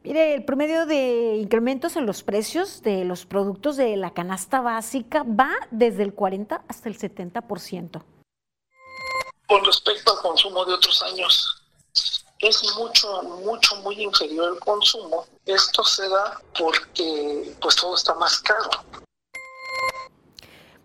Mire, 0.04 0.34
el 0.34 0.44
promedio 0.44 0.84
de 0.84 1.36
incrementos 1.36 1.94
en 1.94 2.06
los 2.06 2.24
precios 2.24 2.82
de 2.82 3.04
los 3.04 3.24
productos 3.24 3.76
de 3.76 3.96
la 3.96 4.12
canasta 4.12 4.60
básica 4.60 5.22
va 5.22 5.52
desde 5.70 6.02
el 6.02 6.12
40 6.12 6.64
hasta 6.66 6.88
el 6.88 6.98
70%. 6.98 8.02
Con 9.46 9.64
respecto 9.64 10.12
al 10.12 10.22
consumo 10.22 10.64
de 10.64 10.74
otros 10.74 11.02
años, 11.04 11.62
es 12.40 12.76
mucho, 12.76 13.22
mucho, 13.44 13.76
muy 13.76 14.02
inferior 14.02 14.54
el 14.54 14.58
consumo. 14.58 15.24
Esto 15.46 15.84
se 15.84 16.08
da 16.08 16.40
porque 16.58 17.54
pues 17.60 17.76
todo 17.76 17.94
está 17.94 18.14
más 18.16 18.40
caro. 18.40 18.70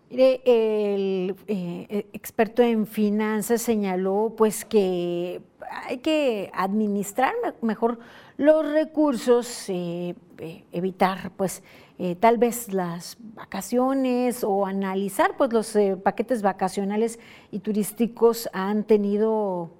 Mire, 0.10 0.42
el 0.46 1.36
eh, 1.48 2.08
experto 2.14 2.62
en 2.62 2.86
finanzas 2.86 3.64
señaló 3.64 4.36
pues 4.38 4.64
que 4.64 5.42
hay 5.88 5.98
que 5.98 6.52
administrar 6.54 7.34
mejor 7.62 8.00
los 8.38 8.71
recursos, 8.71 9.67
eh, 9.69 10.15
eh, 10.38 10.63
evitar 10.71 11.32
pues 11.36 11.63
eh, 11.97 12.15
tal 12.15 12.38
vez 12.38 12.71
las 12.71 13.17
vacaciones 13.19 14.43
o 14.43 14.67
analizar 14.67 15.36
pues 15.36 15.52
los 15.52 15.73
paquetes 16.04 16.43
vacacionales 16.43 17.17
y 17.52 17.60
turísticos 17.60 18.47
han 18.54 18.86
tenido 18.86 19.71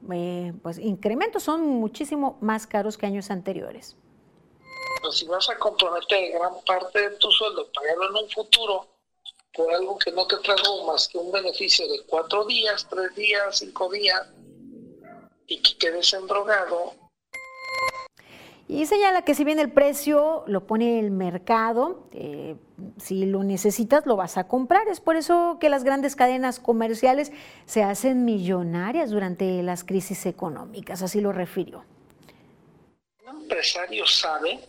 pues 0.64 0.80
incrementos, 0.80 1.44
son 1.44 1.68
muchísimo 1.68 2.38
más 2.42 2.66
caros 2.66 2.98
que 2.98 3.06
años 3.06 3.30
anteriores. 3.30 3.96
Si 5.12 5.28
vas 5.28 5.48
a 5.50 5.58
comprometer 5.60 6.32
gran 6.34 6.54
parte 6.66 7.10
de 7.10 7.16
tu 7.18 7.32
sueldo, 7.32 7.70
pagarlo 7.72 8.10
en 8.10 8.24
un 8.24 8.30
futuro 8.32 8.88
por 9.54 9.72
algo 9.72 9.98
que 10.00 10.12
no 10.12 10.26
te 10.26 10.38
trajo 10.38 10.86
más 10.86 11.08
que 11.08 11.20
un 11.20 11.32
beneficio 11.32 11.88
de 11.88 12.02
cuatro 12.08 12.46
días, 12.46 12.88
tres 12.90 13.16
días, 13.16 13.60
cinco 13.60 13.90
días, 13.90 14.28
y 15.46 15.62
que 15.62 15.78
quedes 15.78 16.14
endrogado, 16.14 16.94
y 18.70 18.86
señala 18.86 19.22
que 19.22 19.34
si 19.34 19.46
bien 19.46 19.60
el 19.60 19.72
precio 19.72 20.44
lo 20.46 20.68
pone 20.68 21.00
el 21.00 21.10
mercado, 21.10 22.10
eh, 22.12 22.58
si 22.98 23.26
lo 23.26 23.44
necesitas 23.44 24.06
lo 24.06 24.18
vas 24.18 24.38
a 24.38 24.48
comprar. 24.48 24.90
Es 24.90 25.00
por 25.00 25.16
eso 25.16 25.58
que 25.60 25.70
las 25.70 25.86
grandes 25.86 26.18
cadenas 26.18 26.60
comerciales 26.60 27.32
se 27.66 27.84
hacen 27.84 28.26
millonarias 28.26 29.10
durante 29.10 29.64
las 29.64 29.86
crisis 29.86 30.26
económicas, 30.26 31.02
así 31.02 31.22
lo 31.22 31.32
refirió. 31.32 31.86
Un 33.26 33.44
empresario 33.44 34.06
sabe 34.06 34.60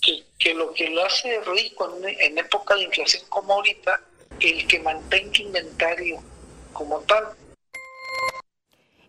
que, 0.00 0.54
lo 0.54 0.72
que 0.72 0.88
lo 0.90 1.04
hace 1.04 1.40
rico 1.40 1.96
en, 1.96 2.08
en 2.08 2.38
época 2.38 2.76
de 2.76 2.84
inflación 2.84 3.24
como 3.28 3.54
ahorita, 3.54 4.00
el 4.38 4.64
que 4.68 4.78
mantenga 4.78 5.38
inventario 5.38 6.20
como 6.72 7.00
tal, 7.00 7.24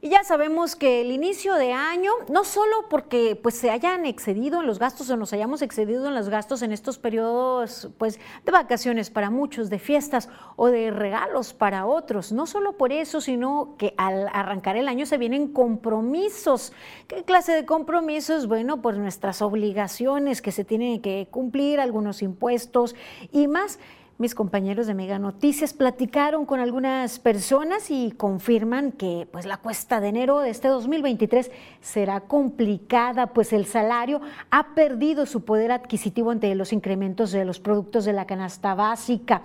y 0.01 0.09
ya 0.09 0.23
sabemos 0.23 0.77
que 0.77 1.01
el 1.01 1.11
inicio 1.11 1.55
de 1.55 1.73
año, 1.73 2.11
no 2.29 2.45
solo 2.45 2.87
porque 2.89 3.37
pues, 3.41 3.55
se 3.55 3.69
hayan 3.69 4.05
excedido 4.05 4.61
en 4.61 4.67
los 4.67 4.79
gastos 4.79 5.09
o 5.09 5.17
nos 5.17 5.33
hayamos 5.33 5.61
excedido 5.61 6.07
en 6.07 6.15
los 6.15 6.29
gastos 6.29 6.61
en 6.61 6.71
estos 6.71 6.97
periodos 6.97 7.89
pues, 7.97 8.17
de 8.45 8.51
vacaciones 8.51 9.09
para 9.09 9.29
muchos, 9.29 9.69
de 9.69 9.77
fiestas 9.77 10.29
o 10.55 10.67
de 10.67 10.91
regalos 10.91 11.53
para 11.53 11.85
otros, 11.85 12.31
no 12.31 12.47
solo 12.47 12.77
por 12.77 12.93
eso, 12.93 13.19
sino 13.19 13.75
que 13.77 13.93
al 13.97 14.29
arrancar 14.31 14.77
el 14.77 14.87
año 14.87 15.05
se 15.05 15.17
vienen 15.17 15.49
compromisos. 15.49 16.71
¿Qué 17.07 17.23
clase 17.23 17.51
de 17.51 17.65
compromisos? 17.65 18.47
Bueno, 18.47 18.81
pues 18.81 18.97
nuestras 18.97 19.41
obligaciones 19.41 20.41
que 20.41 20.53
se 20.53 20.63
tienen 20.63 21.01
que 21.01 21.27
cumplir, 21.29 21.81
algunos 21.81 22.21
impuestos 22.21 22.95
y 23.33 23.47
más. 23.47 23.79
Mis 24.19 24.35
compañeros 24.35 24.85
de 24.85 24.93
Mega 24.93 25.17
Noticias 25.17 25.71
platicaron 25.71 26.45
con 26.45 26.59
algunas 26.59 27.19
personas 27.19 27.89
y 27.89 28.11
confirman 28.11 28.91
que 28.91 29.29
pues, 29.31 29.45
la 29.45 29.55
cuesta 29.55 30.01
de 30.01 30.09
enero 30.09 30.39
de 30.39 30.49
este 30.49 30.67
2023 30.67 31.49
será 31.79 32.19
complicada, 32.19 33.27
pues 33.27 33.53
el 33.53 33.65
salario 33.65 34.19
ha 34.51 34.75
perdido 34.75 35.25
su 35.25 35.45
poder 35.45 35.71
adquisitivo 35.71 36.31
ante 36.31 36.53
los 36.53 36.73
incrementos 36.73 37.31
de 37.31 37.45
los 37.45 37.61
productos 37.61 38.03
de 38.03 38.11
la 38.11 38.25
canasta 38.25 38.75
básica. 38.75 39.41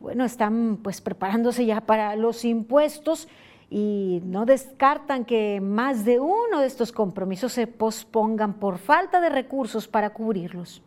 Bueno, 0.00 0.24
están 0.24 0.78
pues 0.82 1.02
preparándose 1.02 1.66
ya 1.66 1.82
para 1.82 2.16
los 2.16 2.46
impuestos 2.46 3.28
y 3.68 4.22
no 4.24 4.46
descartan 4.46 5.26
que 5.26 5.60
más 5.60 6.06
de 6.06 6.18
uno 6.18 6.60
de 6.60 6.66
estos 6.66 6.92
compromisos 6.92 7.52
se 7.52 7.66
pospongan 7.66 8.54
por 8.54 8.78
falta 8.78 9.20
de 9.20 9.28
recursos 9.28 9.86
para 9.86 10.14
cubrirlos. 10.14 10.80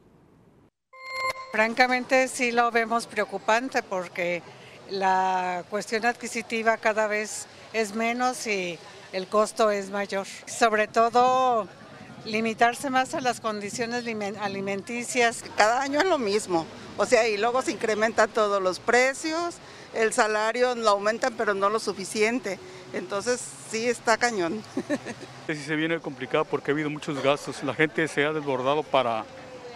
Francamente 1.51 2.27
sí 2.27 2.51
lo 2.51 2.71
vemos 2.71 3.07
preocupante 3.07 3.81
porque 3.81 4.41
la 4.89 5.63
cuestión 5.69 6.05
adquisitiva 6.05 6.77
cada 6.77 7.07
vez 7.07 7.47
es 7.73 7.95
menos 7.95 8.45
y 8.47 8.77
el 9.13 9.27
costo 9.27 9.71
es 9.71 9.89
mayor. 9.89 10.27
Sobre 10.45 10.87
todo 10.87 11.67
limitarse 12.25 12.89
más 12.89 13.13
a 13.13 13.21
las 13.21 13.39
condiciones 13.39 14.05
alimenticias. 14.41 15.43
Cada 15.55 15.81
año 15.81 15.99
es 15.99 16.05
lo 16.05 16.17
mismo, 16.17 16.65
o 16.97 17.05
sea, 17.05 17.27
y 17.27 17.37
luego 17.37 17.61
se 17.61 17.71
incrementan 17.71 18.29
todos 18.29 18.61
los 18.61 18.79
precios, 18.79 19.55
el 19.93 20.13
salario 20.13 20.75
lo 20.75 20.89
aumentan 20.89 21.33
pero 21.37 21.53
no 21.53 21.69
lo 21.69 21.79
suficiente, 21.79 22.59
entonces 22.93 23.41
sí 23.69 23.87
está 23.87 24.17
cañón. 24.17 24.61
Sí 25.47 25.55
se 25.55 25.77
viene 25.77 25.97
complicado 26.01 26.43
porque 26.43 26.71
ha 26.71 26.73
habido 26.73 26.89
muchos 26.89 27.23
gastos, 27.23 27.63
la 27.63 27.73
gente 27.73 28.05
se 28.09 28.25
ha 28.25 28.33
desbordado 28.33 28.83
para 28.83 29.23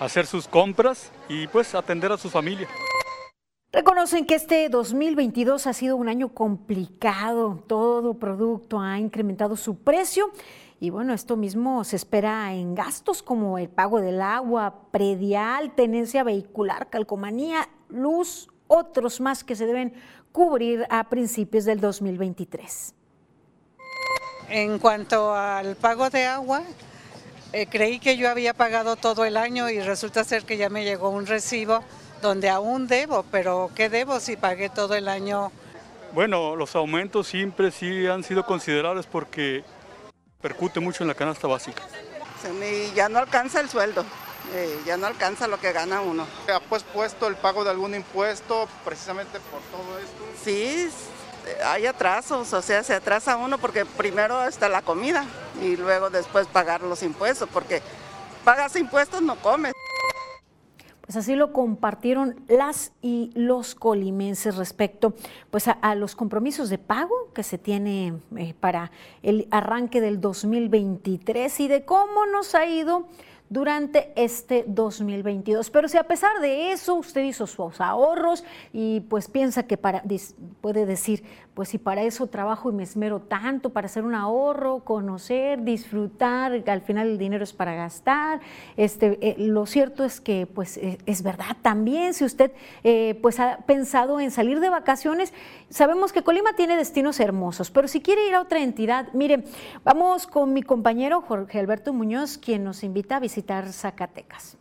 hacer 0.02 0.26
sus 0.26 0.48
compras 0.48 1.12
y 1.30 1.48
pues 1.48 1.76
atender 1.76 2.12
a 2.12 2.18
su 2.18 2.30
familia. 2.30 2.68
Reconocen 3.72 4.26
que 4.26 4.34
este 4.36 4.68
2022 4.68 5.68
ha 5.68 5.74
sido 5.74 5.96
un 5.96 6.10
año 6.10 6.30
complicado, 6.34 7.64
todo 7.68 8.16
producto 8.16 8.80
ha 8.80 9.00
incrementado 9.00 9.56
su 9.56 9.78
precio 9.78 10.32
y 10.80 10.90
bueno, 10.90 11.14
esto 11.14 11.38
mismo 11.38 11.84
se 11.84 11.98
espera 11.98 12.52
en 12.54 12.74
gastos 12.74 13.22
como 13.22 13.60
el 13.60 13.70
pago 13.70 14.02
del 14.02 14.22
agua, 14.22 14.88
predial, 14.90 15.74
tenencia 15.76 16.24
vehicular, 16.24 16.90
calcomanía, 16.90 17.70
luz, 17.88 18.50
otros 18.68 19.22
más 19.22 19.44
que 19.44 19.56
se 19.56 19.68
deben 19.68 19.94
cubrir 20.32 20.86
a 20.90 21.10
principios 21.10 21.64
del 21.64 21.80
2023. 21.80 22.96
En 24.50 24.80
cuanto 24.80 25.34
al 25.34 25.76
pago 25.76 26.10
de 26.10 26.26
agua, 26.26 26.64
eh, 27.54 27.68
creí 27.70 28.00
que 28.00 28.18
yo 28.18 28.30
había 28.30 28.54
pagado 28.54 28.96
todo 28.96 29.26
el 29.26 29.36
año 29.36 29.70
y 29.70 29.80
resulta 29.82 30.24
ser 30.24 30.44
que 30.44 30.58
ya 30.58 30.70
me 30.70 30.86
llegó 30.86 31.10
un 31.10 31.26
recibo 31.26 31.84
donde 32.22 32.50
aún 32.50 32.88
debo, 32.88 33.26
pero 33.32 33.72
¿qué 33.76 33.90
debo 33.90 34.20
si 34.20 34.38
pagué 34.38 34.70
todo 34.70 34.96
el 34.96 35.08
año? 35.08 35.52
Bueno, 36.14 36.56
los 36.56 36.76
aumentos 36.76 37.28
siempre 37.28 37.72
sí 37.72 38.08
han 38.08 38.24
sido 38.24 38.46
considerables 38.46 39.06
porque 39.06 39.64
percute 40.42 40.80
mucho 40.80 41.04
en 41.04 41.08
la 41.08 41.14
canasta 41.14 41.48
básica. 41.48 41.84
ya 42.96 43.10
no 43.10 43.20
alcanza 43.20 43.60
el 43.60 43.70
sueldo, 43.70 44.06
eh, 44.54 44.80
ya 44.86 44.98
no 44.98 45.08
alcanza 45.08 45.48
lo 45.48 45.60
que 45.60 45.72
gana 45.72 46.02
uno. 46.02 46.28
¿Ha 46.54 46.60
pues 46.60 46.84
puesto 46.84 47.28
el 47.28 47.36
pago 47.36 47.64
de 47.64 47.72
algún 47.72 47.96
impuesto 47.96 48.68
precisamente 48.86 49.40
por 49.52 49.62
todo 49.72 50.00
esto? 50.00 50.24
Sí, 50.44 50.90
hay 51.64 51.86
atrasos, 51.86 52.54
o 52.54 52.62
sea, 52.62 52.84
se 52.84 52.94
atrasa 52.94 53.38
uno 53.38 53.58
porque 53.58 53.86
primero 53.86 54.44
está 54.44 54.70
la 54.70 54.82
comida 54.82 55.26
y 55.62 55.78
luego 55.78 56.10
después 56.10 56.48
pagar 56.48 56.82
los 56.82 57.04
impuestos, 57.04 57.50
porque 57.52 57.82
pagas 58.44 58.76
impuestos 58.76 59.22
no 59.22 59.36
comes. 59.38 59.74
Pues 61.02 61.26
así 61.26 61.36
lo 61.36 61.52
compartieron 61.52 62.40
las 62.48 62.94
y 63.02 63.32
los 63.34 63.76
colimenses 63.76 64.56
respecto 64.56 65.14
pues 65.50 65.68
a, 65.68 65.96
los 65.96 66.16
compromisos 66.16 66.70
de 66.70 66.78
pago 66.78 67.34
que 67.34 67.44
se 67.44 67.58
tiene 67.58 68.14
eh, 68.38 68.54
para 68.58 68.92
el 69.22 69.48
arranque 69.52 70.00
del 70.00 70.22
2023 70.22 71.60
y 71.60 71.68
de 71.68 71.84
cómo 71.84 72.26
nos 72.28 72.56
ha 72.56 72.66
ido 72.66 73.08
durante 73.52 74.14
este 74.16 74.64
2022. 74.66 75.70
Pero 75.70 75.90
si 75.90 75.98
a 75.98 76.04
pesar 76.04 76.40
de 76.40 76.72
eso 76.72 76.96
usted 76.96 77.22
hizo 77.22 77.46
sus 77.46 77.82
ahorros 77.82 78.46
y 78.72 79.02
pues 79.02 79.28
piensa 79.28 79.64
que 79.64 79.76
para, 79.76 80.04
puede 80.62 80.86
decir, 80.86 81.24
pues 81.54 81.70
si 81.70 81.78
para 81.78 82.04
eso 82.04 82.28
trabajo 82.28 82.70
y 82.70 82.74
me 82.74 82.84
esmero 82.84 83.20
tanto, 83.20 83.72
para 83.72 83.86
hacer 83.86 84.04
un 84.04 84.16
ahorro, 84.16 84.80
conocer, 84.84 85.64
disfrutar, 85.64 86.64
al 86.68 86.82
final 86.82 87.08
el 87.08 87.18
dinero 87.18 87.44
es 87.44 87.54
para 87.54 87.74
gastar, 87.74 88.40
este, 88.78 89.18
eh, 89.22 89.36
lo 89.38 89.66
cierto 89.66 90.06
es 90.06 90.22
que 90.22 90.48
pues 90.48 90.78
eh, 90.78 90.98
es 91.06 91.24
verdad 91.24 91.58
también, 91.62 92.14
si 92.14 92.24
usted 92.24 92.52
eh, 92.84 93.20
pues 93.22 93.40
ha 93.40 93.58
pensado 93.66 94.20
en 94.20 94.32
salir 94.32 94.60
de 94.60 94.70
vacaciones, 94.70 95.34
sabemos 95.70 96.14
que 96.14 96.24
Colima 96.24 96.54
tiene 96.56 96.78
destinos 96.78 97.20
hermosos, 97.20 97.72
pero 97.72 97.88
si 97.88 98.02
quiere 98.02 98.28
ir 98.28 98.36
a 98.36 98.42
otra 98.42 98.62
entidad, 98.62 99.10
mire, 99.14 99.44
vamos 99.84 100.28
con 100.28 100.54
mi 100.54 100.64
compañero 100.64 101.22
Jorge 101.22 101.60
Alberto 101.60 101.94
Muñoz, 101.94 102.38
quien 102.38 102.64
nos 102.64 102.84
invita 102.84 103.18
a 103.18 103.20
visitar 103.20 103.72
Zacatecas. 103.72 104.61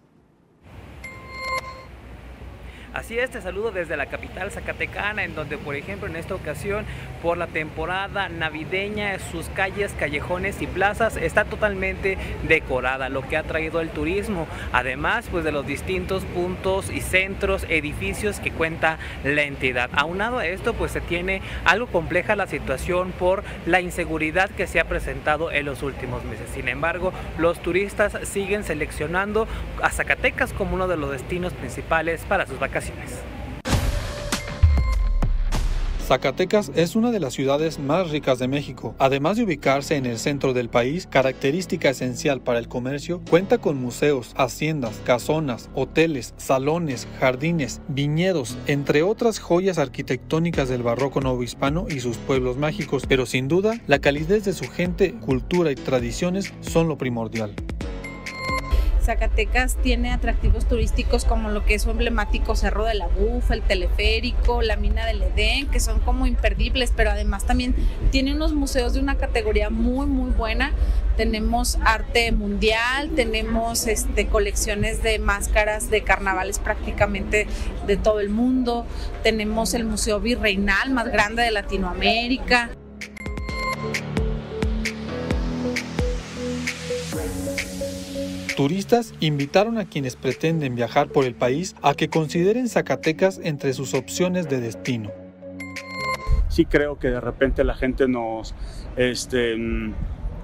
Así 2.93 3.17
es, 3.17 3.31
te 3.31 3.41
saludo 3.41 3.71
desde 3.71 3.97
la 3.97 4.07
capital 4.07 4.51
zacatecana, 4.51 5.23
en 5.23 5.37
donde, 5.37 5.57
por 5.59 5.77
ejemplo, 5.77 6.09
en 6.09 6.17
esta 6.17 6.35
ocasión, 6.35 6.85
por 7.23 7.39
la 7.39 7.47
temporada 7.47 8.29
navideña, 8.29 9.17
sus 9.21 9.47
calles, 9.51 9.95
callejones 9.97 10.61
y 10.61 10.67
plazas 10.67 11.17
está 11.17 11.45
totalmente 11.45 12.19
decorada, 12.49 13.09
lo 13.09 13.23
que 13.23 13.37
ha 13.37 13.45
traído 13.45 13.81
el 13.81 13.91
turismo, 13.91 14.49
además, 14.73 15.29
pues 15.31 15.45
de 15.45 15.53
los 15.53 15.65
distintos 15.69 16.25
puntos 16.25 16.91
y 16.91 17.01
centros, 17.01 17.65
edificios 17.69 18.41
que 18.41 18.51
cuenta 18.51 18.99
la 19.23 19.43
entidad. 19.43 19.89
Aunado 19.93 20.39
a 20.39 20.47
esto, 20.47 20.75
pues 20.75 20.91
se 20.91 21.01
tiene 21.01 21.43
algo 21.65 21.87
compleja 21.87 22.35
la 22.35 22.49
situación 22.49 23.13
por 23.13 23.45
la 23.67 23.81
inseguridad 23.81 24.51
que 24.51 24.67
se 24.67 24.81
ha 24.81 24.85
presentado 24.85 25.53
en 25.53 25.65
los 25.65 25.85
últimos 25.85 26.25
meses. 26.25 26.51
Sin 26.53 26.67
embargo, 26.67 27.13
los 27.39 27.61
turistas 27.63 28.19
siguen 28.25 28.65
seleccionando 28.65 29.47
a 29.81 29.91
Zacatecas 29.91 30.53
como 30.53 30.75
uno 30.75 30.89
de 30.89 30.97
los 30.97 31.13
destinos 31.13 31.53
principales 31.53 32.23
para 32.23 32.47
sus 32.47 32.59
vacaciones 32.59 32.80
Zacatecas 36.11 36.73
es 36.75 36.97
una 36.97 37.13
de 37.13 37.21
las 37.21 37.35
ciudades 37.35 37.79
más 37.79 38.11
ricas 38.11 38.41
de 38.41 38.49
México. 38.49 38.97
Además 38.99 39.37
de 39.37 39.45
ubicarse 39.45 39.95
en 39.95 40.07
el 40.07 40.19
centro 40.19 40.53
del 40.53 40.69
país, 40.69 41.07
característica 41.07 41.89
esencial 41.89 42.41
para 42.41 42.59
el 42.59 42.67
comercio, 42.67 43.21
cuenta 43.31 43.59
con 43.59 43.81
museos, 43.81 44.33
haciendas, 44.37 45.01
casonas, 45.05 45.71
hoteles, 45.73 46.35
salones, 46.37 47.07
jardines, 47.21 47.81
viñedos, 47.87 48.59
entre 48.67 49.05
otras 49.05 49.39
joyas 49.39 49.79
arquitectónicas 49.79 50.69
del 50.69 50.83
barroco 50.83 51.21
novohispano 51.21 51.87
y 51.89 52.01
sus 52.01 52.17
pueblos 52.17 52.57
mágicos, 52.57 53.05
pero 53.09 53.25
sin 53.25 53.47
duda, 53.47 53.81
la 53.87 54.01
calidez 54.01 54.45
de 54.45 54.53
su 54.53 54.69
gente, 54.69 55.13
cultura 55.15 55.71
y 55.71 55.77
tradiciones 55.77 56.53
son 56.61 56.89
lo 56.89 56.99
primordial. 56.99 57.55
Zacatecas 59.01 59.77
tiene 59.77 60.13
atractivos 60.13 60.67
turísticos 60.67 61.25
como 61.25 61.51
lo 61.51 61.65
que 61.65 61.75
es 61.75 61.83
su 61.83 61.91
emblemático 61.91 62.55
Cerro 62.57 62.85
de 62.85 62.95
la 62.95 63.09
Bufa, 63.09 63.55
el 63.55 63.63
teleférico, 63.63 64.63
la 64.63 64.77
mina 64.77 65.07
del 65.07 65.23
Edén, 65.23 65.69
que 65.69 65.81
son 65.81 66.01
como 66.01 66.27
imperdibles, 66.27 66.93
pero 66.95 67.11
además 67.11 67.45
también 67.45 67.75
tiene 68.11 68.35
unos 68.35 68.53
museos 68.53 68.95
de 68.95 69.01
una 69.01 69.17
categoría 69.17 69.71
muy, 69.71 70.07
muy 70.07 70.31
buena. 70.31 70.73
Tenemos 71.17 71.79
arte 71.85 72.33
mundial, 72.33 73.11
tenemos 73.15 73.87
este, 73.87 74.27
colecciones 74.27 75.03
de 75.03 75.19
máscaras 75.19 75.91
de 75.91 76.03
carnavales 76.03 76.59
prácticamente 76.59 77.47
de 77.87 77.97
todo 77.97 78.21
el 78.21 78.31
mundo, 78.31 78.87
tenemos 79.23 79.75
el 79.75 79.85
Museo 79.85 80.21
Virreinal 80.21 80.91
más 80.91 81.09
grande 81.09 81.43
de 81.43 81.51
Latinoamérica. 81.51 82.71
Turistas 88.61 89.15
invitaron 89.21 89.79
a 89.79 89.87
quienes 89.87 90.17
pretenden 90.17 90.75
viajar 90.75 91.09
por 91.09 91.25
el 91.25 91.35
país 91.35 91.75
a 91.81 91.95
que 91.95 92.11
consideren 92.11 92.69
Zacatecas 92.69 93.41
entre 93.43 93.73
sus 93.73 93.95
opciones 93.95 94.51
de 94.51 94.61
destino. 94.61 95.11
Sí 96.51 96.67
creo 96.67 96.99
que 96.99 97.09
de 97.09 97.23
repente 97.23 97.65
la 97.65 97.75
gente 97.75 98.07
nos, 98.07 98.55
este, 98.99 99.57
mm, 99.57 99.95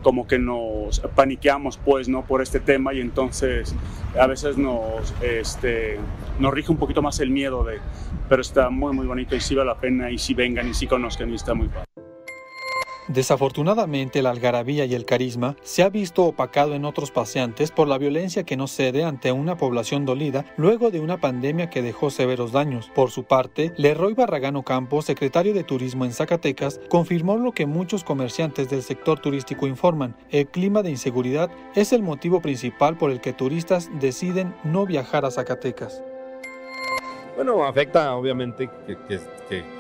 como 0.03 0.27
que 0.27 0.39
nos 0.39 1.01
paniqueamos 1.15 1.77
pues, 1.77 2.09
¿no? 2.09 2.25
Por 2.25 2.41
este 2.41 2.59
tema 2.59 2.95
y 2.95 3.03
entonces 3.03 3.75
a 4.19 4.27
veces 4.27 4.57
nos, 4.57 5.13
este, 5.21 5.99
nos 6.39 6.55
rige 6.55 6.73
un 6.73 6.79
poquito 6.79 7.03
más 7.03 7.21
el 7.21 7.29
miedo 7.29 7.65
de, 7.65 7.81
pero 8.31 8.41
está 8.41 8.71
muy 8.71 8.95
muy 8.95 9.07
bonito 9.07 9.37
y 9.37 9.43
sí 9.43 9.55
vale 9.55 9.69
la 9.69 9.79
pena 9.79 10.11
y 10.11 10.17
sí 10.17 10.33
vengan 10.33 10.67
y 10.67 10.73
sí 10.73 10.87
conozcan 10.87 11.29
y 11.29 11.35
está 11.35 11.53
muy 11.53 11.69
padre. 11.69 11.86
Desafortunadamente, 13.09 14.21
la 14.21 14.31
algarabía 14.31 14.85
y 14.85 14.95
el 14.95 15.05
carisma 15.05 15.57
se 15.63 15.85
ha 15.85 15.89
visto 15.89 16.25
opacado 16.25 16.75
en 16.75 16.85
otros 16.85 17.13
paseantes 17.13 17.71
por 17.71 17.87
la 17.87 17.99
violencia 17.99 18.43
que 18.43 18.57
no 18.57 18.67
cede 18.67 19.05
ante 19.05 19.31
una 19.31 19.57
población 19.57 20.05
dolida 20.05 20.45
luego 20.57 20.91
de 20.91 20.99
una 20.99 21.21
pandemia 21.21 21.71
que 21.71 21.83
dejó 21.83 22.11
severos 22.11 22.51
daños. 22.51 22.91
Por 22.95 23.13
su 23.13 23.23
parte, 23.23 23.73
Leroy 23.77 24.15
Barragano 24.15 24.65
Campos, 24.65 25.05
secretario 25.05 25.55
de 25.55 25.63
Turismo 25.63 26.05
en 26.05 26.13
Zacatecas, 26.13 26.81
confirmó 26.89 27.37
lo 27.37 27.53
que 27.53 27.67
muchos 27.67 28.03
comerciantes 28.03 28.69
del 28.71 28.83
sector 28.83 29.21
turístico 29.21 29.69
informan. 29.69 30.17
El 30.31 30.49
clima 30.49 30.83
de 30.83 30.91
inseguridad 30.91 31.49
es 31.77 31.93
el 31.93 32.03
motivo 32.03 32.41
principal 32.41 32.99
por 32.99 33.13
el 33.13 33.21
que 33.21 33.33
turistas 33.33 33.89
deciden 34.01 34.53
no 34.65 34.85
viajar 34.85 35.25
a 35.25 35.31
Zacatecas. 35.31 36.03
Bueno, 37.37 37.65
afecta, 37.65 38.17
obviamente, 38.17 38.69
que, 38.87 39.21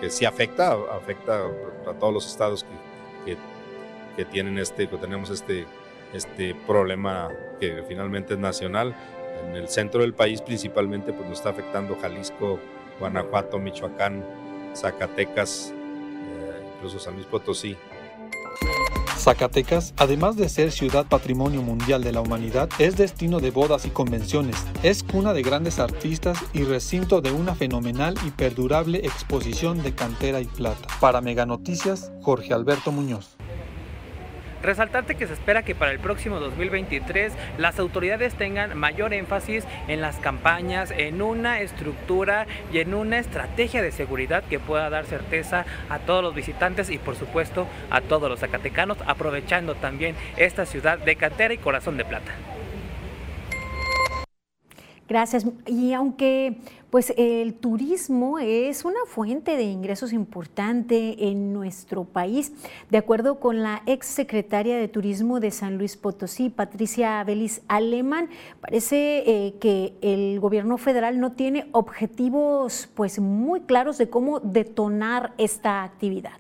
que 0.01 0.11
sí 0.11 0.25
afecta, 0.27 0.77
afecta 0.95 1.47
a 1.89 1.95
todos 1.95 2.13
los 2.13 2.27
estados 2.27 2.63
que 2.63 2.86
que, 4.17 4.25
tienen 4.25 4.59
este, 4.59 4.87
tenemos 4.87 5.31
este, 5.31 5.67
este 6.13 6.55
problema 6.67 7.29
que 7.61 7.85
finalmente 7.87 8.35
es 8.35 8.41
nacional. 8.41 8.95
En 9.49 9.57
el 9.57 9.69
centro 9.69 10.01
del 10.01 10.15
país 10.15 10.41
principalmente 10.41 11.13
pues 11.13 11.29
nos 11.29 11.39
está 11.39 11.51
afectando 11.51 11.97
Jalisco, 12.01 12.59
Guanajuato, 12.99 13.59
Michoacán, 13.59 14.25
Zacatecas, 14.75 15.73
eh, 15.73 16.73
incluso 16.77 16.99
San 16.99 17.15
Luis 17.15 17.27
Potosí. 17.27 17.77
Zacatecas, 19.27 19.93
además 19.97 20.37
de 20.37 20.49
ser 20.49 20.71
ciudad 20.71 21.05
patrimonio 21.05 21.61
mundial 21.61 22.05
de 22.05 22.13
la 22.13 22.21
humanidad, 22.21 22.69
es 22.79 22.97
destino 22.97 23.41
de 23.41 23.51
bodas 23.51 23.85
y 23.85 23.91
convenciones, 23.91 24.57
es 24.85 25.03
cuna 25.03 25.33
de 25.33 25.43
grandes 25.43 25.81
artistas 25.81 26.39
y 26.53 26.63
recinto 26.63 27.21
de 27.21 27.33
una 27.33 27.57
fenomenal 27.57 28.15
y 28.25 28.31
perdurable 28.31 28.99
exposición 28.99 29.83
de 29.83 29.97
cantera 29.97 30.41
y 30.41 30.45
plata. 30.45 30.87
Para 31.01 31.21
Mega 31.23 31.45
Noticias, 31.45 32.13
Jorge 32.23 32.55
Alberto 32.55 32.93
Muñoz. 32.93 33.36
Resaltante 34.63 35.15
que 35.15 35.27
se 35.27 35.35
espera 35.35 35.63
que 35.63 35.75
para 35.75 35.93
el 35.93 35.99
próximo 35.99 36.41
2023 36.41 37.33
las 37.59 37.79
autoridades 37.79 38.35
tengan 38.35 38.77
mayor 38.77 39.13
énfasis 39.13 39.65
en 39.89 40.01
las 40.01 40.17
campañas, 40.17 40.93
en 40.97 41.23
una 41.23 41.61
estructura 41.61 42.47
y 42.73 42.79
en 42.79 42.95
una 42.95 43.19
estrategia 43.19 43.83
de 43.83 43.93
seguridad 43.93 44.45
que 44.45 44.59
pueda 44.59 44.91
dar 44.91 45.05
certeza 45.05 45.65
a 45.89 45.99
todos 45.99 46.23
los 46.23 46.35
visitantes 46.35 46.91
y 46.91 46.99
por 46.99 47.17
supuesto 47.17 47.67
a 47.91 48.01
todos 48.01 48.29
los 48.29 48.41
zacatecanos, 48.41 48.99
aprovechando 49.07 49.75
también 49.75 50.17
esta 50.37 50.67
ciudad 50.67 50.99
de 50.99 51.17
cantera 51.17 51.55
y 51.55 51.59
corazón 51.59 51.97
de 51.97 52.05
plata. 52.05 52.33
Gracias. 55.09 55.47
Y 55.67 55.93
aunque 55.93 56.57
pues 56.91 57.13
el 57.17 57.55
turismo 57.55 58.39
es 58.39 58.85
una 58.85 59.01
fuente 59.07 59.57
de 59.57 59.65
ingresos 59.65 60.13
importante 60.13 61.29
en 61.29 61.53
nuestro 61.53 62.05
país, 62.05 62.53
de 62.91 62.99
acuerdo 62.99 63.41
con 63.41 63.63
la 63.63 63.83
ex 63.87 64.07
secretaria 64.07 64.77
de 64.77 64.89
Turismo 64.89 65.41
de 65.41 65.51
San 65.51 65.79
Luis 65.79 65.97
Potosí, 65.97 66.49
Patricia 66.51 67.23
Belis 67.25 67.63
Alemán, 67.69 68.29
parece 68.61 69.25
eh, 69.27 69.55
que 69.61 69.95
el 70.01 70.41
gobierno 70.41 70.79
federal 70.79 71.21
no 71.21 71.33
tiene 71.33 71.69
objetivos 71.73 72.89
pues 72.95 73.19
muy 73.19 73.63
claros 73.63 73.99
de 73.99 74.09
cómo 74.09 74.41
detonar 74.41 75.33
esta 75.39 75.83
actividad. 75.83 76.35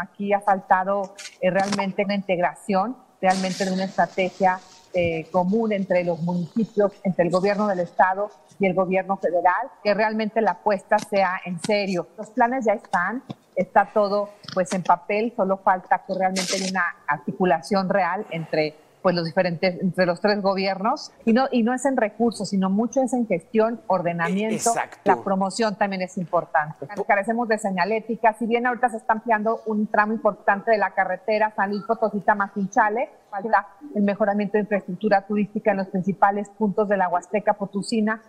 Aquí 0.00 0.32
ha 0.32 0.40
faltado 0.40 1.14
eh, 1.40 1.50
realmente 1.50 2.04
una 2.04 2.14
integración, 2.14 2.96
realmente 3.20 3.64
de 3.64 3.72
una 3.72 3.84
estrategia 3.84 4.58
eh, 4.94 5.26
común 5.30 5.72
entre 5.72 6.04
los 6.04 6.20
municipios, 6.20 6.92
entre 7.02 7.24
el 7.24 7.30
gobierno 7.30 7.66
del 7.66 7.80
estado 7.80 8.30
y 8.58 8.66
el 8.66 8.74
gobierno 8.74 9.16
federal, 9.16 9.70
que 9.82 9.94
realmente 9.94 10.40
la 10.40 10.52
apuesta 10.52 10.98
sea 10.98 11.40
en 11.44 11.60
serio. 11.60 12.06
Los 12.18 12.30
planes 12.30 12.64
ya 12.64 12.74
están, 12.74 13.22
está 13.56 13.90
todo 13.92 14.30
pues 14.54 14.72
en 14.72 14.82
papel, 14.82 15.32
solo 15.36 15.56
falta 15.58 16.02
que 16.06 16.14
realmente 16.14 16.56
haya 16.56 16.70
una 16.70 16.96
articulación 17.06 17.88
real 17.88 18.26
entre 18.30 18.76
pues 19.02 19.14
los 19.14 19.24
diferentes, 19.24 19.80
entre 19.82 20.06
los 20.06 20.20
tres 20.20 20.40
gobiernos, 20.40 21.12
y 21.24 21.32
no, 21.32 21.48
y 21.50 21.62
no 21.62 21.74
es 21.74 21.84
en 21.84 21.96
recursos, 21.96 22.48
sino 22.48 22.70
mucho 22.70 23.02
es 23.02 23.12
en 23.12 23.26
gestión, 23.26 23.80
ordenamiento, 23.88 24.70
la 25.04 25.22
promoción 25.22 25.76
también 25.76 26.02
es 26.02 26.16
importante. 26.18 26.86
Carecemos 27.06 27.48
de 27.48 27.58
señalética, 27.58 28.34
si 28.34 28.46
bien 28.46 28.66
ahorita 28.66 28.90
se 28.90 28.98
está 28.98 29.14
ampliando 29.14 29.62
un 29.66 29.86
tramo 29.88 30.12
importante 30.12 30.70
de 30.70 30.78
la 30.78 30.92
carretera 30.92 31.52
San 31.54 31.70
Luis 31.70 31.82
Potosí 31.82 32.22
Macinchale, 32.36 33.10
falta 33.30 33.68
el 33.94 34.02
mejoramiento 34.02 34.54
de 34.54 34.60
infraestructura 34.60 35.26
turística 35.26 35.72
en 35.72 35.78
los 35.78 35.88
principales 35.88 36.48
puntos 36.50 36.88
de 36.88 36.96
la 36.96 37.08
Huasteca 37.08 37.54
Potosina, 37.54 38.22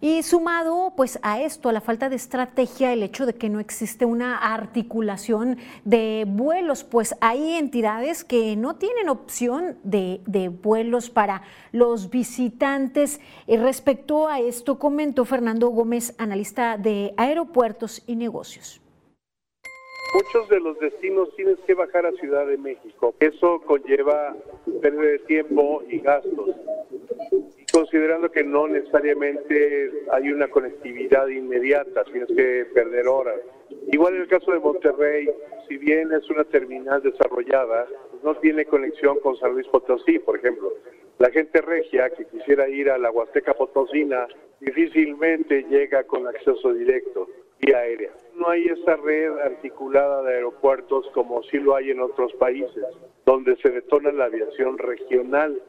y 0.00 0.22
sumado 0.22 0.92
pues 0.96 1.18
a 1.22 1.40
esto, 1.40 1.68
a 1.68 1.72
la 1.72 1.80
falta 1.80 2.08
de 2.08 2.16
estrategia, 2.16 2.92
el 2.92 3.02
hecho 3.02 3.24
de 3.24 3.34
que 3.34 3.48
no 3.48 3.60
existe 3.60 4.04
una 4.04 4.36
articulación 4.36 5.56
de 5.84 6.24
vuelos, 6.28 6.84
pues 6.84 7.14
hay 7.20 7.54
entidades 7.54 8.22
que 8.22 8.56
no 8.56 8.76
tienen 8.76 9.08
opción 9.08 9.78
de, 9.82 10.20
vuelos 10.62 11.08
para 11.08 11.42
los 11.72 12.10
visitantes. 12.10 13.20
Respecto 13.48 14.28
a 14.28 14.40
esto, 14.40 14.78
comentó 14.78 15.24
Fernando 15.24 15.68
Gómez, 15.68 16.14
analista 16.18 16.76
de 16.76 17.14
aeropuertos 17.16 18.02
y 18.06 18.16
negocios. 18.16 18.80
Muchos 20.14 20.48
de 20.48 20.60
los 20.60 20.78
destinos 20.78 21.28
tienes 21.36 21.58
que 21.66 21.74
bajar 21.74 22.06
a 22.06 22.12
Ciudad 22.12 22.46
de 22.46 22.56
México. 22.56 23.14
Eso 23.18 23.60
conlleva 23.66 24.36
pérdida 24.80 25.02
de 25.02 25.18
tiempo 25.20 25.82
y 25.88 25.98
gastos 25.98 26.50
considerando 27.76 28.30
que 28.30 28.42
no 28.42 28.66
necesariamente 28.68 29.92
hay 30.10 30.32
una 30.32 30.48
conectividad 30.48 31.26
inmediata, 31.28 32.04
tienes 32.04 32.28
que 32.28 32.64
perder 32.72 33.06
horas. 33.06 33.38
Igual 33.92 34.14
en 34.14 34.22
el 34.22 34.28
caso 34.28 34.50
de 34.50 34.60
Monterrey, 34.60 35.28
si 35.68 35.76
bien 35.76 36.10
es 36.10 36.26
una 36.30 36.44
terminal 36.44 37.02
desarrollada, 37.02 37.86
no 38.22 38.34
tiene 38.36 38.64
conexión 38.64 39.20
con 39.20 39.36
San 39.36 39.52
Luis 39.52 39.66
Potosí, 39.68 40.18
por 40.20 40.38
ejemplo. 40.38 40.72
La 41.18 41.28
gente 41.28 41.60
regia 41.60 42.08
que 42.08 42.24
quisiera 42.24 42.66
ir 42.66 42.88
a 42.88 42.96
la 42.96 43.10
Huasteca 43.10 43.52
Potosina 43.52 44.26
difícilmente 44.58 45.66
llega 45.68 46.04
con 46.04 46.26
acceso 46.26 46.72
directo 46.72 47.28
vía 47.60 47.80
aérea. 47.80 48.12
No 48.36 48.48
hay 48.48 48.64
esa 48.68 48.96
red 48.96 49.36
articulada 49.38 50.22
de 50.22 50.36
aeropuertos 50.36 51.10
como 51.12 51.42
sí 51.42 51.58
lo 51.58 51.74
hay 51.74 51.90
en 51.90 52.00
otros 52.00 52.32
países, 52.34 52.84
donde 53.26 53.54
se 53.56 53.68
detona 53.68 54.12
la 54.12 54.24
aviación 54.24 54.78
regional 54.78 55.60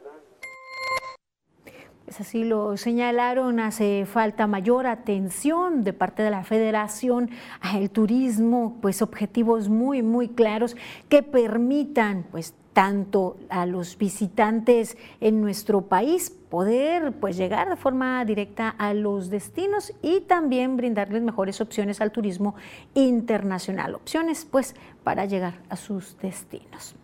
es 2.07 2.21
así 2.21 2.45
lo 2.45 2.77
señalaron, 2.77 3.59
hace 3.59 4.05
falta 4.05 4.47
mayor 4.47 4.87
atención 4.87 5.83
de 5.83 5.91
parte 5.91 6.23
de 6.23 6.31
la 6.31 6.43
federación 6.43 7.29
al 7.59 7.89
turismo, 7.89 8.77
pues 8.81 9.01
objetivos 9.01 9.67
muy, 9.67 10.01
muy 10.01 10.29
claros 10.29 10.77
que 11.09 11.21
permitan 11.21 12.25
pues 12.31 12.53
tanto 12.71 13.37
a 13.49 13.65
los 13.65 13.97
visitantes 13.97 14.97
en 15.19 15.41
nuestro 15.41 15.81
país 15.81 16.29
poder 16.29 17.11
pues 17.13 17.35
llegar 17.35 17.69
de 17.69 17.75
forma 17.75 18.23
directa 18.23 18.69
a 18.69 18.93
los 18.93 19.29
destinos 19.29 19.93
y 20.01 20.21
también 20.21 20.77
brindarles 20.77 21.23
mejores 21.23 21.59
opciones 21.59 21.99
al 21.99 22.11
turismo 22.11 22.55
internacional, 22.93 23.95
opciones 23.95 24.45
pues 24.49 24.75
para 25.03 25.25
llegar 25.25 25.55
a 25.69 25.75
sus 25.75 26.17
destinos. 26.19 26.95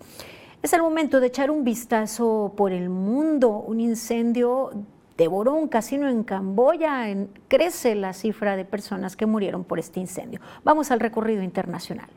Es 0.63 0.71
el 0.71 0.81
momento 0.81 1.19
de 1.19 1.27
echar 1.27 1.51
un 1.51 1.65
vistazo 1.65 2.53
por 2.55 2.71
el 2.71 2.87
mundo. 2.87 3.49
Un 3.49 3.81
incendio 3.81 4.71
devoró 5.17 5.55
un 5.55 5.67
casino 5.67 6.07
en 6.07 6.23
Camboya. 6.23 7.03
crece 7.49 7.95
la 7.95 8.13
cifra 8.13 8.55
de 8.55 8.63
personas 8.63 9.17
que 9.17 9.25
murieron 9.25 9.65
por 9.65 9.77
este 9.77 9.99
incendio. 9.99 10.39
Vamos 10.63 10.89
al 10.89 11.01
recorrido 11.01 11.43
internacional. 11.43 12.07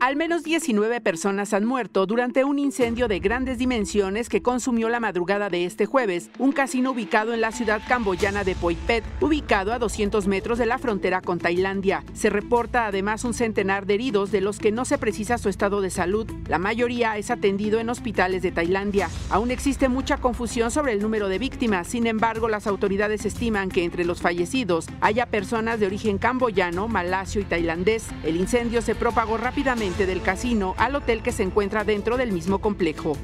Al 0.00 0.16
menos 0.16 0.44
19 0.44 1.02
personas 1.02 1.52
han 1.52 1.66
muerto 1.66 2.06
durante 2.06 2.42
un 2.42 2.58
incendio 2.58 3.06
de 3.06 3.20
grandes 3.20 3.58
dimensiones 3.58 4.30
que 4.30 4.40
consumió 4.40 4.88
la 4.88 4.98
madrugada 4.98 5.50
de 5.50 5.66
este 5.66 5.84
jueves 5.84 6.30
un 6.38 6.52
casino 6.52 6.92
ubicado 6.92 7.34
en 7.34 7.42
la 7.42 7.52
ciudad 7.52 7.82
camboyana 7.86 8.42
de 8.42 8.54
Poipet, 8.54 9.04
ubicado 9.20 9.74
a 9.74 9.78
200 9.78 10.26
metros 10.26 10.56
de 10.56 10.64
la 10.64 10.78
frontera 10.78 11.20
con 11.20 11.38
Tailandia. 11.38 12.02
Se 12.14 12.30
reporta 12.30 12.86
además 12.86 13.24
un 13.24 13.34
centenar 13.34 13.84
de 13.84 13.92
heridos 13.92 14.30
de 14.30 14.40
los 14.40 14.58
que 14.58 14.72
no 14.72 14.86
se 14.86 14.96
precisa 14.96 15.36
su 15.36 15.50
estado 15.50 15.82
de 15.82 15.90
salud. 15.90 16.26
La 16.48 16.58
mayoría 16.58 17.18
es 17.18 17.30
atendido 17.30 17.78
en 17.78 17.90
hospitales 17.90 18.40
de 18.40 18.52
Tailandia. 18.52 19.10
Aún 19.28 19.50
existe 19.50 19.90
mucha 19.90 20.16
confusión 20.16 20.70
sobre 20.70 20.94
el 20.94 21.02
número 21.02 21.28
de 21.28 21.38
víctimas, 21.38 21.88
sin 21.88 22.06
embargo 22.06 22.48
las 22.48 22.66
autoridades 22.66 23.26
estiman 23.26 23.68
que 23.68 23.84
entre 23.84 24.06
los 24.06 24.22
fallecidos 24.22 24.86
haya 25.02 25.26
personas 25.26 25.78
de 25.78 25.84
origen 25.84 26.16
camboyano, 26.16 26.88
malasio 26.88 27.42
y 27.42 27.44
tailandés. 27.44 28.06
El 28.24 28.36
incendio 28.36 28.80
se 28.80 28.94
propagó 28.94 29.36
rápidamente 29.36 29.89
del 29.98 30.22
casino 30.22 30.74
al 30.78 30.94
hotel 30.94 31.22
que 31.22 31.32
se 31.32 31.42
encuentra 31.42 31.84
dentro 31.84 32.16
del 32.16 32.32
mismo 32.32 32.60
complejo. 32.60 33.16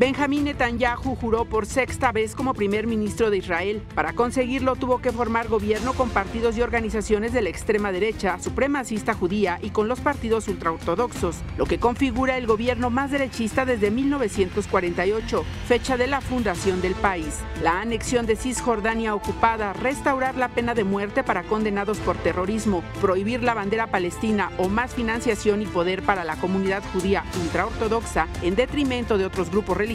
Benjamín 0.00 0.44
Netanyahu 0.44 1.14
juró 1.14 1.44
por 1.44 1.66
sexta 1.66 2.10
vez 2.10 2.34
como 2.34 2.54
primer 2.54 2.86
ministro 2.86 3.28
de 3.28 3.36
Israel. 3.36 3.82
Para 3.94 4.14
conseguirlo 4.14 4.74
tuvo 4.74 5.02
que 5.02 5.12
formar 5.12 5.48
gobierno 5.48 5.92
con 5.92 6.08
partidos 6.08 6.56
y 6.56 6.62
organizaciones 6.62 7.34
de 7.34 7.42
la 7.42 7.50
extrema 7.50 7.92
derecha, 7.92 8.38
supremacista 8.38 9.12
judía 9.12 9.58
y 9.60 9.68
con 9.68 9.88
los 9.88 10.00
partidos 10.00 10.48
ultraortodoxos, 10.48 11.36
lo 11.58 11.66
que 11.66 11.78
configura 11.78 12.38
el 12.38 12.46
gobierno 12.46 12.88
más 12.88 13.10
derechista 13.10 13.66
desde 13.66 13.90
1948, 13.90 15.44
fecha 15.68 15.98
de 15.98 16.06
la 16.06 16.22
fundación 16.22 16.80
del 16.80 16.94
país. 16.94 17.40
La 17.62 17.82
anexión 17.82 18.24
de 18.24 18.36
Cisjordania 18.36 19.14
ocupada, 19.14 19.74
restaurar 19.74 20.34
la 20.34 20.48
pena 20.48 20.72
de 20.72 20.84
muerte 20.84 21.22
para 21.22 21.42
condenados 21.42 21.98
por 21.98 22.16
terrorismo, 22.16 22.82
prohibir 23.02 23.42
la 23.42 23.52
bandera 23.52 23.88
palestina 23.88 24.50
o 24.56 24.70
más 24.70 24.94
financiación 24.94 25.60
y 25.60 25.66
poder 25.66 26.02
para 26.02 26.24
la 26.24 26.36
comunidad 26.36 26.82
judía 26.94 27.22
ultraortodoxa 27.42 28.28
en 28.40 28.56
detrimento 28.56 29.18
de 29.18 29.26
otros 29.26 29.50
grupos 29.50 29.76
religiosos 29.76 29.89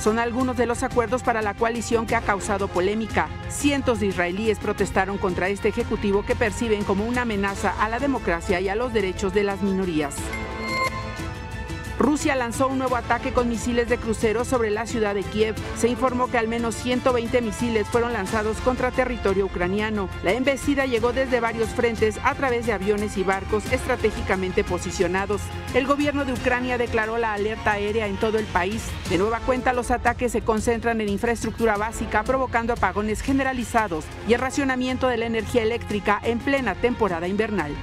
son 0.00 0.18
algunos 0.20 0.56
de 0.56 0.66
los 0.66 0.84
acuerdos 0.84 1.22
para 1.22 1.42
la 1.42 1.54
coalición 1.54 2.06
que 2.06 2.14
ha 2.14 2.20
causado 2.20 2.68
polémica. 2.68 3.28
Cientos 3.48 3.98
de 3.98 4.06
israelíes 4.06 4.58
protestaron 4.58 5.18
contra 5.18 5.48
este 5.48 5.68
ejecutivo 5.68 6.24
que 6.24 6.36
perciben 6.36 6.84
como 6.84 7.04
una 7.04 7.22
amenaza 7.22 7.74
a 7.80 7.88
la 7.88 7.98
democracia 7.98 8.60
y 8.60 8.68
a 8.68 8.76
los 8.76 8.92
derechos 8.92 9.34
de 9.34 9.42
las 9.42 9.62
minorías. 9.62 10.14
Rusia 11.98 12.36
lanzó 12.36 12.68
un 12.68 12.78
nuevo 12.78 12.96
ataque 12.96 13.32
con 13.32 13.48
misiles 13.48 13.88
de 13.88 13.96
crucero 13.96 14.44
sobre 14.44 14.70
la 14.70 14.86
ciudad 14.86 15.14
de 15.14 15.22
Kiev. 15.22 15.54
Se 15.78 15.88
informó 15.88 16.30
que 16.30 16.36
al 16.36 16.46
menos 16.46 16.74
120 16.74 17.40
misiles 17.40 17.86
fueron 17.88 18.12
lanzados 18.12 18.58
contra 18.58 18.90
territorio 18.90 19.46
ucraniano. 19.46 20.08
La 20.22 20.32
embestida 20.32 20.84
llegó 20.84 21.12
desde 21.12 21.40
varios 21.40 21.70
frentes 21.70 22.18
a 22.22 22.34
través 22.34 22.66
de 22.66 22.72
aviones 22.72 23.16
y 23.16 23.22
barcos 23.22 23.64
estratégicamente 23.72 24.62
posicionados. 24.62 25.40
El 25.74 25.86
gobierno 25.86 26.24
de 26.24 26.34
Ucrania 26.34 26.76
declaró 26.76 27.16
la 27.16 27.32
alerta 27.32 27.72
aérea 27.72 28.06
en 28.06 28.16
todo 28.16 28.38
el 28.38 28.46
país. 28.46 28.82
De 29.08 29.18
nueva 29.18 29.40
cuenta, 29.40 29.72
los 29.72 29.90
ataques 29.90 30.32
se 30.32 30.42
concentran 30.42 31.00
en 31.00 31.08
infraestructura 31.08 31.76
básica, 31.76 32.24
provocando 32.24 32.74
apagones 32.74 33.22
generalizados 33.22 34.04
y 34.28 34.34
el 34.34 34.40
racionamiento 34.40 35.08
de 35.08 35.16
la 35.16 35.26
energía 35.26 35.62
eléctrica 35.62 36.20
en 36.22 36.40
plena 36.40 36.74
temporada 36.74 37.26
invernal. 37.26 37.74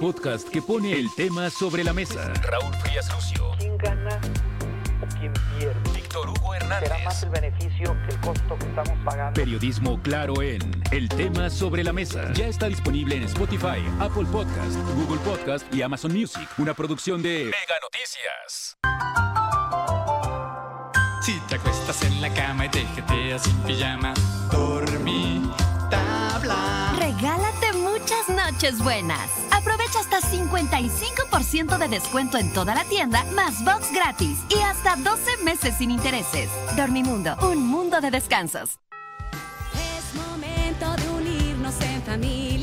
Podcast 0.04 0.46
que 0.50 0.60
pone 0.60 0.92
el 0.92 1.10
tema 1.14 1.48
sobre 1.48 1.82
la 1.82 1.94
mesa. 1.94 2.30
Raúl 2.42 2.74
Frías 2.82 3.10
Lucio. 3.10 3.52
¿Quién 3.58 3.78
gana 3.78 4.20
o 5.00 5.18
quién 5.18 5.32
pierde? 5.58 5.80
Víctor 5.94 6.28
Hugo 6.28 6.54
Hernández. 6.54 6.90
Será 6.90 7.04
más 7.04 7.22
el 7.22 7.30
beneficio 7.30 7.96
que 8.06 8.14
el 8.14 8.20
costo 8.20 8.58
que 8.58 8.66
estamos 8.66 8.98
pagando. 9.02 9.32
Periodismo 9.32 9.98
claro 10.02 10.42
en 10.42 10.60
El 10.90 11.08
tema 11.08 11.48
sobre 11.48 11.82
la 11.82 11.94
mesa. 11.94 12.30
Ya 12.34 12.48
está 12.48 12.66
disponible 12.68 13.16
en 13.16 13.22
Spotify, 13.22 13.82
Apple 13.98 14.26
Podcast, 14.30 14.76
Google 14.94 15.20
Podcast 15.20 15.74
y 15.74 15.80
Amazon 15.80 16.12
Music. 16.12 16.50
Una 16.58 16.74
producción 16.74 17.22
de 17.22 17.44
Mega 17.44 17.78
Noticias. 17.80 18.76
Si 21.22 21.40
te 21.48 21.54
acuestas 21.54 22.02
en 22.02 22.20
la 22.20 22.28
cama 22.34 22.66
y 22.66 22.68
te 22.68 22.84
jeteas 22.88 23.44
sin 23.44 23.56
pijama, 23.62 24.12
dormí, 24.52 25.50
tabla. 25.88 26.94
Regálate 26.98 27.63
muchas 28.04 28.28
noches 28.28 28.78
buenas. 28.84 29.30
Aprovecha 29.50 30.00
hasta 30.00 30.20
55% 30.20 31.78
de 31.78 31.88
descuento 31.88 32.36
en 32.36 32.52
toda 32.52 32.74
la 32.74 32.84
tienda, 32.84 33.24
más 33.34 33.64
box 33.64 33.90
gratis 33.94 34.40
y 34.50 34.60
hasta 34.60 34.96
12 34.96 35.42
meses 35.42 35.74
sin 35.78 35.90
intereses. 35.90 36.50
Dormimundo, 36.76 37.34
un 37.50 37.66
mundo 37.66 38.02
de 38.02 38.10
descansos. 38.10 38.78
Es 39.72 40.14
momento 40.14 40.94
de 40.96 41.08
unirnos 41.08 41.80
en 41.80 42.02
familia, 42.02 42.53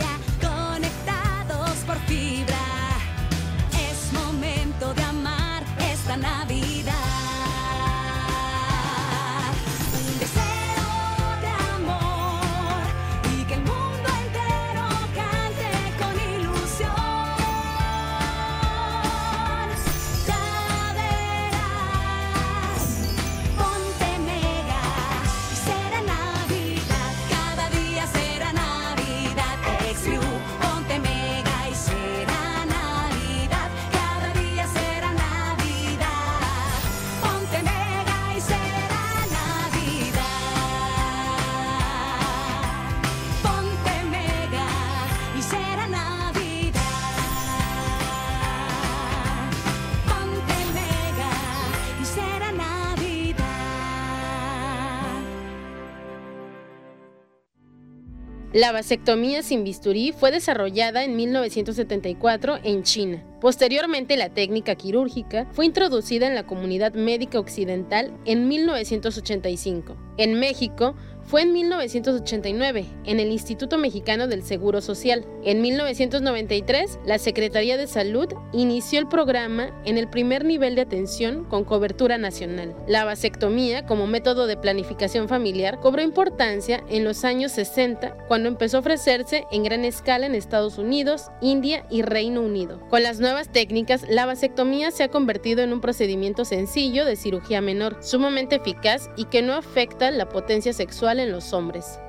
La 58.62 58.72
vasectomía 58.72 59.42
sin 59.42 59.64
bisturí 59.64 60.12
fue 60.12 60.30
desarrollada 60.30 61.04
en 61.04 61.16
1974 61.16 62.60
en 62.64 62.84
China. 62.84 63.24
Posteriormente, 63.42 64.18
la 64.18 64.30
técnica 64.30 64.76
quirúrgica 64.76 65.48
fue 65.52 65.66
introducida 65.66 66.28
en 66.28 66.36
la 66.36 66.46
comunidad 66.46 66.94
médica 66.94 67.40
occidental 67.40 68.14
en 68.24 68.48
1985. 68.48 69.98
En 70.18 70.40
México, 70.40 70.94
fue 71.32 71.44
en 71.44 71.54
1989, 71.54 72.86
en 73.06 73.22
el 73.22 73.32
Instituto 73.32 73.78
Mexicano 73.78 74.28
del 74.28 74.44
Seguro 74.44 74.82
Social. 74.82 75.26
En 75.46 75.62
1993, 75.62 77.00
la 77.06 77.20
Secretaría 77.20 77.78
de 77.78 77.88
Salud 77.88 78.28
inició 78.52 79.00
el 79.00 79.08
programa 79.08 79.70
en 79.86 79.98
el 79.98 80.10
primer 80.10 80.44
nivel 80.44 80.76
de 80.76 80.82
atención 80.82 81.46
con 81.46 81.64
cobertura 81.64 82.18
nacional. 82.18 82.76
La 82.86 83.06
vasectomía, 83.06 83.86
como 83.86 84.08
método 84.08 84.46
de 84.46 84.58
planificación 84.58 85.30
familiar, 85.30 85.80
cobró 85.80 86.02
importancia 86.02 86.84
en 86.90 87.06
los 87.06 87.24
años 87.24 87.54
60, 87.54 88.26
cuando 88.28 88.50
empezó 88.50 88.76
a 88.76 88.80
ofrecerse 88.82 89.46
en 89.54 89.64
gran 89.64 89.86
escala 89.86 90.26
en 90.26 90.36
Estados 90.36 90.78
Unidos, 90.78 91.28
India 91.40 91.86
y 91.90 92.02
Reino 92.02 92.42
Unido. 92.42 92.82
Con 92.90 93.04
las 93.04 93.22
nuevas 93.22 93.50
técnicas, 93.50 94.06
la 94.10 94.26
vasectomía 94.26 94.92
se 94.92 95.04
ha 95.04 95.08
convertido 95.08 95.64
en 95.64 95.72
un 95.72 95.80
procedimiento 95.80 96.44
sencillo 96.44 97.06
de 97.06 97.16
cirugía 97.16 97.62
menor, 97.62 98.04
sumamente 98.04 98.58
eficaz 98.58 99.10
y 99.16 99.24
que 99.26 99.42
no 99.42 99.54
afecta 99.54 100.12
la 100.12 100.28
potencia 100.28 100.74
sexual 100.74 101.21
en 101.22 101.32
los 101.32 101.54
hombres. 101.54 102.00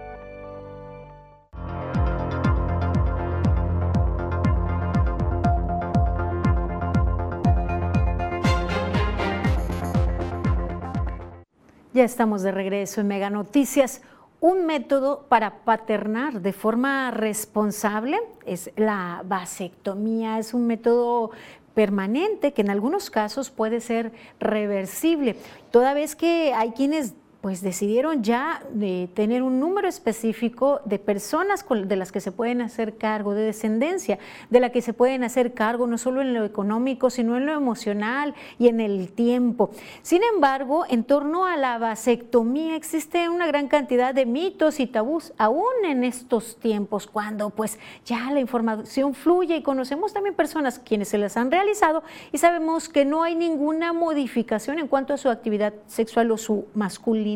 Ya 11.94 12.04
estamos 12.04 12.42
de 12.42 12.52
regreso 12.52 13.02
en 13.02 13.08
Mega 13.08 13.28
Noticias. 13.28 14.00
Un 14.40 14.64
método 14.66 15.26
para 15.28 15.58
paternar 15.64 16.40
de 16.40 16.52
forma 16.52 17.10
responsable 17.10 18.18
es 18.46 18.70
la 18.76 19.22
vasectomía. 19.26 20.38
Es 20.38 20.54
un 20.54 20.66
método 20.66 21.30
permanente 21.74 22.52
que 22.52 22.62
en 22.62 22.70
algunos 22.70 23.10
casos 23.10 23.50
puede 23.50 23.80
ser 23.80 24.12
reversible, 24.40 25.36
toda 25.70 25.94
vez 25.94 26.14
que 26.14 26.52
hay 26.54 26.72
quienes 26.72 27.14
pues 27.42 27.60
decidieron 27.60 28.22
ya 28.22 28.62
de 28.72 29.10
tener 29.14 29.42
un 29.42 29.58
número 29.58 29.88
específico 29.88 30.80
de 30.84 31.00
personas 31.00 31.66
de 31.68 31.96
las 31.96 32.12
que 32.12 32.20
se 32.20 32.30
pueden 32.30 32.60
hacer 32.60 32.96
cargo, 32.96 33.34
de 33.34 33.42
descendencia, 33.42 34.20
de 34.48 34.60
la 34.60 34.70
que 34.70 34.80
se 34.80 34.92
pueden 34.92 35.24
hacer 35.24 35.52
cargo 35.52 35.88
no 35.88 35.98
solo 35.98 36.22
en 36.22 36.34
lo 36.34 36.44
económico, 36.44 37.10
sino 37.10 37.36
en 37.36 37.46
lo 37.46 37.52
emocional 37.52 38.34
y 38.60 38.68
en 38.68 38.80
el 38.80 39.10
tiempo. 39.10 39.70
Sin 40.02 40.22
embargo, 40.22 40.84
en 40.88 41.02
torno 41.02 41.44
a 41.44 41.56
la 41.56 41.78
vasectomía 41.78 42.76
existe 42.76 43.28
una 43.28 43.48
gran 43.48 43.66
cantidad 43.66 44.14
de 44.14 44.24
mitos 44.24 44.78
y 44.78 44.86
tabús, 44.86 45.32
aún 45.36 45.84
en 45.84 46.04
estos 46.04 46.58
tiempos, 46.58 47.08
cuando 47.08 47.50
pues 47.50 47.80
ya 48.04 48.30
la 48.30 48.38
información 48.38 49.14
fluye 49.14 49.56
y 49.56 49.62
conocemos 49.62 50.12
también 50.12 50.36
personas 50.36 50.78
quienes 50.78 51.08
se 51.08 51.18
las 51.18 51.36
han 51.36 51.50
realizado 51.50 52.04
y 52.30 52.38
sabemos 52.38 52.88
que 52.88 53.04
no 53.04 53.24
hay 53.24 53.34
ninguna 53.34 53.92
modificación 53.92 54.78
en 54.78 54.86
cuanto 54.86 55.12
a 55.12 55.16
su 55.16 55.28
actividad 55.28 55.74
sexual 55.88 56.30
o 56.30 56.36
su 56.36 56.66
masculinidad. 56.74 57.31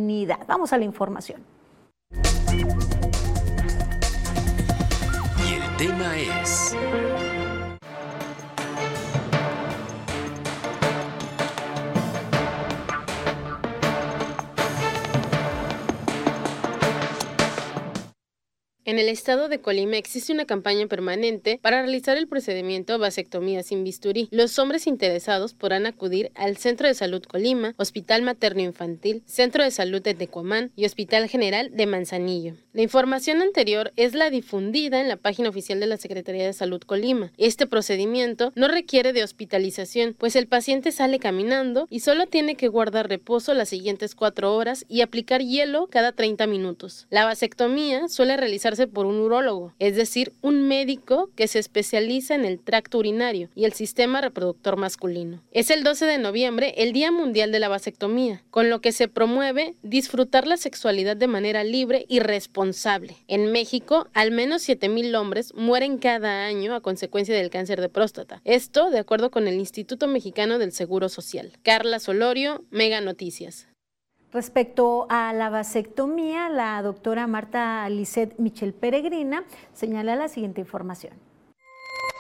Vamos 0.47 0.73
a 0.73 0.79
la 0.79 0.85
información. 0.85 1.43
Y 5.45 5.55
el 5.55 5.77
tema 5.77 6.19
es 6.19 6.75
En 18.87 19.01
el 19.01 19.09
estado 19.09 19.49
de 19.49 19.61
Colima 19.61 19.97
existe 19.97 20.33
una 20.33 20.45
campaña 20.45 20.87
permanente 20.87 21.59
para 21.61 21.83
realizar 21.83 22.17
el 22.17 22.29
procedimiento 22.29 23.01
vasectomía 23.01 23.65
sin 23.65 23.83
bisturí. 23.83 24.29
Los 24.31 24.61
hombres 24.61 24.87
interesados 24.87 25.55
podrán 25.55 25.87
acudir 25.87 26.31
al 26.37 26.57
Centro 26.57 26.87
de 26.87 26.95
Salud 26.95 27.25
Colima, 27.25 27.75
Hospital 27.79 28.23
Materno 28.23 28.63
Infantil, 28.63 29.25
Centro 29.27 29.65
de 29.65 29.73
Salud 29.73 30.01
de 30.03 30.15
Tecuamán 30.15 30.71
y 30.77 30.85
Hospital 30.85 31.29
General 31.29 31.73
de 31.75 31.87
Manzanillo. 31.87 32.55
La 32.77 32.83
información 32.83 33.41
anterior 33.41 33.95
es 33.97 34.15
la 34.15 34.29
difundida 34.29 35.01
en 35.01 35.09
la 35.09 35.17
página 35.17 35.49
oficial 35.49 35.81
de 35.81 35.87
la 35.87 35.97
Secretaría 35.97 36.45
de 36.45 36.53
Salud 36.53 36.83
Colima. 36.83 37.33
Este 37.39 37.67
procedimiento 37.67 38.53
no 38.55 38.69
requiere 38.69 39.15
de 39.15 39.25
hospitalización, 39.25 40.15
pues 40.19 40.37
el 40.37 40.47
paciente 40.47 40.93
sale 40.93 41.19
caminando 41.19 41.87
y 41.89 42.01
solo 42.01 42.27
tiene 42.27 42.55
que 42.55 42.69
guardar 42.69 43.09
reposo 43.09 43.55
las 43.55 43.71
siguientes 43.71 44.15
cuatro 44.15 44.55
horas 44.55 44.85
y 44.91 45.01
aplicar 45.01 45.41
hielo 45.41 45.87
cada 45.87 46.13
30 46.13 46.47
minutos. 46.49 47.07
La 47.09 47.25
vasectomía 47.25 48.09
suele 48.09 48.37
realizarse 48.37 48.87
por 48.87 49.07
un 49.07 49.21
urólogo, 49.21 49.73
es 49.79 49.97
decir, 49.97 50.35
un 50.43 50.69
médico 50.69 51.31
que 51.35 51.49
se 51.49 51.61
especializa 51.61 52.35
en 52.35 52.45
el 52.45 52.61
tracto 52.61 52.99
urinario 52.99 53.49
y 53.55 53.65
el 53.65 53.73
sistema 53.73 54.21
reproductor 54.21 54.77
masculino. 54.77 55.41
Es 55.51 55.71
el 55.71 55.83
12 55.83 56.05
de 56.05 56.19
noviembre 56.19 56.75
el 56.77 56.93
Día 56.93 57.11
Mundial 57.11 57.53
de 57.53 57.59
la 57.59 57.69
Vasectomía, 57.69 58.43
con 58.51 58.69
lo 58.69 58.83
que 58.83 58.93
se 58.93 59.09
promueve 59.09 59.77
disfrutar 59.83 60.47
la 60.47 60.59
sexualidad 60.59 61.17
de 61.17 61.27
manera 61.27 61.65
libre 61.65 62.05
y 62.07 62.19
responsable. 62.19 62.66
En 63.29 63.53
México, 63.53 64.09
al 64.15 64.31
menos 64.31 64.69
7.000 64.69 65.17
hombres 65.17 65.55
mueren 65.55 65.99
cada 65.99 66.47
año 66.47 66.75
a 66.75 66.81
consecuencia 66.81 67.35
del 67.35 67.51
cáncer 67.51 67.81
de 67.81 67.89
próstata. 67.89 68.41
Esto 68.45 68.91
de 68.91 68.99
acuerdo 68.99 69.31
con 69.31 69.47
el 69.49 69.55
Instituto 69.55 70.07
Mexicano 70.07 70.59
del 70.59 70.73
Seguro 70.73 71.09
Social. 71.09 71.53
Carla 71.63 72.01
Solorio, 72.01 72.65
Mega 72.71 73.01
Noticias. 73.01 73.69
Respecto 74.33 75.07
a 75.09 75.33
la 75.33 75.49
vasectomía, 75.51 76.49
la 76.49 76.83
doctora 76.83 77.27
Marta 77.27 77.89
Lisset 77.89 78.39
Michel 78.39 78.75
Peregrina 78.75 79.45
señala 79.73 80.17
la 80.17 80.29
siguiente 80.29 80.61
información. 80.61 81.19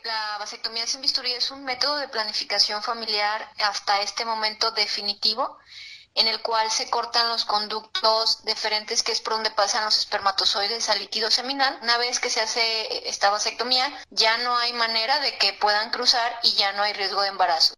La 0.04 0.38
vasectomía 0.38 0.86
sin 0.86 1.00
bisturí 1.02 1.32
es 1.32 1.50
un 1.50 1.64
método 1.64 1.96
de 1.96 2.08
planificación 2.08 2.80
familiar 2.82 3.48
hasta 3.58 4.00
este 4.02 4.24
momento 4.24 4.70
definitivo 4.70 5.58
en 6.16 6.26
el 6.26 6.40
cual 6.40 6.70
se 6.70 6.90
cortan 6.90 7.28
los 7.28 7.44
conductos 7.44 8.42
deferentes 8.44 9.02
que 9.02 9.12
es 9.12 9.20
por 9.20 9.34
donde 9.34 9.50
pasan 9.50 9.84
los 9.84 9.98
espermatozoides 9.98 10.88
al 10.88 10.98
líquido 10.98 11.30
seminal. 11.30 11.78
Una 11.82 11.98
vez 11.98 12.18
que 12.18 12.30
se 12.30 12.40
hace 12.40 13.08
esta 13.08 13.30
vasectomía, 13.30 13.86
ya 14.10 14.38
no 14.38 14.56
hay 14.56 14.72
manera 14.72 15.20
de 15.20 15.36
que 15.38 15.52
puedan 15.60 15.90
cruzar 15.90 16.32
y 16.42 16.52
ya 16.54 16.72
no 16.72 16.82
hay 16.82 16.94
riesgo 16.94 17.22
de 17.22 17.28
embarazo. 17.28 17.74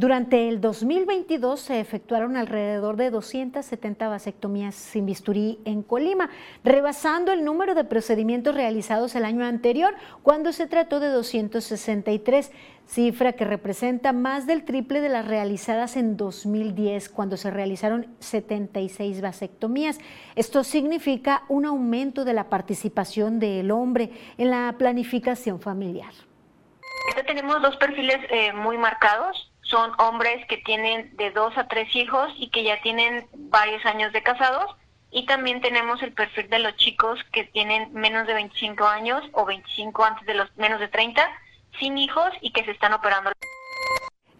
Durante 0.00 0.48
el 0.48 0.62
2022 0.62 1.60
se 1.60 1.78
efectuaron 1.78 2.38
alrededor 2.38 2.96
de 2.96 3.10
270 3.10 4.08
vasectomías 4.08 4.74
sin 4.74 5.04
bisturí 5.04 5.58
en 5.66 5.82
Colima, 5.82 6.30
rebasando 6.64 7.32
el 7.32 7.44
número 7.44 7.74
de 7.74 7.84
procedimientos 7.84 8.54
realizados 8.54 9.14
el 9.14 9.26
año 9.26 9.44
anterior, 9.44 9.94
cuando 10.22 10.54
se 10.54 10.66
trató 10.66 11.00
de 11.00 11.08
263, 11.08 12.50
cifra 12.90 13.32
que 13.34 13.44
representa 13.44 14.12
más 14.12 14.46
del 14.46 14.64
triple 14.64 15.00
de 15.00 15.08
las 15.08 15.26
realizadas 15.26 15.96
en 15.96 16.16
2010, 16.16 17.08
cuando 17.08 17.36
se 17.36 17.50
realizaron 17.50 18.14
76 18.18 19.20
vasectomías. 19.20 19.98
Esto 20.34 20.64
significa 20.64 21.44
un 21.48 21.66
aumento 21.66 22.24
de 22.24 22.32
la 22.32 22.48
participación 22.48 23.38
del 23.38 23.70
hombre 23.70 24.10
en 24.38 24.50
la 24.50 24.74
planificación 24.76 25.60
familiar. 25.60 26.12
tenemos 27.26 27.62
dos 27.62 27.76
perfiles 27.76 28.18
eh, 28.30 28.52
muy 28.52 28.76
marcados 28.76 29.50
son 29.70 29.92
hombres 29.98 30.44
que 30.46 30.56
tienen 30.58 31.16
de 31.16 31.30
dos 31.30 31.56
a 31.56 31.68
tres 31.68 31.94
hijos 31.94 32.32
y 32.36 32.50
que 32.50 32.64
ya 32.64 32.82
tienen 32.82 33.26
varios 33.34 33.86
años 33.86 34.12
de 34.12 34.22
casados. 34.22 34.76
Y 35.12 35.26
también 35.26 35.60
tenemos 35.60 36.02
el 36.02 36.12
perfil 36.12 36.48
de 36.50 36.58
los 36.58 36.76
chicos 36.76 37.20
que 37.32 37.44
tienen 37.44 37.92
menos 37.92 38.26
de 38.26 38.34
25 38.34 38.84
años 38.84 39.22
o 39.32 39.44
25 39.44 40.04
antes 40.04 40.26
de 40.26 40.34
los 40.34 40.48
menos 40.56 40.80
de 40.80 40.88
30, 40.88 41.22
sin 41.80 41.98
hijos 41.98 42.30
y 42.40 42.52
que 42.52 42.64
se 42.64 42.70
están 42.70 42.92
operando. 42.92 43.30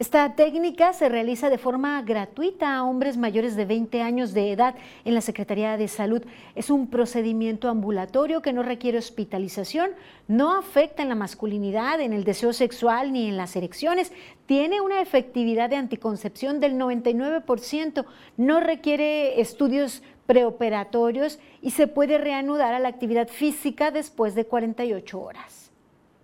Esta 0.01 0.35
técnica 0.35 0.95
se 0.95 1.11
realiza 1.11 1.51
de 1.51 1.59
forma 1.59 2.01
gratuita 2.01 2.75
a 2.75 2.85
hombres 2.85 3.19
mayores 3.19 3.55
de 3.55 3.67
20 3.67 4.01
años 4.01 4.33
de 4.33 4.51
edad 4.51 4.75
en 5.05 5.13
la 5.13 5.21
Secretaría 5.21 5.77
de 5.77 5.89
Salud. 5.89 6.23
Es 6.55 6.71
un 6.71 6.89
procedimiento 6.89 7.69
ambulatorio 7.69 8.41
que 8.41 8.55
no 8.55 8.63
requiere 8.63 8.97
hospitalización, 8.97 9.91
no 10.27 10.57
afecta 10.57 11.03
en 11.03 11.11
la 11.11 11.17
masculinidad, 11.17 12.01
en 12.01 12.15
el 12.15 12.25
deseo 12.25 12.55
sexual 12.55 13.13
ni 13.13 13.29
en 13.29 13.37
las 13.37 13.55
erecciones. 13.57 14.11
Tiene 14.47 14.81
una 14.81 15.03
efectividad 15.03 15.69
de 15.69 15.77
anticoncepción 15.77 16.61
del 16.61 16.77
99%, 16.77 18.07
no 18.39 18.61
requiere 18.61 19.39
estudios 19.39 20.03
preoperatorios 20.25 21.39
y 21.61 21.73
se 21.73 21.89
puede 21.89 22.17
reanudar 22.17 22.73
a 22.73 22.79
la 22.79 22.89
actividad 22.89 23.29
física 23.29 23.91
después 23.91 24.35
de 24.35 24.47
48 24.47 25.21
horas. 25.21 25.60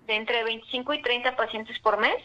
De 0.07 0.15
entre 0.15 0.45
25 0.45 0.95
y 0.95 1.03
30 1.03 1.37
pacientes 1.37 1.79
por 1.81 1.99
mes 1.99 2.17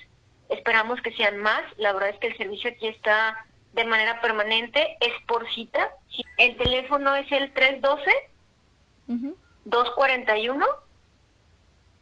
Esperamos 0.52 1.02
que 1.02 1.14
sean 1.14 1.38
más. 1.38 1.62
La 1.78 1.94
verdad 1.94 2.10
es 2.10 2.18
que 2.20 2.28
el 2.28 2.38
servicio 2.38 2.72
aquí 2.72 2.88
está 2.88 3.46
de 3.74 3.86
manera 3.86 4.20
permanente, 4.20 4.98
es 5.00 5.14
por 5.26 5.50
cita. 5.54 5.92
El 6.38 6.58
teléfono 6.58 7.16
es 7.16 7.32
el 7.32 7.54
312 7.54 8.12
241 9.64 10.66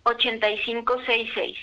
8566. 0.03 1.57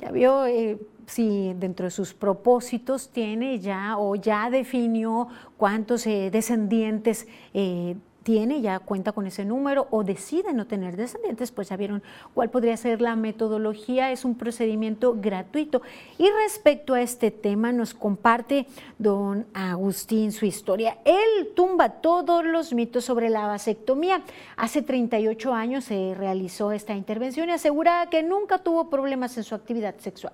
Ya 0.00 0.10
vio 0.10 0.46
eh, 0.46 0.78
si 1.06 1.52
dentro 1.54 1.84
de 1.84 1.92
sus 1.92 2.12
propósitos 2.14 3.12
tiene 3.12 3.60
ya 3.60 3.96
o 3.98 4.16
ya 4.16 4.50
definió 4.50 5.28
cuántos 5.56 6.04
eh, 6.08 6.30
descendientes 6.32 7.28
eh, 7.54 7.94
tiene, 8.22 8.60
ya 8.60 8.78
cuenta 8.78 9.12
con 9.12 9.26
ese 9.26 9.44
número 9.44 9.88
o 9.90 10.04
decide 10.04 10.52
no 10.52 10.66
tener 10.66 10.96
descendientes, 10.96 11.50
pues 11.50 11.68
ya 11.68 11.76
vieron 11.76 12.02
cuál 12.34 12.50
podría 12.50 12.76
ser 12.76 13.00
la 13.00 13.16
metodología, 13.16 14.12
es 14.12 14.24
un 14.24 14.36
procedimiento 14.36 15.16
gratuito. 15.20 15.82
Y 16.18 16.28
respecto 16.44 16.94
a 16.94 17.02
este 17.02 17.30
tema 17.30 17.72
nos 17.72 17.94
comparte 17.94 18.66
don 18.98 19.46
Agustín 19.54 20.32
su 20.32 20.46
historia. 20.46 20.98
Él 21.04 21.50
tumba 21.54 22.00
todos 22.00 22.44
los 22.44 22.72
mitos 22.72 23.04
sobre 23.04 23.30
la 23.30 23.46
vasectomía. 23.46 24.22
Hace 24.56 24.82
38 24.82 25.52
años 25.52 25.84
se 25.84 26.14
realizó 26.16 26.72
esta 26.72 26.94
intervención 26.94 27.48
y 27.48 27.52
asegura 27.52 28.08
que 28.10 28.22
nunca 28.22 28.58
tuvo 28.58 28.88
problemas 28.90 29.36
en 29.36 29.44
su 29.44 29.54
actividad 29.54 29.94
sexual. 29.98 30.32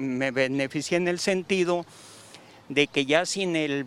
Me 0.00 0.30
beneficié 0.30 0.98
en 0.98 1.08
el 1.08 1.18
sentido 1.18 1.84
de 2.68 2.86
que 2.86 3.06
ya 3.06 3.24
sin 3.26 3.56
el, 3.56 3.86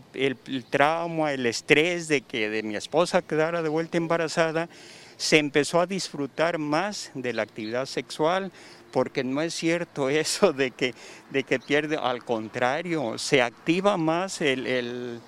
trauma, 0.69 1.33
el 1.33 1.45
estrés 1.45 2.07
de 2.07 2.21
que 2.21 2.49
de 2.49 2.63
mi 2.63 2.75
esposa 2.75 3.21
quedara 3.21 3.61
de 3.61 3.69
vuelta 3.69 3.97
embarazada, 3.97 4.69
se 5.17 5.37
empezó 5.37 5.79
a 5.79 5.85
disfrutar 5.85 6.57
más 6.57 7.11
de 7.13 7.33
la 7.33 7.43
actividad 7.43 7.85
sexual, 7.85 8.51
porque 8.91 9.23
no 9.23 9.41
es 9.41 9.53
cierto 9.53 10.09
eso 10.09 10.53
de 10.53 10.71
que, 10.71 10.93
de 11.29 11.43
que 11.43 11.59
pierde, 11.59 11.97
al 11.97 12.23
contrario, 12.23 13.17
se 13.17 13.41
activa 13.41 13.97
más 13.97 14.41
el 14.41 15.21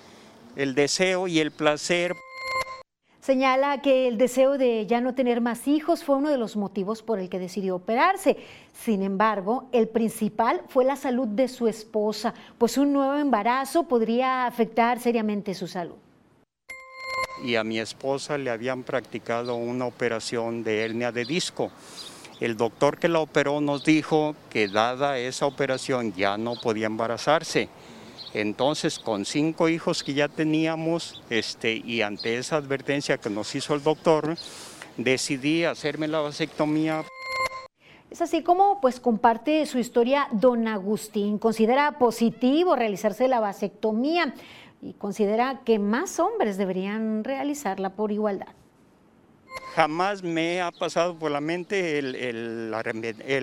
deseo 0.56 1.28
y 1.28 1.38
el 1.38 1.52
placer. 1.52 2.14
Señala 3.24 3.80
que 3.80 4.06
el 4.06 4.18
deseo 4.18 4.58
de 4.58 4.84
ya 4.86 5.00
no 5.00 5.14
tener 5.14 5.40
más 5.40 5.66
hijos 5.66 6.04
fue 6.04 6.16
uno 6.16 6.28
de 6.28 6.36
los 6.36 6.56
motivos 6.56 7.02
por 7.02 7.18
el 7.18 7.30
que 7.30 7.38
decidió 7.38 7.76
operarse. 7.76 8.36
Sin 8.74 9.02
embargo, 9.02 9.66
el 9.72 9.88
principal 9.88 10.60
fue 10.68 10.84
la 10.84 10.94
salud 10.94 11.28
de 11.28 11.48
su 11.48 11.66
esposa, 11.66 12.34
pues 12.58 12.76
un 12.76 12.92
nuevo 12.92 13.14
embarazo 13.14 13.84
podría 13.84 14.44
afectar 14.44 15.00
seriamente 15.00 15.54
su 15.54 15.66
salud. 15.66 15.94
Y 17.42 17.56
a 17.56 17.64
mi 17.64 17.78
esposa 17.78 18.36
le 18.36 18.50
habían 18.50 18.82
practicado 18.82 19.54
una 19.54 19.86
operación 19.86 20.62
de 20.62 20.84
hernia 20.84 21.10
de 21.10 21.24
disco. 21.24 21.70
El 22.40 22.58
doctor 22.58 22.98
que 22.98 23.08
la 23.08 23.20
operó 23.20 23.62
nos 23.62 23.86
dijo 23.86 24.36
que 24.50 24.68
dada 24.68 25.16
esa 25.16 25.46
operación 25.46 26.12
ya 26.12 26.36
no 26.36 26.56
podía 26.56 26.88
embarazarse 26.88 27.70
entonces, 28.34 28.98
con 28.98 29.24
cinco 29.24 29.68
hijos 29.68 30.02
que 30.02 30.12
ya 30.12 30.28
teníamos, 30.28 31.22
este, 31.30 31.74
y 31.76 32.02
ante 32.02 32.36
esa 32.36 32.56
advertencia 32.56 33.16
que 33.16 33.30
nos 33.30 33.54
hizo 33.54 33.74
el 33.74 33.82
doctor, 33.82 34.36
decidí 34.96 35.64
hacerme 35.64 36.08
la 36.08 36.20
vasectomía. 36.20 37.04
Es 38.10 38.20
así 38.22 38.42
como 38.42 38.80
pues 38.80 38.98
comparte 39.00 39.64
su 39.66 39.78
historia 39.78 40.28
don 40.32 40.66
Agustín. 40.66 41.38
Considera 41.38 41.98
positivo 41.98 42.76
realizarse 42.76 43.28
la 43.28 43.40
vasectomía 43.40 44.34
y 44.82 44.94
considera 44.94 45.62
que 45.64 45.78
más 45.78 46.18
hombres 46.18 46.56
deberían 46.56 47.24
realizarla 47.24 47.90
por 47.90 48.10
igualdad 48.12 48.54
jamás 49.74 50.22
me 50.22 50.60
ha 50.60 50.70
pasado 50.70 51.18
por 51.18 51.30
la 51.32 51.40
mente 51.40 51.98
el, 51.98 52.72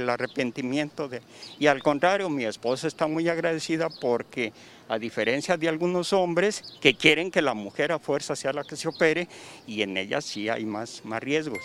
arrepentimiento 0.09 1.09
de... 1.09 1.21
Y 1.59 1.67
al 1.67 1.83
contrario, 1.83 2.29
mi 2.29 2.45
esposa 2.45 2.87
está 2.87 3.07
muy 3.07 3.27
agradecida 3.27 3.89
porque 3.99 4.53
a 4.91 4.99
diferencia 4.99 5.55
de 5.55 5.69
algunos 5.69 6.11
hombres 6.11 6.63
que 6.81 6.95
quieren 6.95 7.31
que 7.31 7.41
la 7.41 7.53
mujer 7.53 7.93
a 7.93 7.99
fuerza 7.99 8.35
sea 8.35 8.51
la 8.51 8.65
que 8.65 8.75
se 8.75 8.89
opere 8.89 9.29
y 9.65 9.83
en 9.83 9.95
ella 9.95 10.19
sí 10.19 10.49
hay 10.49 10.65
más, 10.65 11.01
más 11.05 11.23
riesgos. 11.23 11.61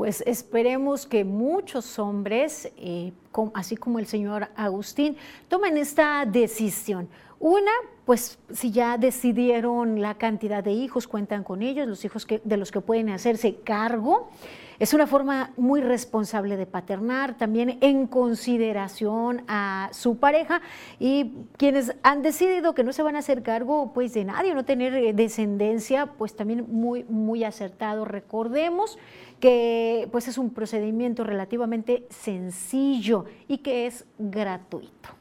Pues 0.00 0.22
esperemos 0.26 1.04
que 1.04 1.24
muchos 1.24 1.98
hombres 1.98 2.72
eh, 2.78 3.12
así 3.54 3.76
como 3.76 3.98
el 3.98 4.06
señor 4.06 4.48
Agustín, 4.56 5.16
tomen 5.48 5.76
esta 5.76 6.24
decisión. 6.26 7.08
Una, 7.38 7.70
pues 8.04 8.38
si 8.52 8.70
ya 8.70 8.98
decidieron 8.98 10.02
la 10.02 10.18
cantidad 10.18 10.62
de 10.62 10.72
hijos, 10.72 11.06
cuentan 11.06 11.42
con 11.42 11.62
ellos, 11.62 11.88
los 11.88 12.04
hijos 12.04 12.26
que, 12.26 12.42
de 12.44 12.56
los 12.58 12.70
que 12.70 12.82
pueden 12.82 13.08
hacerse 13.08 13.56
cargo. 13.56 14.30
Es 14.78 14.94
una 14.94 15.06
forma 15.06 15.52
muy 15.56 15.80
responsable 15.80 16.56
de 16.56 16.66
paternar, 16.66 17.36
también 17.36 17.78
en 17.82 18.06
consideración 18.06 19.42
a 19.46 19.90
su 19.92 20.18
pareja 20.18 20.62
y 20.98 21.32
quienes 21.58 21.94
han 22.02 22.22
decidido 22.22 22.74
que 22.74 22.82
no 22.82 22.92
se 22.92 23.02
van 23.02 23.16
a 23.16 23.20
hacer 23.20 23.42
cargo 23.42 23.92
pues 23.92 24.14
de 24.14 24.24
nadie, 24.24 24.54
no 24.54 24.64
tener 24.64 24.94
eh, 24.94 25.12
descendencia, 25.12 26.06
pues 26.06 26.34
también 26.34 26.66
muy 26.68 27.04
muy 27.04 27.44
acertado. 27.44 28.06
Recordemos 28.06 28.98
que 29.40 30.08
pues 30.12 30.28
es 30.28 30.38
un 30.38 30.50
procedimiento 30.50 31.24
relativamente 31.24 32.06
sencillo 32.10 33.24
y 33.48 33.58
que 33.58 33.86
es 33.86 34.04
gratuito. 34.18 35.20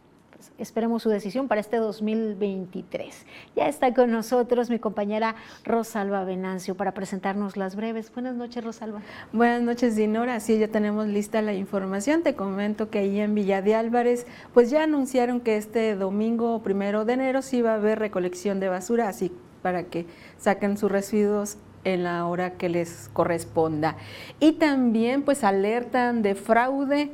Esperemos 0.57 1.03
su 1.03 1.09
decisión 1.09 1.47
para 1.47 1.61
este 1.61 1.77
2023. 1.77 3.25
Ya 3.55 3.67
está 3.67 3.93
con 3.93 4.11
nosotros 4.11 4.69
mi 4.69 4.77
compañera 4.77 5.35
Rosalba 5.63 6.23
Venancio 6.25 6.75
para 6.75 6.93
presentarnos 6.93 7.55
las 7.55 7.75
breves. 7.75 8.11
Buenas 8.13 8.35
noches, 8.35 8.63
Rosalba. 8.63 9.01
Buenas 9.31 9.61
noches, 9.61 9.95
Dinora. 9.95 10.39
Sí, 10.41 10.57
ya 10.57 10.67
tenemos 10.67 11.07
lista 11.07 11.41
la 11.41 11.53
información. 11.53 12.23
Te 12.23 12.35
comento 12.35 12.89
que 12.89 12.99
ahí 12.99 13.19
en 13.19 13.35
Villa 13.35 13.61
de 13.61 13.75
Álvarez, 13.75 14.27
pues 14.53 14.69
ya 14.69 14.83
anunciaron 14.83 15.39
que 15.39 15.55
este 15.55 15.95
domingo 15.95 16.61
primero 16.61 17.05
de 17.05 17.13
enero 17.13 17.41
sí 17.41 17.61
va 17.61 17.71
a 17.71 17.75
haber 17.75 17.99
recolección 17.99 18.59
de 18.59 18.67
basura, 18.67 19.07
así 19.07 19.31
para 19.61 19.83
que 19.83 20.05
saquen 20.37 20.77
sus 20.77 20.91
residuos 20.91 21.57
en 21.83 22.03
la 22.03 22.25
hora 22.25 22.53
que 22.53 22.69
les 22.69 23.09
corresponda. 23.13 23.97
Y 24.39 24.53
también 24.53 25.23
pues 25.23 25.43
alertan 25.43 26.21
de 26.21 26.35
fraude 26.35 27.11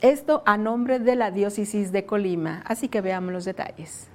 esto 0.00 0.42
a 0.46 0.56
nombre 0.56 0.98
de 0.98 1.16
la 1.16 1.30
diócesis 1.30 1.92
de 1.92 2.06
Colima. 2.06 2.62
Así 2.66 2.88
que 2.88 3.00
veamos 3.00 3.32
los 3.32 3.44
detalles. 3.44 4.08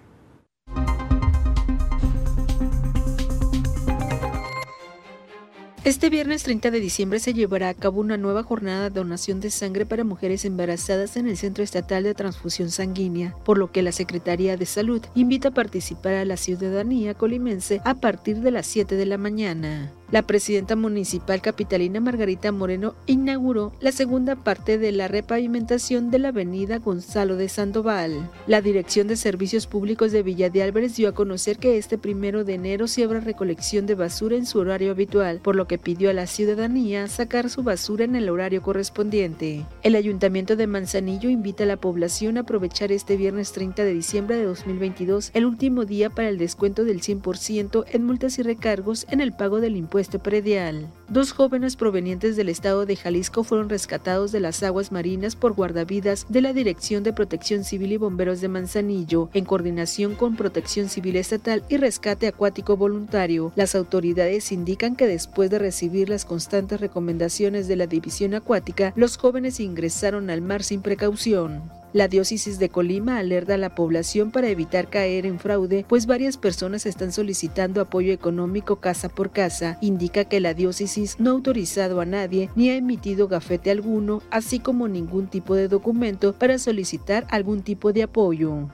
Este 5.86 6.10
viernes 6.10 6.44
30 6.44 6.72
de 6.72 6.80
diciembre 6.80 7.20
se 7.20 7.34
llevará 7.34 7.68
a 7.68 7.74
cabo 7.74 8.00
una 8.00 8.16
nueva 8.16 8.42
jornada 8.42 8.90
de 8.90 9.02
donación 9.02 9.42
de 9.42 9.50
sangre 9.50 9.86
para 9.86 10.06
mujeres 10.06 10.46
embarazadas 10.46 11.18
en 11.18 11.28
el 11.28 11.36
Centro 11.36 11.62
Estatal 11.62 12.04
de 12.04 12.14
Transfusión 12.14 12.72
Sanguínea, 12.72 13.36
por 13.44 13.58
lo 13.58 13.70
que 13.70 13.82
la 13.82 13.92
Secretaría 13.92 14.56
de 14.56 14.66
Salud 14.66 15.02
invita 15.14 15.50
a 15.50 15.54
participar 15.54 16.14
a 16.14 16.24
la 16.24 16.38
ciudadanía 16.38 17.16
colimense 17.16 17.82
a 17.84 17.96
partir 17.96 18.40
de 18.40 18.52
las 18.52 18.66
7 18.68 18.96
de 18.96 19.06
la 19.06 19.18
mañana. 19.18 19.92
La 20.14 20.22
presidenta 20.22 20.76
municipal 20.76 21.42
capitalina 21.42 22.00
Margarita 22.00 22.52
Moreno 22.52 22.94
inauguró 23.08 23.74
la 23.80 23.92
segunda 23.92 24.36
parte 24.36 24.78
de 24.78 24.92
la 24.92 25.08
repavimentación 25.08 26.12
de 26.12 26.20
la 26.20 26.28
avenida 26.28 26.78
Gonzalo 26.78 27.36
de 27.36 27.50
Sandoval. 27.50 28.30
La 28.46 28.62
Dirección 28.62 29.08
de 29.08 29.16
Servicios 29.16 29.66
Públicos 29.66 30.12
de 30.12 30.22
Villa 30.22 30.52
de 30.52 30.62
Álvarez 30.62 30.96
dio 30.96 31.10
a 31.10 31.14
conocer 31.14 31.58
que 31.58 31.80
este 31.80 31.98
primero 31.98 32.44
de 32.44 32.54
enero 32.54 32.88
se 32.88 33.04
habrá 33.04 33.22
recolección 33.22 33.88
de 33.88 33.96
basura 33.96 34.36
en 34.36 34.46
su 34.46 34.60
horario 34.60 34.92
habitual, 34.92 35.40
por 35.40 35.56
lo 35.56 35.66
que 35.66 35.80
pidió 35.80 36.12
a 36.12 36.14
la 36.14 36.28
ciudadanía 36.28 37.08
sacar 37.08 37.50
su 37.50 37.64
basura 37.64 38.06
en 38.06 38.16
el 38.16 38.30
horario 38.30 38.62
correspondiente. 38.62 39.66
El 39.82 39.96
Ayuntamiento 39.96 40.56
de 40.56 40.68
Manzanillo 40.68 41.32
invita 41.32 41.64
a 41.64 41.66
la 41.66 41.78
población 41.78 42.38
a 42.38 42.42
aprovechar 42.42 42.92
este 42.92 43.18
viernes 43.18 43.52
30 43.52 43.84
de 43.84 43.96
diciembre 43.96 44.36
de 44.36 44.44
2022, 44.44 45.32
el 45.34 45.46
último 45.46 45.86
día 45.86 46.12
para 46.12 46.30
el 46.30 46.38
descuento 46.38 46.84
del 46.84 47.02
100% 47.02 47.86
en 47.92 48.06
multas 48.06 48.38
y 48.38 48.44
recargos 48.44 49.08
en 49.10 49.20
el 49.20 49.34
pago 49.34 49.60
del 49.60 49.76
impuesto 49.76 50.03
este 50.04 50.20
predial. 50.20 50.92
Dos 51.10 51.34
jóvenes 51.34 51.76
provenientes 51.76 52.38
del 52.38 52.48
estado 52.48 52.86
de 52.86 52.96
Jalisco 52.96 53.44
fueron 53.44 53.68
rescatados 53.70 54.32
de 54.32 54.40
las 54.40 54.64
aguas 54.64 54.94
marinas 54.94 55.36
por 55.36 55.54
guardavidas 55.54 56.26
de 56.30 56.42
la 56.42 56.54
Dirección 56.54 57.04
de 57.04 57.12
Protección 57.12 57.66
Civil 57.66 57.92
y 57.92 57.98
Bomberos 57.98 58.40
de 58.40 58.48
Manzanillo, 58.48 59.30
en 59.34 59.44
coordinación 59.44 60.16
con 60.16 60.38
Protección 60.38 60.88
Civil 60.88 61.18
Estatal 61.18 61.62
y 61.68 61.76
Rescate 61.76 62.28
Acuático 62.28 62.78
Voluntario. 62.78 63.52
Las 63.56 63.76
autoridades 63.76 64.54
indican 64.54 64.96
que 64.96 65.08
después 65.08 65.50
de 65.50 65.60
recibir 65.60 66.08
las 66.08 66.24
constantes 66.24 66.80
recomendaciones 66.80 67.68
de 67.68 67.76
la 67.76 67.86
División 67.86 68.34
Acuática, 68.34 68.94
los 68.96 69.18
jóvenes 69.18 69.60
ingresaron 69.60 70.30
al 70.30 70.42
mar 70.42 70.64
sin 70.64 70.82
precaución. 70.82 71.70
La 71.92 72.08
diócesis 72.08 72.58
de 72.58 72.70
Colima 72.70 73.20
alerta 73.20 73.54
a 73.54 73.58
la 73.58 73.76
población 73.76 74.32
para 74.32 74.50
evitar 74.50 74.90
caer 74.90 75.28
en 75.28 75.38
fraude, 75.38 75.86
pues 75.88 76.08
varias 76.08 76.38
personas 76.38 76.88
están 76.88 77.12
solicitando 77.12 77.82
apoyo 77.82 78.12
económico 78.12 78.78
casa 78.78 79.10
por 79.10 79.30
casa. 79.30 79.78
Indica 79.80 80.26
que 80.26 80.40
la 80.40 80.56
diócesis 80.56 80.93
no 81.18 81.32
ha 81.32 81.34
autorizado 81.34 82.02
a 82.02 82.06
nadie 82.06 82.50
ni 82.56 82.70
ha 82.70 82.76
emitido 82.76 83.28
gafete 83.28 83.72
alguno, 83.72 84.22
así 84.30 84.60
como 84.60 84.88
ningún 84.88 85.28
tipo 85.28 85.56
de 85.56 85.68
documento 85.68 86.34
para 86.34 86.60
solicitar 86.60 87.26
algún 87.30 87.64
tipo 87.64 87.94
de 87.94 88.04
apoyo. 88.04 88.70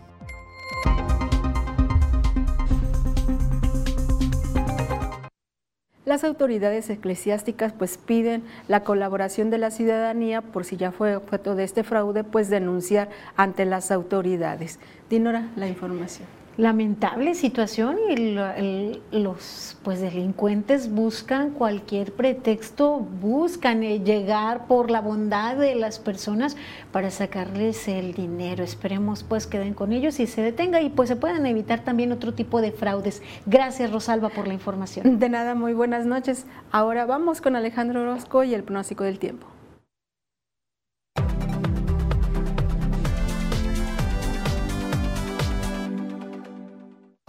Las 6.06 6.24
autoridades 6.24 6.90
eclesiásticas 6.90 7.72
pues 7.72 7.98
piden 7.98 8.44
la 8.68 8.84
colaboración 8.84 9.52
de 9.52 9.60
la 9.60 9.70
ciudadanía 9.70 10.42
por 10.42 10.66
si 10.66 10.76
ya 10.76 10.92
fue 10.92 11.16
objeto 11.16 11.56
de 11.56 11.64
este 11.64 11.84
fraude, 11.84 12.24
pues 12.24 12.50
denunciar 12.50 13.10
ante 13.38 13.64
las 13.66 13.92
autoridades. 13.92 14.80
Dinora, 15.08 15.52
la 15.56 15.68
información 15.68 16.39
lamentable 16.60 17.36
situación 17.36 17.98
y 18.10 19.00
los 19.12 19.78
pues 19.82 20.02
delincuentes 20.02 20.92
buscan 20.92 21.52
cualquier 21.52 22.12
pretexto, 22.12 23.00
buscan 23.00 23.82
eh, 23.82 24.04
llegar 24.04 24.68
por 24.68 24.92
la 24.92 25.00
bondad 25.00 25.56
de 25.56 25.76
las 25.76 26.00
personas 26.00 26.58
para 26.92 27.12
sacarles 27.12 27.88
el 27.88 28.14
dinero. 28.14 28.64
Esperemos 28.64 29.24
pues 29.24 29.48
queden 29.48 29.74
con 29.74 29.94
ellos 29.94 30.20
y 30.20 30.28
se 30.28 30.42
detenga 30.42 30.82
y 30.82 30.90
pues 30.90 31.08
se 31.08 31.16
puedan 31.16 31.46
evitar 31.46 31.86
también 31.86 32.12
otro 32.12 32.34
tipo 32.34 32.60
de 32.60 32.74
fraudes. 32.74 33.22
Gracias 33.46 33.90
Rosalba 33.90 34.28
por 34.28 34.46
la 34.46 34.54
información. 34.54 35.18
De 35.18 35.30
nada, 35.30 35.56
muy 35.56 35.74
buenas 35.74 36.06
noches. 36.06 36.46
Ahora 36.72 37.06
vamos 37.06 37.40
con 37.40 37.56
Alejandro 37.56 38.02
Orozco 38.02 38.44
y 38.44 38.54
el 38.54 38.64
pronóstico 38.64 39.06
del 39.06 39.18
tiempo. 39.18 39.48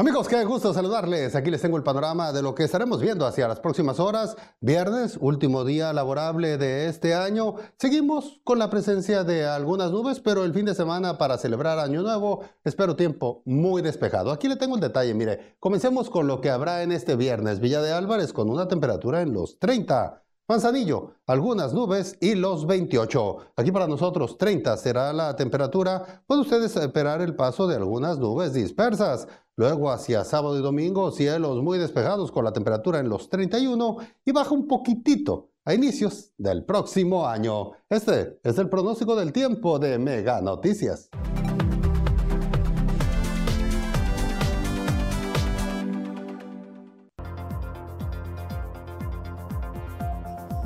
Amigos, 0.00 0.28
qué 0.28 0.42
gusto 0.46 0.72
saludarles. 0.72 1.34
Aquí 1.34 1.50
les 1.50 1.60
tengo 1.60 1.76
el 1.76 1.82
panorama 1.82 2.32
de 2.32 2.40
lo 2.40 2.54
que 2.54 2.64
estaremos 2.64 3.02
viendo 3.02 3.26
hacia 3.26 3.46
las 3.46 3.60
próximas 3.60 4.00
horas. 4.00 4.34
Viernes, 4.58 5.18
último 5.20 5.62
día 5.62 5.92
laborable 5.92 6.56
de 6.56 6.88
este 6.88 7.14
año. 7.14 7.56
Seguimos 7.76 8.40
con 8.42 8.58
la 8.58 8.70
presencia 8.70 9.24
de 9.24 9.44
algunas 9.44 9.90
nubes, 9.90 10.18
pero 10.18 10.46
el 10.46 10.54
fin 10.54 10.64
de 10.64 10.74
semana 10.74 11.18
para 11.18 11.36
celebrar 11.36 11.78
Año 11.78 12.00
Nuevo 12.00 12.44
espero 12.64 12.96
tiempo 12.96 13.42
muy 13.44 13.82
despejado. 13.82 14.30
Aquí 14.30 14.48
le 14.48 14.56
tengo 14.56 14.76
el 14.76 14.80
detalle. 14.80 15.12
Mire, 15.12 15.56
comencemos 15.60 16.08
con 16.08 16.26
lo 16.26 16.40
que 16.40 16.48
habrá 16.48 16.82
en 16.82 16.92
este 16.92 17.14
viernes. 17.14 17.60
Villa 17.60 17.82
de 17.82 17.92
Álvarez 17.92 18.32
con 18.32 18.48
una 18.48 18.68
temperatura 18.68 19.20
en 19.20 19.34
los 19.34 19.58
30. 19.58 20.22
Manzanillo, 20.50 21.12
algunas 21.28 21.72
nubes 21.72 22.18
y 22.20 22.34
los 22.34 22.66
28. 22.66 23.36
Aquí 23.54 23.70
para 23.70 23.86
nosotros 23.86 24.36
30 24.36 24.76
será 24.78 25.12
la 25.12 25.36
temperatura. 25.36 26.24
Pueden 26.26 26.42
ustedes 26.42 26.74
esperar 26.74 27.22
el 27.22 27.36
paso 27.36 27.68
de 27.68 27.76
algunas 27.76 28.18
nubes 28.18 28.52
dispersas. 28.52 29.28
Luego 29.54 29.92
hacia 29.92 30.24
sábado 30.24 30.58
y 30.58 30.60
domingo, 30.60 31.12
cielos 31.12 31.62
muy 31.62 31.78
despejados 31.78 32.32
con 32.32 32.44
la 32.44 32.52
temperatura 32.52 32.98
en 32.98 33.08
los 33.08 33.30
31 33.30 33.98
y 34.24 34.32
baja 34.32 34.52
un 34.52 34.66
poquitito 34.66 35.50
a 35.64 35.72
inicios 35.72 36.32
del 36.36 36.64
próximo 36.64 37.28
año. 37.28 37.70
Este 37.88 38.40
es 38.42 38.58
el 38.58 38.68
pronóstico 38.68 39.14
del 39.14 39.32
tiempo 39.32 39.78
de 39.78 40.00
Mega 40.00 40.40
Noticias. 40.40 41.10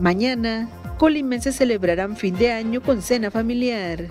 Mañana, 0.04 0.68
colimenses 0.98 1.56
celebrarán 1.56 2.18
fin 2.18 2.36
de 2.36 2.52
año 2.52 2.82
con 2.82 3.00
cena 3.00 3.30
familiar. 3.30 4.10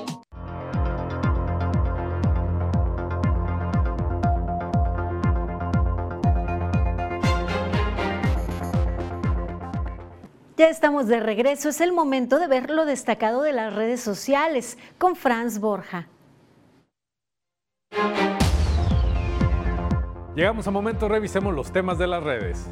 Ya 10.61 10.69
estamos 10.69 11.07
de 11.07 11.19
regreso, 11.19 11.69
es 11.69 11.81
el 11.81 11.91
momento 11.91 12.37
de 12.37 12.45
ver 12.45 12.69
lo 12.69 12.85
destacado 12.85 13.41
de 13.41 13.51
las 13.51 13.73
redes 13.73 13.99
sociales 13.99 14.77
con 14.99 15.15
Franz 15.15 15.57
Borja. 15.59 16.07
Llegamos 20.35 20.67
a 20.67 20.69
momento, 20.69 21.09
revisemos 21.09 21.55
los 21.55 21.71
temas 21.71 21.97
de 21.97 22.05
las 22.05 22.21
redes. 22.21 22.67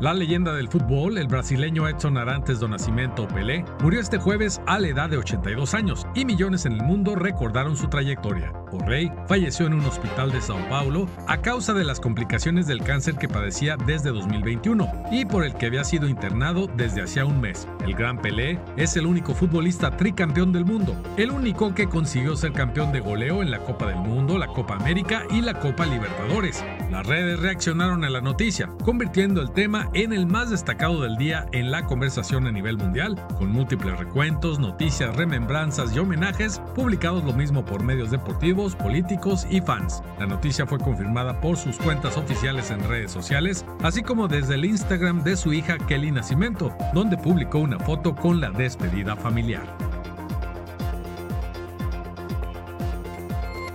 La 0.00 0.14
leyenda 0.14 0.54
del 0.54 0.68
fútbol, 0.68 1.18
el 1.18 1.28
brasileño 1.28 1.86
Edson 1.86 2.16
Arantes 2.16 2.58
do 2.58 2.66
Nascimento 2.66 3.28
Pelé, 3.28 3.66
murió 3.82 4.00
este 4.00 4.16
jueves 4.16 4.58
a 4.66 4.78
la 4.78 4.88
edad 4.88 5.10
de 5.10 5.18
82 5.18 5.74
años 5.74 6.06
y 6.14 6.24
millones 6.24 6.64
en 6.64 6.72
el 6.72 6.82
mundo 6.82 7.16
recordaron 7.16 7.76
su 7.76 7.86
trayectoria. 7.88 8.50
O 8.72 8.78
Rey 8.78 9.12
falleció 9.26 9.66
en 9.66 9.74
un 9.74 9.84
hospital 9.84 10.32
de 10.32 10.40
Sao 10.40 10.56
Paulo 10.70 11.06
a 11.26 11.42
causa 11.42 11.74
de 11.74 11.84
las 11.84 12.00
complicaciones 12.00 12.66
del 12.66 12.82
cáncer 12.82 13.16
que 13.16 13.28
padecía 13.28 13.76
desde 13.76 14.10
2021 14.10 14.90
y 15.10 15.26
por 15.26 15.44
el 15.44 15.54
que 15.54 15.66
había 15.66 15.84
sido 15.84 16.08
internado 16.08 16.66
desde 16.78 17.02
hacía 17.02 17.26
un 17.26 17.38
mes. 17.38 17.68
El 17.84 17.94
gran 17.94 18.22
Pelé 18.22 18.58
es 18.78 18.96
el 18.96 19.04
único 19.04 19.34
futbolista 19.34 19.98
tricampeón 19.98 20.50
del 20.50 20.64
mundo, 20.64 20.96
el 21.18 21.30
único 21.30 21.74
que 21.74 21.88
consiguió 21.88 22.36
ser 22.36 22.52
campeón 22.52 22.90
de 22.92 23.00
goleo 23.00 23.42
en 23.42 23.50
la 23.50 23.58
Copa 23.58 23.88
del 23.88 23.98
Mundo, 23.98 24.38
la 24.38 24.46
Copa 24.46 24.76
América 24.76 25.24
y 25.30 25.42
la 25.42 25.58
Copa 25.58 25.84
Libertadores. 25.84 26.64
Las 26.90 27.06
redes 27.06 27.38
reaccionaron 27.40 28.02
a 28.04 28.08
la 28.08 28.22
noticia, 28.22 28.70
convirtiendo 28.82 29.42
el 29.42 29.50
tema 29.52 29.89
en 29.94 30.12
el 30.12 30.26
más 30.26 30.50
destacado 30.50 31.02
del 31.02 31.16
día 31.16 31.46
en 31.52 31.70
la 31.70 31.84
conversación 31.84 32.46
a 32.46 32.52
nivel 32.52 32.76
mundial, 32.78 33.20
con 33.38 33.50
múltiples 33.50 33.98
recuentos, 33.98 34.58
noticias, 34.58 35.16
remembranzas 35.16 35.94
y 35.94 35.98
homenajes, 35.98 36.60
publicados 36.74 37.24
lo 37.24 37.32
mismo 37.32 37.64
por 37.64 37.82
medios 37.82 38.10
deportivos, 38.10 38.74
políticos 38.76 39.46
y 39.50 39.60
fans. 39.60 40.02
La 40.18 40.26
noticia 40.26 40.66
fue 40.66 40.78
confirmada 40.78 41.40
por 41.40 41.56
sus 41.56 41.76
cuentas 41.76 42.16
oficiales 42.16 42.70
en 42.70 42.86
redes 42.88 43.10
sociales, 43.10 43.64
así 43.82 44.02
como 44.02 44.28
desde 44.28 44.54
el 44.54 44.64
Instagram 44.64 45.22
de 45.22 45.36
su 45.36 45.52
hija 45.52 45.78
Kelly 45.78 46.10
Nacimiento, 46.10 46.74
donde 46.94 47.16
publicó 47.16 47.58
una 47.58 47.78
foto 47.78 48.14
con 48.14 48.40
la 48.40 48.50
despedida 48.50 49.16
familiar. 49.16 49.99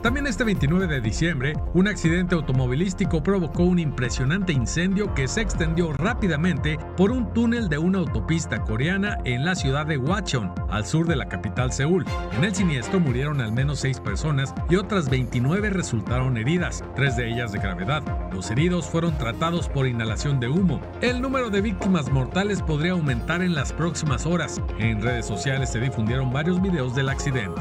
También 0.06 0.28
este 0.28 0.44
29 0.44 0.86
de 0.86 1.02
diciembre, 1.02 1.54
un 1.74 1.88
accidente 1.88 2.36
automovilístico 2.36 3.24
provocó 3.24 3.64
un 3.64 3.80
impresionante 3.80 4.54
incendio 4.54 5.12
que 5.16 5.28
se 5.28 5.42
extendió 5.42 5.94
rápidamente 5.94 6.78
por 6.96 7.10
un 7.10 7.34
túnel 7.34 7.70
de 7.70 7.80
una 7.80 7.98
autopista 7.98 8.62
coreana 8.62 9.18
en 9.26 9.44
la 9.44 9.56
ciudad 9.56 9.88
de 9.88 9.98
Wachon, 9.98 10.54
al 10.70 10.86
sur 10.86 11.08
de 11.08 11.16
la 11.16 11.28
capital 11.28 11.72
Seúl. 11.72 12.06
En 12.38 12.44
el 12.44 12.54
siniestro 12.54 13.00
murieron 13.00 13.42
al 13.42 13.52
menos 13.52 13.80
seis 13.80 14.00
personas 14.00 14.54
y 14.70 14.76
otras 14.76 15.10
29 15.10 15.72
resultaron 15.72 16.38
heridas, 16.38 16.84
tres 16.96 17.18
de 17.18 17.28
ellas 17.28 17.52
de 17.52 17.58
gravedad. 17.58 18.04
Los 18.32 18.52
heridos 18.52 18.86
fueron 18.86 19.18
tratados 19.18 19.70
por 19.70 19.88
inhalación 19.88 20.40
de 20.40 20.50
humo. 20.50 20.82
El 21.02 21.20
número 21.20 21.50
de 21.50 21.62
víctimas 21.62 22.12
mortales 22.12 22.62
podría 22.62 22.92
aumentar 22.92 23.42
en 23.42 23.56
las 23.56 23.74
próximas 23.74 24.28
horas. 24.28 24.62
En 24.78 25.02
redes 25.02 25.26
sociales 25.26 25.72
se 25.72 25.80
difundieron 25.80 26.32
varios 26.32 26.62
videos 26.62 26.94
del 26.94 27.10
accidente. 27.10 27.60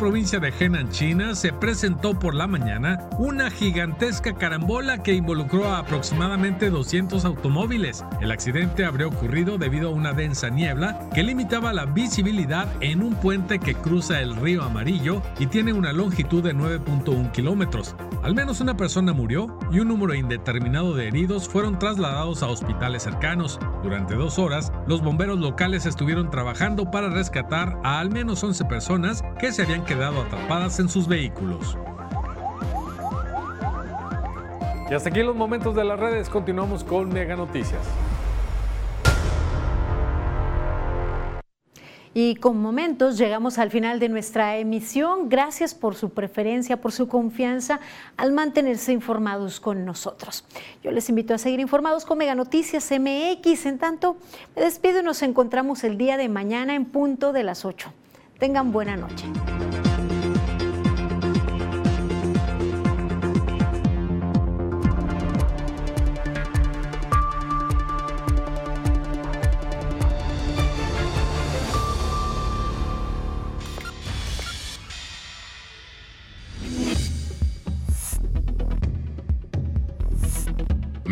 Provincia 0.00 0.40
de 0.40 0.50
Henan, 0.58 0.88
China, 0.88 1.34
se 1.34 1.52
presentó 1.52 2.18
por 2.18 2.34
la 2.34 2.46
mañana 2.46 3.10
una 3.18 3.50
gigantesca 3.50 4.32
carambola 4.34 5.02
que 5.02 5.12
involucró 5.12 5.66
a 5.66 5.80
aproximadamente 5.80 6.70
200 6.70 7.26
automóviles. 7.26 8.02
El 8.22 8.32
accidente 8.32 8.86
habría 8.86 9.08
ocurrido 9.08 9.58
debido 9.58 9.90
a 9.90 9.92
una 9.92 10.14
densa 10.14 10.48
niebla 10.48 11.06
que 11.14 11.22
limitaba 11.22 11.74
la 11.74 11.84
visibilidad 11.84 12.66
en 12.80 13.02
un 13.02 13.14
puente 13.14 13.58
que 13.58 13.74
cruza 13.74 14.22
el 14.22 14.36
río 14.36 14.62
Amarillo 14.62 15.20
y 15.38 15.48
tiene 15.48 15.74
una 15.74 15.92
longitud 15.92 16.42
de 16.42 16.54
9.1 16.54 17.30
kilómetros. 17.32 17.94
Al 18.22 18.34
menos 18.34 18.62
una 18.62 18.78
persona 18.78 19.12
murió 19.12 19.58
y 19.70 19.80
un 19.80 19.88
número 19.88 20.14
indeterminado 20.14 20.94
de 20.94 21.08
heridos 21.08 21.46
fueron 21.46 21.78
trasladados 21.78 22.42
a 22.42 22.48
hospitales 22.48 23.02
cercanos. 23.02 23.58
Durante 23.82 24.14
dos 24.14 24.38
horas, 24.38 24.72
los 24.86 25.02
bomberos 25.02 25.38
locales 25.38 25.84
estuvieron 25.84 26.30
trabajando 26.30 26.90
para 26.90 27.10
rescatar 27.10 27.78
a 27.84 28.00
al 28.00 28.10
menos 28.10 28.42
11 28.42 28.64
personas 28.64 29.22
que 29.38 29.52
se 29.52 29.62
habían 29.62 29.84
quedado 29.90 30.20
atrapadas 30.20 30.78
en 30.78 30.88
sus 30.88 31.08
vehículos. 31.08 31.76
Y 34.88 34.94
hasta 34.94 35.08
aquí 35.08 35.20
los 35.20 35.34
momentos 35.34 35.74
de 35.74 35.82
las 35.82 35.98
redes, 35.98 36.30
continuamos 36.30 36.84
con 36.84 37.08
Mega 37.08 37.34
Noticias. 37.34 37.82
Y 42.14 42.36
con 42.36 42.62
momentos 42.62 43.18
llegamos 43.18 43.58
al 43.58 43.72
final 43.72 43.98
de 43.98 44.08
nuestra 44.08 44.58
emisión. 44.58 45.28
Gracias 45.28 45.74
por 45.74 45.96
su 45.96 46.10
preferencia, 46.10 46.80
por 46.80 46.92
su 46.92 47.08
confianza 47.08 47.80
al 48.16 48.30
mantenerse 48.30 48.92
informados 48.92 49.58
con 49.58 49.84
nosotros. 49.84 50.44
Yo 50.84 50.92
les 50.92 51.08
invito 51.08 51.34
a 51.34 51.38
seguir 51.38 51.58
informados 51.58 52.04
con 52.04 52.18
Mega 52.18 52.36
Noticias 52.36 52.92
MX. 52.92 53.66
En 53.66 53.78
tanto, 53.78 54.16
me 54.54 54.62
despido 54.62 55.00
y 55.00 55.02
nos 55.02 55.20
encontramos 55.22 55.82
el 55.82 55.98
día 55.98 56.16
de 56.16 56.28
mañana 56.28 56.76
en 56.76 56.84
punto 56.84 57.32
de 57.32 57.42
las 57.42 57.64
8. 57.64 57.92
Tengan 58.38 58.70
buena 58.70 58.96
noche. 58.96 59.26